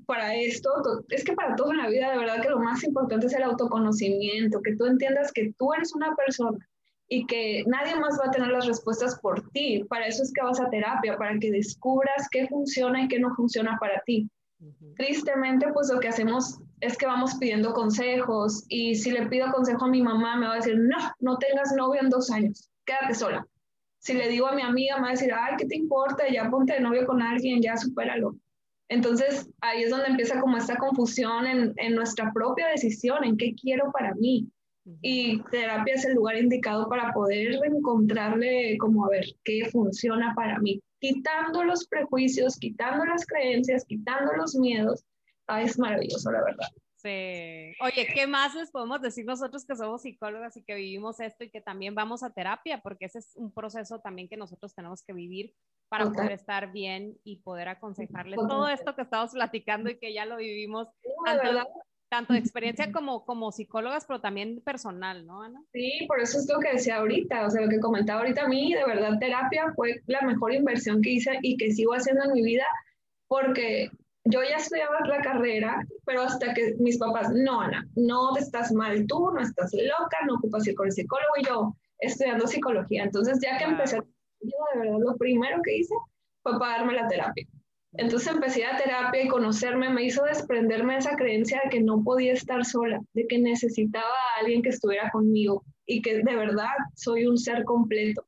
para 0.06 0.36
esto, 0.36 0.69
es 1.10 1.24
que 1.24 1.34
para 1.34 1.56
todo 1.56 1.72
en 1.72 1.78
la 1.78 1.89
vida, 1.89 2.12
de 2.12 2.17
verdad 2.17 2.41
que 2.41 2.50
lo 2.50 2.60
más 2.60 2.84
importante 2.84 3.28
es 3.28 3.34
el 3.34 3.43
autoconocimiento, 3.43 4.62
que 4.62 4.76
tú 4.76 4.86
entiendas 4.86 5.32
que 5.32 5.54
tú 5.58 5.74
eres 5.74 5.93
una 5.93 6.15
persona 6.15 6.58
y 7.08 7.26
que 7.26 7.63
nadie 7.67 7.96
más 7.96 8.19
va 8.19 8.28
a 8.28 8.32
tener 8.32 8.50
las 8.50 8.65
respuestas 8.65 9.19
por 9.19 9.48
ti. 9.52 9.84
Para 9.89 10.08
eso 10.08 10.24
es 10.24 10.34
que 10.34 10.43
vas 10.43 10.60
a 10.60 10.69
terapia, 10.69 11.17
para 11.17 11.38
que 11.39 11.52
descubras 11.52 12.28
qué 12.32 12.48
funciona 12.48 13.04
y 13.04 13.08
qué 13.08 13.19
no 13.19 13.34
funciona 13.36 13.78
para 13.80 14.02
ti. 14.06 14.30
Tristemente, 14.95 15.71
pues 15.73 15.89
lo 15.91 15.99
que 15.99 16.08
hacemos 16.08 16.60
es 16.80 16.97
que 16.97 17.06
vamos 17.06 17.36
pidiendo 17.36 17.73
consejos 17.73 18.63
y 18.67 18.95
si 18.95 19.12
le 19.12 19.28
pido 19.28 19.52
consejo 19.52 19.86
a 19.86 19.89
mi 19.89 20.02
mamá, 20.02 20.36
me 20.36 20.47
va 20.47 20.54
a 20.54 20.58
decir, 20.58 20.78
no, 20.78 20.97
no 21.19 21.38
tengas 21.38 21.73
novio 21.76 22.02
en 22.02 22.10
dos 22.10 22.30
años, 22.30 22.69
quédate 22.86 23.13
sola. 23.13 23.45
Si 23.99 24.13
le 24.13 24.28
digo 24.28 24.47
a 24.47 24.56
mi 24.56 24.62
amiga, 24.62 24.97
me 24.97 25.04
va 25.04 25.08
a 25.10 25.12
decir, 25.12 25.32
ay, 25.34 25.56
¿qué 25.58 25.65
te 25.65 25.78
importa? 25.78 26.23
Ya 26.30 26.49
ponte 26.49 26.73
de 26.73 26.82
novio 26.82 27.06
con 27.06 27.21
alguien, 27.21 27.62
ya 27.62 27.78
supéralo. 27.78 28.36
Entonces 28.89 29.49
ahí 29.62 29.84
es 29.84 29.89
donde 29.89 30.08
empieza 30.08 30.39
como 30.39 30.58
esta 30.58 30.76
confusión 30.76 31.47
en, 31.47 31.73
en 31.78 31.95
nuestra 31.95 32.32
propia 32.34 32.67
decisión, 32.67 33.23
en 33.23 33.38
qué 33.38 33.56
quiero 33.56 33.91
para 33.91 34.13
mí. 34.15 34.47
Y 35.02 35.41
terapia 35.43 35.93
es 35.93 36.04
el 36.04 36.15
lugar 36.15 36.38
indicado 36.38 36.89
para 36.89 37.13
poder 37.13 37.58
encontrarle 37.63 38.78
como 38.78 39.06
a 39.06 39.10
ver 39.10 39.26
qué 39.45 39.69
funciona 39.71 40.34
para 40.36 40.60
mí, 40.60 40.82
quitando 41.04 41.66
los 41.66 41.86
prejuicios, 41.86 42.58
quitando 42.58 43.04
las 43.04 43.26
creencias, 43.26 43.84
quitando 43.84 44.32
los 44.34 44.56
miedos. 44.56 45.04
Ah, 45.48 45.62
es 45.62 45.78
maravilloso, 45.78 46.32
la 46.32 46.42
verdad. 46.42 46.70
Sí. 46.96 47.76
Oye, 47.82 48.08
¿qué 48.16 48.26
más 48.26 48.56
les 48.56 48.72
podemos 48.72 49.02
decir 49.02 49.26
nosotros 49.26 49.66
que 49.66 49.76
somos 49.76 50.04
psicólogas 50.04 50.56
y 50.56 50.63
que 50.63 50.76
vivimos 50.76 51.20
esto 51.20 51.44
y 51.44 51.50
que 51.50 51.60
también 51.60 51.94
vamos 51.94 52.24
a 52.24 52.32
terapia? 52.32 52.80
Porque 52.82 53.08
ese 53.08 53.20
es 53.20 53.34
un 53.36 53.52
proceso 53.54 54.00
también 54.00 54.30
que 54.30 54.38
nosotros 54.38 54.74
tenemos 54.74 55.04
que 55.04 55.12
vivir 55.12 55.54
para 55.89 56.06
poder 56.06 56.32
estar 56.32 56.72
bien 56.72 57.18
y 57.26 57.42
poder 57.42 57.68
aconsejarles 57.68 58.39
todo 58.39 58.70
esto 58.70 58.96
que 58.96 59.02
estamos 59.02 59.32
platicando 59.32 59.89
y 59.89 60.00
que 60.00 60.13
ya 60.13 60.26
lo 60.26 60.38
vivimos 60.38 60.88
tanto, 61.26 61.68
de 62.21 62.38
experiencia 62.38 62.91
como, 62.91 63.26
como 63.26 63.52
psicólogas, 63.52 64.06
pero 64.06 64.21
también 64.21 64.62
personal, 64.62 65.26
¿no, 65.26 65.41
Ana? 65.41 65.62
Sí, 65.73 66.06
por 66.08 66.19
eso 66.19 66.38
es 66.38 66.47
lo 66.47 66.60
que 66.60 66.73
decía 66.73 66.97
ahorita, 66.97 67.47
o 67.47 67.49
sea, 67.49 67.62
lo 67.62 67.69
que 67.69 67.80
comentaba 67.80 68.21
ahorita 68.21 68.43
a 68.43 68.47
mí, 68.47 68.73
de 68.73 68.86
verdad, 68.86 69.17
terapia 69.19 69.73
fue 69.76 70.02
la 70.06 70.21
mejor 70.21 70.54
inversión 70.54 71.02
que 71.02 71.12
hice 71.12 71.39
y 71.41 71.58
que 71.58 71.71
sigo 71.71 71.93
haciendo 71.93 72.26
en 72.26 72.34
mi 72.34 72.43
vida 72.43 72.65
porque 73.28 73.89
yo 74.26 74.41
ya 74.43 74.58
estudiaba 74.58 74.99
la 75.08 75.21
carrera, 75.21 75.86
pero 76.06 76.21
hasta 76.21 76.54
que 76.54 76.76
mis 76.80 76.97
papás, 76.97 77.32
no, 77.34 77.62
Ana, 77.62 77.88
no 77.95 78.38
estás 78.38 78.71
mal 78.71 79.06
tú, 79.08 79.32
no 79.32 79.41
estás 79.41 79.71
loca, 79.73 80.17
no 80.28 80.36
ocupas 80.36 80.67
ir 80.67 80.76
con 80.76 80.88
el 80.88 80.93
psicólogo, 80.93 81.34
y 81.39 81.45
yo 81.45 81.76
estudiando 81.99 82.47
psicología. 82.47 83.04
Entonces, 83.04 83.39
ya 83.41 83.58
que 83.58 83.65
empecé, 83.65 83.97
yo 83.97 84.58
de 84.73 84.80
verdad 84.80 84.99
lo 84.99 85.17
primero 85.17 85.62
que 85.63 85.78
hice 85.78 85.95
fue 86.41 86.60
pagarme 86.60 86.93
la 86.93 87.08
terapia. 87.08 87.47
Entonces 87.97 88.34
empecé 88.34 88.65
a 88.65 88.77
terapia 88.77 89.23
y 89.23 89.27
conocerme 89.27 89.89
me 89.89 90.06
hizo 90.06 90.23
desprenderme 90.23 90.93
de 90.93 90.99
esa 90.99 91.15
creencia 91.15 91.62
de 91.63 91.69
que 91.69 91.82
no 91.82 92.03
podía 92.03 92.34
estar 92.34 92.65
sola, 92.65 92.99
de 93.13 93.27
que 93.27 93.38
necesitaba 93.38 94.06
a 94.06 94.39
alguien 94.41 94.62
que 94.62 94.69
estuviera 94.69 95.12
conmigo 95.12 95.63
y 95.86 96.01
que 96.01 96.23
de 96.23 96.36
verdad 96.36 96.73
soy 96.95 97.25
un 97.25 97.38
ser 97.38 97.63
completo. 97.65 98.25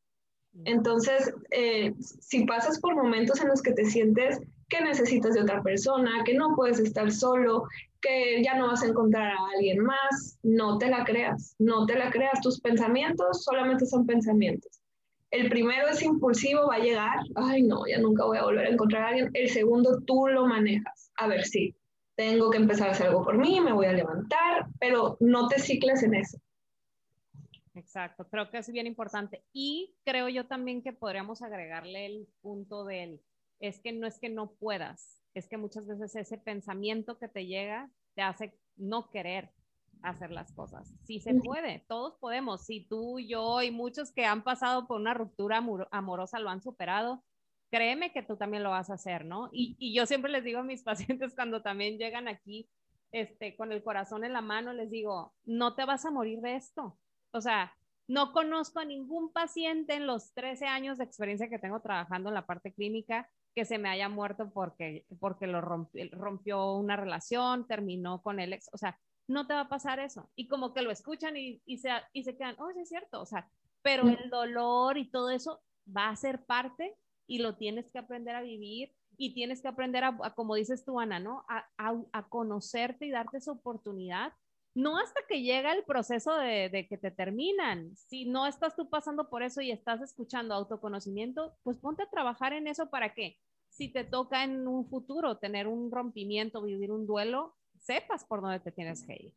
Entonces, 0.63 1.33
eh, 1.51 1.93
si 1.99 2.45
pasas 2.45 2.79
por 2.79 2.95
momentos 2.95 3.41
en 3.41 3.49
los 3.49 3.61
que 3.61 3.73
te 3.73 3.85
sientes 3.85 4.39
que 4.69 4.81
necesitas 4.81 5.33
de 5.33 5.41
otra 5.41 5.61
persona, 5.61 6.23
que 6.25 6.33
no 6.33 6.55
puedes 6.55 6.79
estar 6.79 7.11
solo, 7.11 7.65
que 8.01 8.41
ya 8.43 8.55
no 8.55 8.67
vas 8.67 8.83
a 8.83 8.87
encontrar 8.87 9.31
a 9.31 9.37
alguien 9.55 9.79
más, 9.79 10.39
no 10.43 10.77
te 10.77 10.89
la 10.89 11.03
creas, 11.03 11.55
no 11.59 11.85
te 11.85 11.97
la 11.97 12.09
creas, 12.09 12.39
tus 12.41 12.61
pensamientos 12.61 13.43
solamente 13.43 13.85
son 13.85 14.05
pensamientos. 14.05 14.81
El 15.35 15.49
primero 15.49 15.89
es 15.89 16.01
impulsivo, 16.01 16.67
va 16.67 16.75
a 16.75 16.79
llegar, 16.79 17.19
ay 17.35 17.61
no, 17.61 17.85
ya 17.85 17.99
nunca 17.99 18.23
voy 18.23 18.37
a 18.37 18.43
volver 18.43 18.67
a 18.67 18.69
encontrar 18.69 19.03
a 19.03 19.07
alguien. 19.09 19.29
El 19.33 19.49
segundo 19.49 20.01
tú 20.05 20.27
lo 20.27 20.45
manejas, 20.45 21.11
a 21.17 21.27
ver 21.27 21.43
si 21.43 21.75
tengo 22.15 22.49
que 22.49 22.57
empezar 22.57 22.87
a 22.87 22.91
hacer 22.91 23.07
algo 23.07 23.25
por 23.25 23.37
mí, 23.37 23.59
me 23.59 23.73
voy 23.73 23.85
a 23.87 23.91
levantar, 23.91 24.67
pero 24.79 25.17
no 25.19 25.49
te 25.49 25.59
cicles 25.59 26.03
en 26.03 26.15
eso. 26.15 26.37
Exacto, 27.73 28.25
creo 28.29 28.49
que 28.49 28.59
es 28.59 28.71
bien 28.71 28.87
importante. 28.87 29.43
Y 29.51 29.97
creo 30.05 30.29
yo 30.29 30.47
también 30.47 30.81
que 30.81 30.93
podríamos 30.93 31.41
agregarle 31.41 32.05
el 32.05 32.29
punto 32.41 32.85
del 32.85 33.21
es 33.59 33.81
que 33.81 33.91
no 33.91 34.07
es 34.07 34.17
que 34.19 34.29
no 34.29 34.53
puedas, 34.53 35.21
es 35.33 35.49
que 35.49 35.57
muchas 35.57 35.85
veces 35.85 36.15
ese 36.15 36.37
pensamiento 36.37 37.17
que 37.17 37.27
te 37.27 37.45
llega 37.45 37.89
te 38.13 38.21
hace 38.21 38.57
no 38.77 39.09
querer 39.09 39.51
hacer 40.09 40.31
las 40.31 40.51
cosas. 40.53 40.93
Sí 41.03 41.19
se 41.19 41.33
puede, 41.35 41.85
todos 41.87 42.15
podemos. 42.19 42.65
Si 42.65 42.81
tú, 42.87 43.19
yo 43.19 43.61
y 43.61 43.71
muchos 43.71 44.11
que 44.11 44.25
han 44.25 44.43
pasado 44.43 44.87
por 44.87 44.99
una 44.99 45.13
ruptura 45.13 45.63
amorosa 45.91 46.39
lo 46.39 46.49
han 46.49 46.61
superado, 46.61 47.23
créeme 47.71 48.11
que 48.11 48.23
tú 48.23 48.37
también 48.37 48.63
lo 48.63 48.69
vas 48.69 48.89
a 48.89 48.95
hacer, 48.95 49.25
¿no? 49.25 49.49
Y, 49.51 49.75
y, 49.79 49.93
yo 49.93 50.05
siempre 50.05 50.31
les 50.31 50.43
digo 50.43 50.59
a 50.59 50.63
mis 50.63 50.83
pacientes 50.83 51.35
cuando 51.35 51.61
también 51.61 51.97
llegan 51.97 52.27
aquí 52.27 52.69
este, 53.11 53.55
con 53.55 53.71
el 53.71 53.83
corazón 53.83 54.23
en 54.23 54.33
la 54.33 54.41
mano, 54.41 54.73
les 54.73 54.89
digo, 54.89 55.33
no 55.45 55.75
te 55.75 55.85
vas 55.85 56.05
a 56.05 56.11
morir 56.11 56.41
de 56.41 56.55
esto. 56.55 56.97
O 57.31 57.41
sea, 57.41 57.73
no 58.07 58.33
conozco 58.33 58.79
a 58.79 58.85
ningún 58.85 59.31
paciente 59.31 59.95
en 59.95 60.05
los 60.05 60.33
13 60.33 60.67
años 60.67 60.97
de 60.97 61.05
experiencia 61.05 61.49
que 61.49 61.59
tengo 61.59 61.81
trabajando 61.81 62.29
en 62.29 62.35
la 62.35 62.45
parte 62.45 62.73
clínica 62.73 63.29
que 63.55 63.65
se 63.65 63.77
me 63.77 63.89
haya 63.89 64.09
muerto 64.09 64.51
porque, 64.53 65.05
porque 65.19 65.47
lo 65.47 65.61
rompió, 65.61 66.73
una 66.73 66.97
relación, 66.97 67.65
terminó 67.67 68.21
con 68.21 68.39
el 68.41 68.51
ex, 68.53 68.69
o 68.73 68.77
sea, 68.77 68.99
no 69.27 69.47
te 69.47 69.53
va 69.53 69.61
a 69.61 69.69
pasar 69.69 69.99
eso. 69.99 70.29
Y 70.35 70.47
como 70.47 70.73
que 70.73 70.81
lo 70.81 70.91
escuchan 70.91 71.37
y, 71.37 71.61
y, 71.65 71.77
se, 71.77 71.89
y 72.13 72.23
se 72.23 72.37
quedan, 72.37 72.55
oh, 72.59 72.69
es 72.69 72.89
cierto, 72.89 73.21
o 73.21 73.25
sea, 73.25 73.49
pero 73.81 74.07
el 74.07 74.29
dolor 74.29 74.97
y 74.97 75.09
todo 75.09 75.29
eso 75.29 75.61
va 75.95 76.09
a 76.09 76.15
ser 76.15 76.45
parte 76.45 76.95
y 77.27 77.39
lo 77.39 77.55
tienes 77.55 77.89
que 77.91 77.99
aprender 77.99 78.35
a 78.35 78.41
vivir 78.41 78.93
y 79.17 79.33
tienes 79.33 79.61
que 79.61 79.67
aprender 79.67 80.03
a, 80.03 80.17
como 80.35 80.55
dices 80.55 80.83
tú, 80.83 80.99
Ana, 80.99 81.19
¿no? 81.19 81.45
A, 81.47 81.65
a, 81.77 81.95
a, 82.11 82.27
conocerte 82.27 83.05
y 83.05 83.11
darte 83.11 83.37
esa 83.37 83.51
oportunidad. 83.51 84.33
No 84.73 84.97
hasta 84.97 85.21
que 85.29 85.41
llega 85.41 85.71
el 85.71 85.85
proceso 85.85 86.35
de, 86.35 86.69
de, 86.69 86.87
que 86.87 86.97
te 86.97 87.11
terminan. 87.11 87.95
Si 87.95 88.25
no 88.25 88.45
estás 88.45 88.75
tú 88.75 88.89
pasando 88.89 89.29
por 89.29 89.41
eso 89.41 89.61
y 89.61 89.71
estás 89.71 90.01
escuchando 90.01 90.53
autoconocimiento, 90.53 91.55
pues 91.63 91.77
ponte 91.77 92.03
a 92.03 92.09
trabajar 92.09 92.51
en 92.53 92.67
eso 92.67 92.89
para 92.89 93.13
qué? 93.13 93.37
si 93.75 93.89
te 93.89 94.05
toca 94.05 94.43
en 94.43 94.67
un 94.67 94.87
futuro 94.87 95.37
tener 95.37 95.67
un 95.67 95.91
rompimiento, 95.91 96.61
vivir 96.61 96.91
un 96.91 97.05
duelo, 97.05 97.55
sepas 97.85 98.25
por 98.25 98.41
dónde 98.41 98.59
te 98.59 98.71
tienes 98.71 99.03
que 99.05 99.13
ir. 99.13 99.33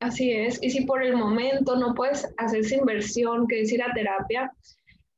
Así 0.00 0.32
es. 0.32 0.62
Y 0.62 0.70
si 0.70 0.84
por 0.84 1.02
el 1.02 1.16
momento 1.16 1.76
no 1.76 1.94
puedes 1.94 2.28
hacer 2.38 2.60
esa 2.60 2.76
inversión 2.76 3.46
que 3.46 3.62
es 3.62 3.72
ir 3.72 3.82
a 3.82 3.92
terapia, 3.92 4.52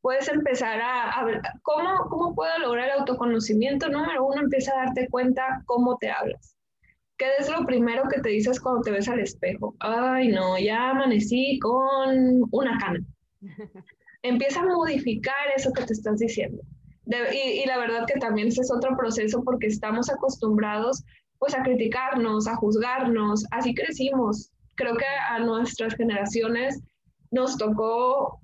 puedes 0.00 0.28
empezar 0.28 0.80
a, 0.82 1.24
ver 1.24 1.40
¿cómo, 1.62 1.90
cómo 2.08 2.34
puedo 2.34 2.58
lograr 2.58 2.86
el 2.86 3.00
autoconocimiento. 3.00 3.88
Número 3.88 4.26
uno, 4.26 4.42
empieza 4.42 4.72
a 4.72 4.86
darte 4.86 5.08
cuenta 5.08 5.62
cómo 5.66 5.96
te 5.98 6.10
hablas. 6.10 6.56
¿Qué 7.16 7.26
es 7.38 7.48
lo 7.50 7.64
primero 7.64 8.04
que 8.08 8.20
te 8.20 8.30
dices 8.30 8.60
cuando 8.60 8.82
te 8.82 8.90
ves 8.90 9.08
al 9.08 9.20
espejo? 9.20 9.74
Ay, 9.80 10.28
no, 10.28 10.58
ya 10.58 10.90
amanecí 10.90 11.58
con 11.60 12.42
una 12.50 12.78
cana. 12.78 13.00
empieza 14.22 14.60
a 14.60 14.66
modificar 14.66 15.48
eso 15.56 15.72
que 15.72 15.84
te 15.84 15.92
estás 15.92 16.18
diciendo 16.18 16.62
y, 17.06 17.66
la 17.66 17.78
verdad 17.78 18.06
que 18.06 18.18
también 18.18 18.48
ese 18.48 18.60
es 18.60 18.70
otro 18.70 18.96
proceso 18.96 19.42
porque 19.42 19.66
estamos 19.66 20.08
acostumbrados 20.10 21.04
pues 21.42 21.56
a 21.56 21.62
criticarnos, 21.64 22.46
a 22.46 22.54
juzgarnos, 22.54 23.44
así 23.50 23.74
crecimos. 23.74 24.52
Creo 24.76 24.96
que 24.96 25.04
a 25.28 25.40
nuestras 25.40 25.96
generaciones 25.96 26.80
nos 27.32 27.58
tocó, 27.58 28.38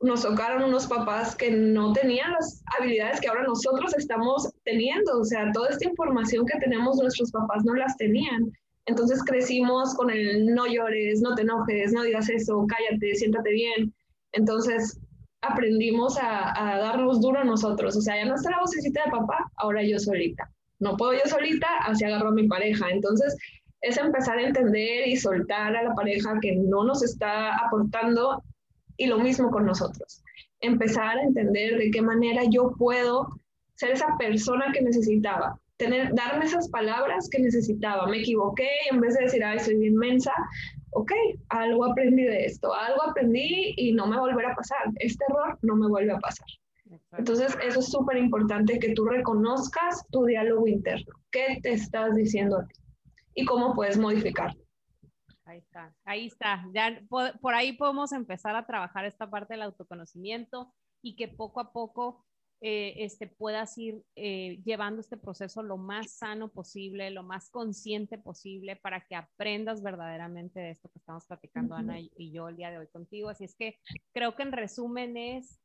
nos 0.00 0.22
tocaron 0.22 0.62
unos 0.64 0.86
papás 0.86 1.36
que 1.36 1.50
no 1.50 1.92
tenían 1.92 2.32
las 2.32 2.62
habilidades 2.78 3.20
que 3.20 3.28
ahora 3.28 3.42
nosotros 3.42 3.94
estamos 3.98 4.48
teniendo, 4.64 5.20
o 5.20 5.24
sea, 5.26 5.52
toda 5.52 5.68
esta 5.68 5.86
información 5.86 6.46
que 6.46 6.58
tenemos 6.60 6.96
nuestros 6.96 7.30
papás 7.30 7.62
no 7.66 7.74
las 7.74 7.94
tenían. 7.98 8.50
Entonces 8.86 9.22
crecimos 9.22 9.94
con 9.94 10.08
el 10.08 10.46
no 10.46 10.66
llores, 10.66 11.20
no 11.20 11.34
te 11.34 11.42
enojes, 11.42 11.92
no 11.92 12.04
digas 12.04 12.30
eso, 12.30 12.64
cállate, 12.66 13.16
siéntate 13.16 13.50
bien. 13.50 13.94
Entonces, 14.32 14.98
aprendimos 15.42 16.16
a, 16.18 16.78
darnos 16.78 17.20
duro 17.20 17.40
a 17.40 17.44
nosotros. 17.44 17.94
O 17.94 18.00
sea, 18.00 18.16
ya 18.16 18.24
no 18.24 18.34
está 18.34 18.48
la 18.48 18.60
vocecita 18.60 19.04
de 19.04 19.10
papá, 19.10 19.52
ahora 19.56 19.82
yo 19.82 19.98
solita. 19.98 20.50
No 20.80 20.96
puedo 20.96 21.12
yo 21.14 21.20
solita, 21.26 21.68
así 21.82 22.04
agarro 22.04 22.28
a 22.28 22.32
mi 22.32 22.48
pareja. 22.48 22.90
Entonces, 22.90 23.36
es 23.80 23.98
empezar 23.98 24.38
a 24.38 24.46
entender 24.46 25.06
y 25.06 25.16
soltar 25.16 25.76
a 25.76 25.82
la 25.82 25.94
pareja 25.94 26.38
que 26.40 26.56
no 26.56 26.84
nos 26.84 27.02
está 27.02 27.54
aportando 27.56 28.42
y 28.96 29.06
lo 29.06 29.18
mismo 29.18 29.50
con 29.50 29.66
nosotros. 29.66 30.22
Empezar 30.60 31.18
a 31.18 31.22
entender 31.22 31.78
de 31.78 31.90
qué 31.90 32.00
manera 32.00 32.42
yo 32.50 32.72
puedo 32.78 33.28
ser 33.74 33.90
esa 33.90 34.06
persona 34.18 34.72
que 34.72 34.80
necesitaba, 34.80 35.60
tener, 35.76 36.14
darme 36.14 36.46
esas 36.46 36.68
palabras 36.70 37.28
que 37.30 37.40
necesitaba. 37.40 38.06
Me 38.06 38.20
equivoqué 38.20 38.68
y 38.86 38.94
en 38.94 39.00
vez 39.00 39.14
de 39.14 39.24
decir, 39.24 39.44
ay, 39.44 39.58
soy 39.58 39.86
inmensa, 39.86 40.32
ok, 40.92 41.12
algo 41.50 41.84
aprendí 41.84 42.22
de 42.22 42.46
esto, 42.46 42.72
algo 42.72 43.02
aprendí 43.02 43.74
y 43.76 43.92
no 43.92 44.06
me 44.06 44.18
volverá 44.18 44.52
a 44.52 44.56
pasar. 44.56 44.86
Este 44.96 45.24
error 45.28 45.58
no 45.62 45.76
me 45.76 45.88
vuelve 45.88 46.12
a 46.12 46.18
pasar. 46.18 46.46
Entonces, 47.12 47.56
eso 47.62 47.80
es 47.80 47.90
súper 47.90 48.16
importante 48.16 48.78
que 48.78 48.94
tú 48.94 49.04
reconozcas 49.04 50.06
tu 50.10 50.24
diálogo 50.24 50.66
interno. 50.66 51.14
¿Qué 51.30 51.58
te 51.62 51.72
estás 51.72 52.14
diciendo 52.14 52.58
a 52.58 52.66
ti? 52.66 52.74
Y 53.34 53.44
cómo 53.44 53.74
puedes 53.74 53.98
modificarlo. 53.98 54.62
Ahí 55.44 55.58
está, 55.58 55.94
ahí 56.04 56.26
está. 56.26 56.64
Ya 56.72 57.02
por 57.08 57.54
ahí 57.54 57.72
podemos 57.72 58.12
empezar 58.12 58.56
a 58.56 58.66
trabajar 58.66 59.04
esta 59.04 59.28
parte 59.28 59.54
del 59.54 59.62
autoconocimiento 59.62 60.72
y 61.02 61.16
que 61.16 61.28
poco 61.28 61.60
a 61.60 61.72
poco 61.72 62.24
eh, 62.66 63.04
este, 63.04 63.26
puedas 63.26 63.76
ir 63.76 64.02
eh, 64.16 64.62
llevando 64.64 65.02
este 65.02 65.18
proceso 65.18 65.62
lo 65.62 65.76
más 65.76 66.12
sano 66.12 66.48
posible, 66.48 67.10
lo 67.10 67.22
más 67.22 67.50
consciente 67.50 68.16
posible 68.16 68.76
para 68.76 69.04
que 69.04 69.14
aprendas 69.16 69.82
verdaderamente 69.82 70.60
de 70.60 70.70
esto 70.70 70.88
que 70.88 70.98
estamos 70.98 71.26
platicando 71.26 71.74
Ana 71.74 72.00
y, 72.00 72.32
yo 72.32 72.48
el 72.48 72.56
día 72.56 72.70
de 72.70 72.78
hoy 72.78 72.86
contigo. 72.86 73.28
Así 73.28 73.44
es 73.44 73.54
que 73.54 73.78
creo 74.14 74.34
que 74.34 74.44
en 74.44 74.52
resumen 74.52 75.16
es 75.18 75.60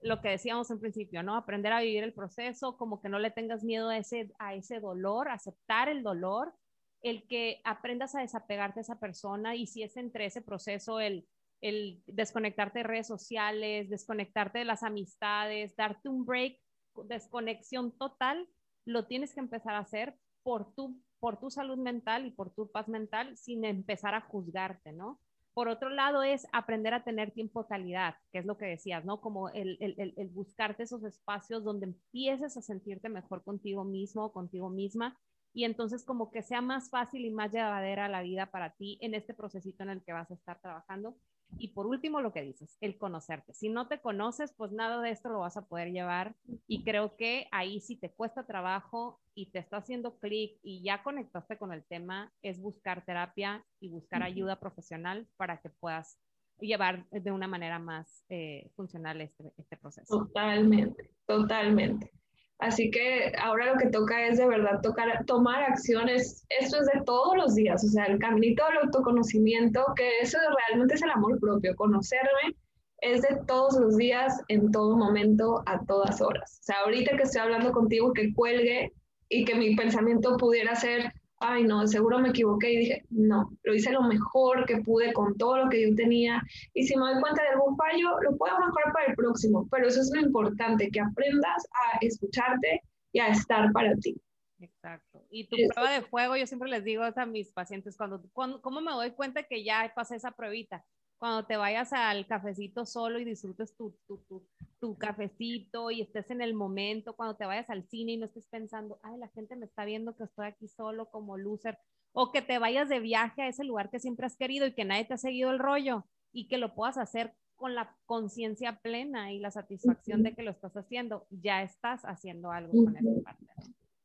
lo 0.00 0.20
que 0.20 0.30
decíamos 0.30 0.70
en 0.70 0.80
principio, 0.80 1.22
¿no? 1.22 1.36
Aprender 1.36 1.72
a 1.72 1.80
vivir 1.80 2.04
el 2.04 2.14
proceso, 2.14 2.76
como 2.76 3.00
que 3.00 3.08
no 3.08 3.18
le 3.18 3.30
tengas 3.30 3.64
miedo 3.64 3.88
a 3.88 3.98
ese, 3.98 4.30
a 4.38 4.54
ese 4.54 4.80
dolor, 4.80 5.28
aceptar 5.28 5.88
el 5.88 6.02
dolor, 6.02 6.54
el 7.02 7.26
que 7.26 7.60
aprendas 7.64 8.14
a 8.14 8.20
desapegarte 8.20 8.80
a 8.80 8.82
esa 8.82 8.98
persona 8.98 9.54
y 9.54 9.66
si 9.66 9.82
es 9.82 9.96
entre 9.96 10.26
ese 10.26 10.42
proceso 10.42 11.00
el 11.00 11.26
el 11.60 12.02
desconectarte 12.06 12.80
de 12.80 12.84
redes 12.84 13.06
sociales, 13.06 13.90
desconectarte 13.90 14.60
de 14.60 14.64
las 14.64 14.82
amistades, 14.82 15.74
darte 15.76 16.08
un 16.08 16.24
break, 16.24 16.58
desconexión 17.04 17.96
total, 17.96 18.48
lo 18.84 19.06
tienes 19.06 19.34
que 19.34 19.40
empezar 19.40 19.74
a 19.74 19.80
hacer 19.80 20.16
por 20.42 20.74
tu, 20.74 21.00
por 21.20 21.38
tu 21.38 21.50
salud 21.50 21.78
mental 21.78 22.26
y 22.26 22.30
por 22.30 22.54
tu 22.54 22.70
paz 22.70 22.88
mental 22.88 23.36
sin 23.36 23.64
empezar 23.64 24.14
a 24.14 24.20
juzgarte, 24.20 24.92
¿no? 24.92 25.20
Por 25.58 25.66
otro 25.66 25.90
lado 25.90 26.22
es 26.22 26.46
aprender 26.52 26.94
a 26.94 27.02
tener 27.02 27.32
tiempo 27.32 27.66
calidad, 27.66 28.14
que 28.30 28.38
es 28.38 28.46
lo 28.46 28.56
que 28.56 28.66
decías, 28.66 29.04
¿no? 29.04 29.20
Como 29.20 29.48
el, 29.48 29.76
el, 29.80 30.14
el 30.16 30.28
buscarte 30.28 30.84
esos 30.84 31.02
espacios 31.02 31.64
donde 31.64 31.86
empieces 31.86 32.56
a 32.56 32.62
sentirte 32.62 33.08
mejor 33.08 33.42
contigo 33.42 33.82
mismo, 33.82 34.32
contigo 34.32 34.70
misma, 34.70 35.18
y 35.52 35.64
entonces 35.64 36.04
como 36.04 36.30
que 36.30 36.44
sea 36.44 36.60
más 36.60 36.90
fácil 36.90 37.24
y 37.24 37.32
más 37.32 37.50
llevadera 37.50 38.08
la 38.08 38.22
vida 38.22 38.52
para 38.52 38.70
ti 38.76 38.98
en 39.00 39.14
este 39.14 39.34
procesito 39.34 39.82
en 39.82 39.90
el 39.90 40.04
que 40.04 40.12
vas 40.12 40.30
a 40.30 40.34
estar 40.34 40.60
trabajando. 40.60 41.16
Y 41.56 41.68
por 41.68 41.86
último, 41.86 42.20
lo 42.20 42.32
que 42.32 42.42
dices, 42.42 42.76
el 42.80 42.98
conocerte. 42.98 43.54
Si 43.54 43.68
no 43.68 43.88
te 43.88 44.00
conoces, 44.00 44.52
pues 44.52 44.72
nada 44.72 45.00
de 45.00 45.10
esto 45.10 45.28
lo 45.28 45.40
vas 45.40 45.56
a 45.56 45.66
poder 45.66 45.92
llevar. 45.92 46.34
Y 46.66 46.84
creo 46.84 47.16
que 47.16 47.48
ahí 47.50 47.80
si 47.80 47.96
te 47.96 48.10
cuesta 48.10 48.46
trabajo 48.46 49.20
y 49.34 49.50
te 49.50 49.58
está 49.58 49.78
haciendo 49.78 50.18
clic 50.18 50.58
y 50.62 50.82
ya 50.82 51.02
conectaste 51.02 51.56
con 51.56 51.72
el 51.72 51.84
tema, 51.84 52.32
es 52.42 52.60
buscar 52.60 53.04
terapia 53.04 53.64
y 53.80 53.88
buscar 53.88 54.22
ayuda 54.22 54.60
profesional 54.60 55.26
para 55.36 55.60
que 55.60 55.70
puedas 55.70 56.18
llevar 56.60 57.08
de 57.10 57.30
una 57.30 57.46
manera 57.46 57.78
más 57.78 58.24
eh, 58.28 58.70
funcional 58.74 59.20
este, 59.20 59.52
este 59.56 59.76
proceso. 59.76 60.18
Totalmente, 60.18 61.10
totalmente. 61.26 62.12
Así 62.58 62.90
que 62.90 63.32
ahora 63.40 63.72
lo 63.72 63.78
que 63.78 63.88
toca 63.88 64.26
es 64.26 64.38
de 64.38 64.46
verdad 64.46 64.80
tocar, 64.82 65.24
tomar 65.26 65.62
acciones. 65.62 66.44
Esto 66.48 66.80
es 66.80 66.86
de 66.86 67.02
todos 67.04 67.36
los 67.36 67.54
días, 67.54 67.84
o 67.84 67.88
sea, 67.88 68.06
el 68.06 68.18
caminito 68.18 68.64
del 68.66 68.78
autoconocimiento, 68.86 69.84
que 69.96 70.20
eso 70.20 70.38
realmente 70.66 70.94
es 70.94 71.02
el 71.02 71.10
amor 71.10 71.38
propio. 71.38 71.76
Conocerme 71.76 72.56
es 73.00 73.22
de 73.22 73.38
todos 73.46 73.78
los 73.78 73.96
días, 73.96 74.42
en 74.48 74.72
todo 74.72 74.96
momento, 74.96 75.62
a 75.66 75.84
todas 75.86 76.20
horas. 76.20 76.58
O 76.60 76.64
sea, 76.64 76.76
ahorita 76.84 77.16
que 77.16 77.22
estoy 77.22 77.42
hablando 77.42 77.70
contigo, 77.70 78.12
que 78.12 78.34
cuelgue 78.34 78.92
y 79.28 79.44
que 79.44 79.54
mi 79.54 79.76
pensamiento 79.76 80.36
pudiera 80.36 80.74
ser, 80.74 81.12
ay 81.40 81.64
no, 81.64 81.86
seguro 81.86 82.18
me 82.18 82.30
equivoqué 82.30 82.72
y 82.72 82.78
dije, 82.78 83.04
no, 83.10 83.50
lo 83.62 83.74
hice 83.74 83.92
lo 83.92 84.02
mejor 84.02 84.66
que 84.66 84.78
pude 84.78 85.12
con 85.12 85.36
todo 85.36 85.58
lo 85.58 85.68
que 85.68 85.88
yo 85.88 85.94
tenía 85.94 86.42
y 86.74 86.86
si 86.86 86.96
me 86.96 87.02
doy 87.02 87.20
cuenta 87.20 87.42
de 87.42 87.48
algún 87.50 87.76
fallo, 87.76 88.20
lo 88.20 88.36
puedo 88.36 88.58
mejorar 88.58 88.92
para 88.92 89.06
el 89.06 89.14
próximo, 89.14 89.68
pero 89.70 89.88
eso 89.88 90.00
es 90.00 90.10
lo 90.14 90.20
importante, 90.20 90.90
que 90.90 91.00
aprendas 91.00 91.66
a 91.72 91.98
escucharte 92.00 92.82
y 93.12 93.20
a 93.20 93.28
estar 93.28 93.72
para 93.72 93.94
ti. 93.96 94.20
Exacto. 94.60 95.24
Y 95.30 95.46
tu 95.46 95.56
prueba 95.72 95.92
de 95.92 96.02
fuego, 96.02 96.36
yo 96.36 96.46
siempre 96.46 96.68
les 96.68 96.84
digo 96.84 97.04
a 97.04 97.26
mis 97.26 97.52
pacientes, 97.52 97.96
cuando, 97.96 98.22
cuando, 98.32 98.60
¿cómo 98.60 98.80
me 98.80 98.90
doy 98.90 99.12
cuenta 99.12 99.44
que 99.44 99.62
ya 99.62 99.92
pasé 99.94 100.16
esa 100.16 100.32
pruebita? 100.32 100.84
Cuando 101.18 101.44
te 101.44 101.56
vayas 101.56 101.92
al 101.92 102.26
cafecito 102.26 102.86
solo 102.86 103.18
y 103.18 103.24
disfrutes 103.24 103.76
tu, 103.76 103.94
tu, 104.06 104.18
tu, 104.28 104.46
tu, 104.80 104.96
cafecito 104.96 105.90
y 105.90 106.00
estés 106.00 106.30
en 106.30 106.40
el 106.40 106.54
momento, 106.54 107.14
cuando 107.16 107.36
te 107.36 107.44
vayas 107.44 107.68
al 107.70 107.84
cine 107.88 108.12
y 108.12 108.16
no 108.16 108.26
estés 108.26 108.46
pensando, 108.46 109.00
ay, 109.02 109.18
la 109.18 109.28
gente 109.28 109.56
me 109.56 109.66
está 109.66 109.84
viendo 109.84 110.16
que 110.16 110.24
estoy 110.24 110.46
aquí 110.46 110.68
solo 110.68 111.10
como 111.10 111.36
loser, 111.36 111.78
o 112.12 112.30
que 112.30 112.40
te 112.40 112.58
vayas 112.58 112.88
de 112.88 113.00
viaje 113.00 113.42
a 113.42 113.48
ese 113.48 113.64
lugar 113.64 113.90
que 113.90 114.00
siempre 114.00 114.26
has 114.26 114.36
querido 114.36 114.66
y 114.66 114.74
que 114.74 114.84
nadie 114.84 115.04
te 115.04 115.14
ha 115.14 115.18
seguido 115.18 115.50
el 115.50 115.58
rollo 115.58 116.04
y 116.32 116.48
que 116.48 116.58
lo 116.58 116.74
puedas 116.74 116.98
hacer 116.98 117.34
con 117.56 117.74
la 117.74 117.96
conciencia 118.06 118.80
plena 118.80 119.32
y 119.32 119.40
la 119.40 119.50
satisfacción 119.50 120.22
de 120.22 120.34
que 120.34 120.44
lo 120.44 120.52
estás 120.52 120.76
haciendo, 120.76 121.26
ya 121.30 121.62
estás 121.62 122.02
haciendo 122.04 122.52
algo 122.52 122.84
con 122.84 122.96
esa 122.96 123.22
parte. 123.24 123.46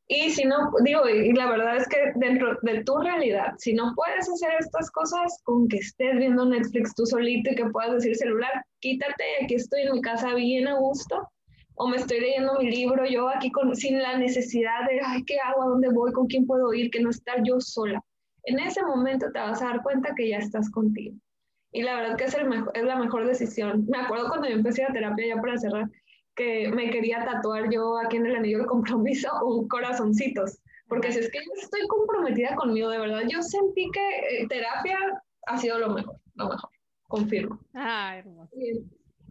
Y 0.07 0.31
si 0.31 0.43
no, 0.43 0.71
digo, 0.83 1.07
y 1.07 1.31
la 1.33 1.49
verdad 1.49 1.77
es 1.77 1.87
que 1.87 1.97
dentro 2.15 2.57
de 2.61 2.83
tu 2.83 2.97
realidad, 2.97 3.53
si 3.57 3.73
no 3.73 3.93
puedes 3.95 4.29
hacer 4.29 4.51
estas 4.59 4.91
cosas 4.91 5.39
con 5.43 5.67
que 5.69 5.77
estés 5.77 6.17
viendo 6.17 6.45
Netflix 6.45 6.93
tú 6.93 7.05
solito 7.05 7.51
y 7.51 7.55
que 7.55 7.69
puedas 7.69 7.93
decir 7.93 8.15
celular, 8.15 8.51
quítate, 8.79 9.23
aquí 9.41 9.55
estoy 9.55 9.83
en 9.83 9.93
mi 9.93 10.01
casa 10.01 10.33
bien 10.35 10.67
a 10.67 10.77
gusto, 10.77 11.29
o 11.75 11.87
me 11.87 11.97
estoy 11.97 12.19
leyendo 12.19 12.59
mi 12.59 12.69
libro 12.69 13.05
yo 13.05 13.29
aquí 13.29 13.49
con, 13.51 13.75
sin 13.75 13.99
la 13.99 14.17
necesidad 14.17 14.87
de, 14.89 14.99
ay, 15.03 15.23
¿qué 15.23 15.39
hago? 15.39 15.63
¿A 15.63 15.67
dónde 15.67 15.89
voy? 15.89 16.11
¿Con 16.11 16.27
quién 16.27 16.45
puedo 16.45 16.73
ir? 16.73 16.91
Que 16.91 16.99
no 16.99 17.09
estar 17.09 17.41
yo 17.43 17.59
sola. 17.59 18.03
En 18.43 18.59
ese 18.59 18.83
momento 18.83 19.31
te 19.31 19.39
vas 19.39 19.61
a 19.61 19.67
dar 19.67 19.83
cuenta 19.83 20.13
que 20.15 20.29
ya 20.29 20.37
estás 20.37 20.69
contigo. 20.69 21.15
Y 21.71 21.81
la 21.81 21.95
verdad 21.95 22.17
que 22.17 22.25
es, 22.25 22.35
el 22.35 22.47
es 22.73 22.83
la 22.83 22.97
mejor 22.97 23.25
decisión. 23.25 23.85
Me 23.87 23.97
acuerdo 23.97 24.27
cuando 24.27 24.47
yo 24.47 24.55
empecé 24.55 24.83
la 24.83 24.93
terapia, 24.93 25.27
ya 25.27 25.41
para 25.41 25.57
cerrar, 25.57 25.89
que 26.35 26.69
me 26.69 26.89
quería 26.89 27.23
tatuar 27.25 27.69
yo 27.71 27.97
aquí 27.97 28.17
en 28.17 28.25
el 28.25 28.35
anillo 28.35 28.59
de 28.59 28.65
compromiso 28.65 29.29
un 29.45 29.67
corazoncitos, 29.67 30.59
porque 30.87 31.11
si 31.11 31.19
es 31.19 31.31
que 31.31 31.39
yo 31.39 31.51
estoy 31.61 31.87
comprometida 31.87 32.55
conmigo, 32.55 32.89
de 32.89 32.99
verdad, 32.99 33.21
yo 33.29 33.41
sentí 33.41 33.89
que 33.91 34.41
eh, 34.41 34.47
terapia 34.47 34.97
ha 35.47 35.57
sido 35.57 35.79
lo 35.79 35.89
mejor, 35.89 36.17
lo 36.35 36.49
mejor, 36.49 36.69
confirmo. 37.07 37.59
Ah, 37.73 38.17
hermoso. 38.17 38.55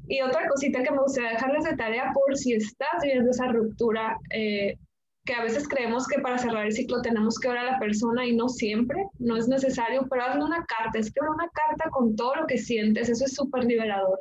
Y, 0.08 0.20
otra 0.20 0.46
cosita 0.48 0.82
que 0.82 0.90
me 0.90 0.98
gustaría 0.98 1.30
dejarles 1.30 1.64
de 1.64 1.76
tarea 1.76 2.10
por 2.12 2.36
si 2.36 2.52
estás 2.54 3.02
viviendo 3.02 3.30
esa 3.30 3.46
ruptura, 3.46 4.18
eh, 4.30 4.76
que 5.24 5.34
a 5.34 5.42
veces 5.42 5.68
creemos 5.68 6.08
que 6.08 6.20
para 6.20 6.38
cerrar 6.38 6.66
el 6.66 6.72
ciclo 6.72 7.00
tenemos 7.00 7.38
que 7.38 7.48
ver 7.48 7.58
a 7.58 7.72
la 7.72 7.78
persona 7.78 8.26
y 8.26 8.34
no 8.34 8.48
siempre, 8.48 9.06
no 9.20 9.36
es 9.36 9.46
necesario, 9.46 10.06
pero 10.10 10.24
hazle 10.24 10.44
una 10.44 10.64
carta, 10.66 10.98
escribe 10.98 11.30
una 11.30 11.48
carta 11.54 11.88
con 11.90 12.16
todo 12.16 12.34
lo 12.34 12.46
que 12.46 12.58
sientes, 12.58 13.08
eso 13.08 13.24
es 13.24 13.34
súper 13.34 13.64
liberador 13.64 14.20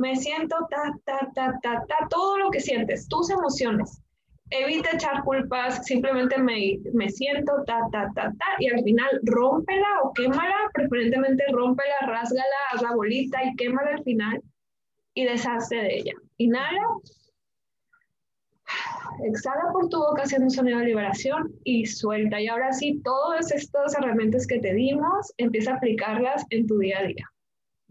me 0.00 0.16
siento 0.16 0.56
ta, 0.70 0.94
ta, 1.04 1.30
ta, 1.34 1.58
ta, 1.62 1.84
ta, 1.86 2.08
todo 2.08 2.38
lo 2.38 2.50
que 2.50 2.60
sientes, 2.60 3.06
tus 3.06 3.28
emociones. 3.28 4.00
Evita 4.48 4.92
echar 4.94 5.22
culpas, 5.24 5.84
simplemente 5.84 6.38
me, 6.38 6.78
me 6.94 7.10
siento 7.10 7.52
ta, 7.66 7.80
ta, 7.92 8.10
ta, 8.14 8.32
ta, 8.32 8.46
y 8.58 8.68
al 8.68 8.82
final 8.82 9.20
rómpela 9.24 10.00
o 10.02 10.14
quémala, 10.14 10.56
preferentemente 10.72 11.44
rómpela, 11.52 11.94
rásgala, 12.06 12.58
haz 12.72 12.80
la 12.80 12.94
bolita 12.94 13.44
y 13.44 13.54
quémala 13.56 13.90
al 13.90 14.02
final 14.02 14.42
y 15.12 15.26
deshazte 15.26 15.76
de 15.76 15.96
ella. 15.98 16.14
Inhala, 16.38 16.82
exhala 19.22 19.70
por 19.74 19.90
tu 19.90 19.98
boca 19.98 20.22
haciendo 20.22 20.46
un 20.46 20.50
sonido 20.50 20.78
de 20.78 20.86
liberación 20.86 21.52
y 21.64 21.84
suelta. 21.84 22.40
Y 22.40 22.48
ahora 22.48 22.72
sí, 22.72 23.02
todas 23.04 23.52
estas 23.52 23.94
herramientas 23.96 24.46
que 24.46 24.60
te 24.60 24.72
dimos, 24.72 25.30
empieza 25.36 25.72
a 25.72 25.76
aplicarlas 25.76 26.42
en 26.48 26.66
tu 26.66 26.78
día 26.78 27.00
a 27.00 27.02
día. 27.02 27.30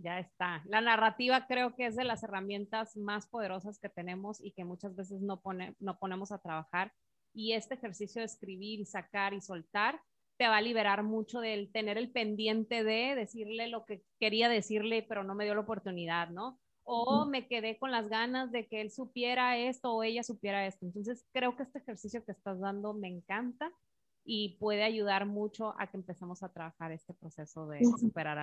Ya 0.01 0.19
está. 0.19 0.63
La 0.65 0.79
narrativa 0.79 1.45
creo 1.45 1.75
que 1.75 1.85
es 1.85 1.95
de 1.97 2.05
las 2.05 2.23
herramientas 2.23 2.95
más 2.95 3.27
poderosas 3.27 3.79
que 3.79 3.89
tenemos 3.89 4.39
y 4.41 4.51
que 4.51 4.63
muchas 4.63 4.95
veces 4.95 5.21
no, 5.21 5.41
pone, 5.41 5.75
no 5.79 5.99
ponemos 5.99 6.31
a 6.31 6.41
trabajar. 6.41 6.93
Y 7.33 7.51
este 7.51 7.75
ejercicio 7.75 8.21
de 8.21 8.25
escribir 8.25 8.79
y 8.79 8.85
sacar 8.85 9.33
y 9.33 9.41
soltar 9.41 9.99
te 10.37 10.47
va 10.47 10.57
a 10.57 10.61
liberar 10.61 11.03
mucho 11.03 11.41
del 11.41 11.69
tener 11.73 11.97
el 11.97 12.11
pendiente 12.11 12.85
de 12.85 13.13
decirle 13.13 13.67
lo 13.67 13.85
que 13.85 14.05
quería 14.21 14.47
decirle, 14.47 15.03
pero 15.03 15.25
no 15.25 15.35
me 15.35 15.43
dio 15.43 15.53
la 15.53 15.61
oportunidad, 15.61 16.29
¿no? 16.29 16.57
O 16.85 17.25
me 17.25 17.47
quedé 17.47 17.77
con 17.77 17.91
las 17.91 18.07
ganas 18.07 18.51
de 18.51 18.67
que 18.67 18.79
él 18.79 18.91
supiera 18.91 19.57
esto 19.57 19.93
o 19.93 20.01
ella 20.01 20.23
supiera 20.23 20.65
esto. 20.65 20.85
Entonces, 20.85 21.25
creo 21.33 21.57
que 21.57 21.63
este 21.63 21.79
ejercicio 21.79 22.23
que 22.23 22.31
estás 22.31 22.59
dando 22.59 22.93
me 22.93 23.09
encanta 23.09 23.69
y 24.23 24.57
puede 24.59 24.83
ayudar 24.83 25.25
mucho 25.25 25.75
a 25.77 25.87
que 25.87 25.97
empecemos 25.97 26.41
a 26.41 26.53
trabajar 26.53 26.93
este 26.93 27.13
proceso 27.13 27.67
de 27.67 27.83
superar 27.99 28.37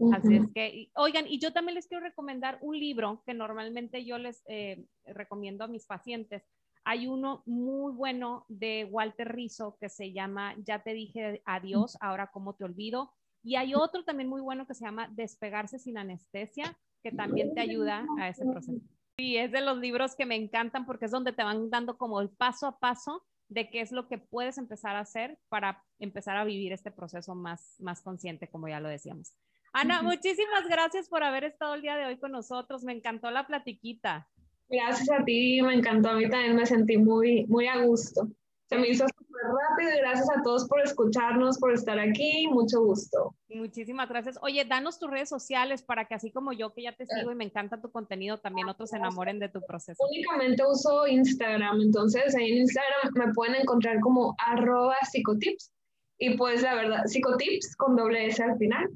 Alex. 0.00 0.24
Así 0.24 0.36
es 0.36 0.52
que, 0.54 0.90
oigan, 0.94 1.26
y 1.28 1.38
yo 1.38 1.52
también 1.52 1.74
les 1.74 1.86
quiero 1.86 2.04
recomendar 2.04 2.58
un 2.60 2.78
libro 2.78 3.22
que 3.26 3.34
normalmente 3.34 4.04
yo 4.04 4.18
les 4.18 4.42
eh, 4.46 4.84
recomiendo 5.04 5.64
a 5.64 5.68
mis 5.68 5.86
pacientes. 5.86 6.42
Hay 6.84 7.06
uno 7.06 7.42
muy 7.46 7.92
bueno 7.92 8.46
de 8.48 8.88
Walter 8.90 9.34
Rizzo 9.34 9.76
que 9.80 9.88
se 9.88 10.12
llama 10.12 10.54
Ya 10.64 10.82
te 10.82 10.94
dije 10.94 11.42
adiós, 11.44 11.96
ahora 12.00 12.30
cómo 12.32 12.54
te 12.54 12.64
olvido. 12.64 13.12
Y 13.42 13.56
hay 13.56 13.74
otro 13.74 14.04
también 14.04 14.28
muy 14.28 14.40
bueno 14.40 14.66
que 14.66 14.74
se 14.74 14.84
llama 14.84 15.08
Despegarse 15.12 15.78
sin 15.78 15.98
anestesia, 15.98 16.76
que 17.02 17.12
también 17.12 17.54
te 17.54 17.60
ayuda 17.60 18.06
a 18.18 18.28
ese 18.28 18.44
proceso. 18.44 18.80
Y 19.18 19.36
es 19.36 19.52
de 19.52 19.60
los 19.60 19.78
libros 19.78 20.14
que 20.14 20.26
me 20.26 20.36
encantan 20.36 20.86
porque 20.86 21.06
es 21.06 21.10
donde 21.10 21.32
te 21.32 21.42
van 21.42 21.70
dando 21.70 21.96
como 21.98 22.20
el 22.20 22.30
paso 22.30 22.66
a 22.66 22.78
paso 22.78 23.22
de 23.50 23.68
qué 23.68 23.80
es 23.80 23.92
lo 23.92 24.08
que 24.08 24.16
puedes 24.16 24.56
empezar 24.58 24.96
a 24.96 25.00
hacer 25.00 25.38
para 25.48 25.84
empezar 25.98 26.36
a 26.36 26.44
vivir 26.44 26.72
este 26.72 26.90
proceso 26.90 27.34
más, 27.34 27.76
más 27.80 28.00
consciente, 28.00 28.48
como 28.48 28.68
ya 28.68 28.80
lo 28.80 28.88
decíamos. 28.88 29.34
Ana, 29.72 30.02
muchísimas 30.02 30.66
gracias 30.68 31.08
por 31.08 31.22
haber 31.22 31.44
estado 31.44 31.74
el 31.74 31.82
día 31.82 31.96
de 31.96 32.06
hoy 32.06 32.18
con 32.18 32.32
nosotros. 32.32 32.82
Me 32.82 32.92
encantó 32.92 33.30
la 33.30 33.46
platiquita. 33.46 34.28
Gracias 34.68 35.08
a 35.10 35.24
ti, 35.24 35.62
me 35.62 35.74
encantó. 35.74 36.10
A 36.10 36.14
mí 36.14 36.28
también 36.28 36.56
me 36.56 36.66
sentí 36.66 36.96
muy, 36.96 37.46
muy 37.46 37.68
a 37.68 37.84
gusto. 37.84 38.28
Se 38.66 38.78
me 38.78 38.88
hizo 38.88 39.04
súper 39.08 39.42
rápido 39.42 39.96
y 39.96 39.98
gracias 39.98 40.28
a 40.30 40.42
todos 40.42 40.68
por 40.68 40.80
escucharnos, 40.80 41.58
por 41.58 41.72
estar 41.72 41.98
aquí. 41.98 42.46
Mucho 42.48 42.80
gusto. 42.82 43.34
Muchísimas 43.48 44.08
gracias. 44.08 44.38
Oye, 44.42 44.64
danos 44.64 44.98
tus 44.98 45.10
redes 45.10 45.28
sociales 45.28 45.82
para 45.82 46.04
que 46.04 46.14
así 46.14 46.30
como 46.30 46.52
yo 46.52 46.72
que 46.72 46.82
ya 46.82 46.92
te 46.92 47.06
sigo 47.06 47.32
y 47.32 47.34
me 47.34 47.44
encanta 47.44 47.80
tu 47.80 47.90
contenido, 47.90 48.38
también 48.38 48.68
otros 48.68 48.90
se 48.90 48.96
enamoren 48.96 49.40
de 49.40 49.48
tu 49.48 49.60
proceso. 49.66 50.00
Únicamente 50.08 50.62
uso 50.64 51.06
Instagram, 51.06 51.80
entonces 51.80 52.34
ahí 52.36 52.52
en 52.52 52.58
Instagram 52.58 53.12
me 53.14 53.32
pueden 53.34 53.56
encontrar 53.56 53.98
como 54.00 54.36
arroba 54.38 54.96
psicotips 55.10 55.72
y 56.18 56.36
pues 56.36 56.62
la 56.62 56.74
verdad, 56.74 57.06
psicotips 57.06 57.74
con 57.76 57.96
doble 57.96 58.26
S 58.26 58.40
al 58.40 58.56
final. 58.56 58.88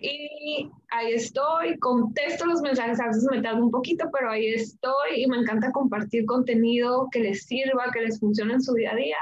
Y 0.00 0.70
ahí 0.90 1.12
estoy, 1.12 1.78
contesto 1.78 2.46
los 2.46 2.60
mensajes, 2.60 3.00
a 3.00 3.08
veces 3.08 3.26
me 3.30 3.42
tardo 3.42 3.64
un 3.64 3.70
poquito, 3.70 4.08
pero 4.12 4.30
ahí 4.30 4.46
estoy 4.48 5.22
y 5.22 5.26
me 5.26 5.38
encanta 5.38 5.72
compartir 5.72 6.26
contenido 6.26 7.08
que 7.10 7.20
les 7.20 7.44
sirva, 7.44 7.90
que 7.92 8.00
les 8.00 8.20
funcione 8.20 8.54
en 8.54 8.62
su 8.62 8.74
día 8.74 8.92
a 8.92 8.96
día. 8.96 9.18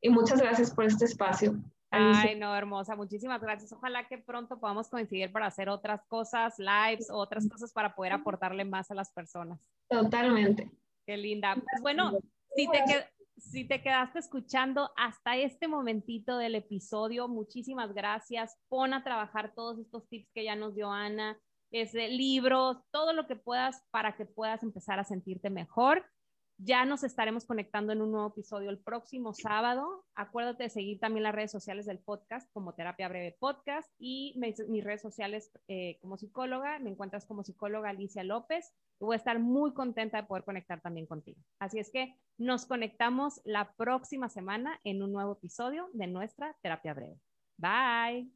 Y 0.00 0.08
muchas 0.08 0.40
gracias 0.40 0.72
por 0.74 0.84
este 0.84 1.04
espacio. 1.04 1.54
Ay, 1.90 2.38
no, 2.38 2.56
hermosa, 2.56 2.96
muchísimas 2.96 3.42
gracias. 3.42 3.72
Ojalá 3.72 4.08
que 4.08 4.16
pronto 4.16 4.58
podamos 4.58 4.88
coincidir 4.88 5.30
para 5.30 5.46
hacer 5.46 5.68
otras 5.68 6.02
cosas, 6.06 6.58
lives, 6.58 7.08
otras 7.10 7.46
cosas 7.48 7.72
para 7.72 7.94
poder 7.94 8.12
aportarle 8.12 8.64
más 8.64 8.90
a 8.90 8.94
las 8.94 9.12
personas. 9.12 9.60
Totalmente. 9.88 10.70
Qué 11.06 11.16
linda. 11.18 11.54
Pues 11.54 11.82
bueno, 11.82 12.12
si 12.56 12.66
te, 12.68 12.82
si 13.50 13.66
te 13.66 13.82
quedaste 13.82 14.20
escuchando 14.20 14.90
hasta 14.96 15.36
este 15.36 15.68
momentito 15.68 16.38
del 16.38 16.54
episodio, 16.54 17.28
muchísimas 17.28 17.92
gracias. 17.92 18.56
Pon 18.68 18.94
a 18.94 19.02
trabajar 19.02 19.52
todos 19.54 19.78
estos 19.78 20.08
tips 20.08 20.30
que 20.32 20.44
ya 20.44 20.56
nos 20.56 20.74
dio 20.74 20.90
Ana, 20.90 21.38
ese 21.70 22.08
libros, 22.08 22.78
todo 22.90 23.12
lo 23.12 23.26
que 23.26 23.36
puedas 23.36 23.82
para 23.90 24.16
que 24.16 24.26
puedas 24.26 24.62
empezar 24.62 24.98
a 24.98 25.04
sentirte 25.04 25.50
mejor. 25.50 26.04
Ya 26.64 26.84
nos 26.84 27.02
estaremos 27.02 27.44
conectando 27.44 27.92
en 27.92 28.02
un 28.02 28.12
nuevo 28.12 28.28
episodio 28.28 28.70
el 28.70 28.78
próximo 28.78 29.34
sábado. 29.34 30.04
Acuérdate 30.14 30.64
de 30.64 30.70
seguir 30.70 31.00
también 31.00 31.24
las 31.24 31.34
redes 31.34 31.50
sociales 31.50 31.86
del 31.86 31.98
podcast 31.98 32.48
como 32.52 32.74
Terapia 32.74 33.08
Breve 33.08 33.36
Podcast 33.40 33.92
y 33.98 34.34
mis, 34.36 34.84
redes 34.84 35.02
sociales 35.02 35.50
eh, 35.66 35.98
como 36.00 36.16
psicóloga. 36.16 36.78
Me 36.78 36.90
encuentras 36.90 37.26
como 37.26 37.42
psicóloga 37.42 37.90
Alicia 37.90 38.22
López. 38.22 38.72
voy 39.00 39.14
a 39.14 39.16
estar 39.16 39.40
muy 39.40 39.74
contenta 39.74 40.18
de 40.18 40.28
poder 40.28 40.44
conectar 40.44 40.80
también 40.80 41.06
contigo. 41.06 41.40
Así 41.58 41.80
es 41.80 41.90
que 41.90 42.14
nos 42.38 42.64
conectamos 42.64 43.40
la 43.44 43.72
próxima 43.74 44.28
semana 44.28 44.78
en 44.84 45.02
un 45.02 45.10
nuevo 45.10 45.32
episodio 45.32 45.90
de 45.94 46.06
nuestra 46.06 46.56
Terapia 46.62 46.94
Breve. 46.94 47.18
Bye. 47.56 48.30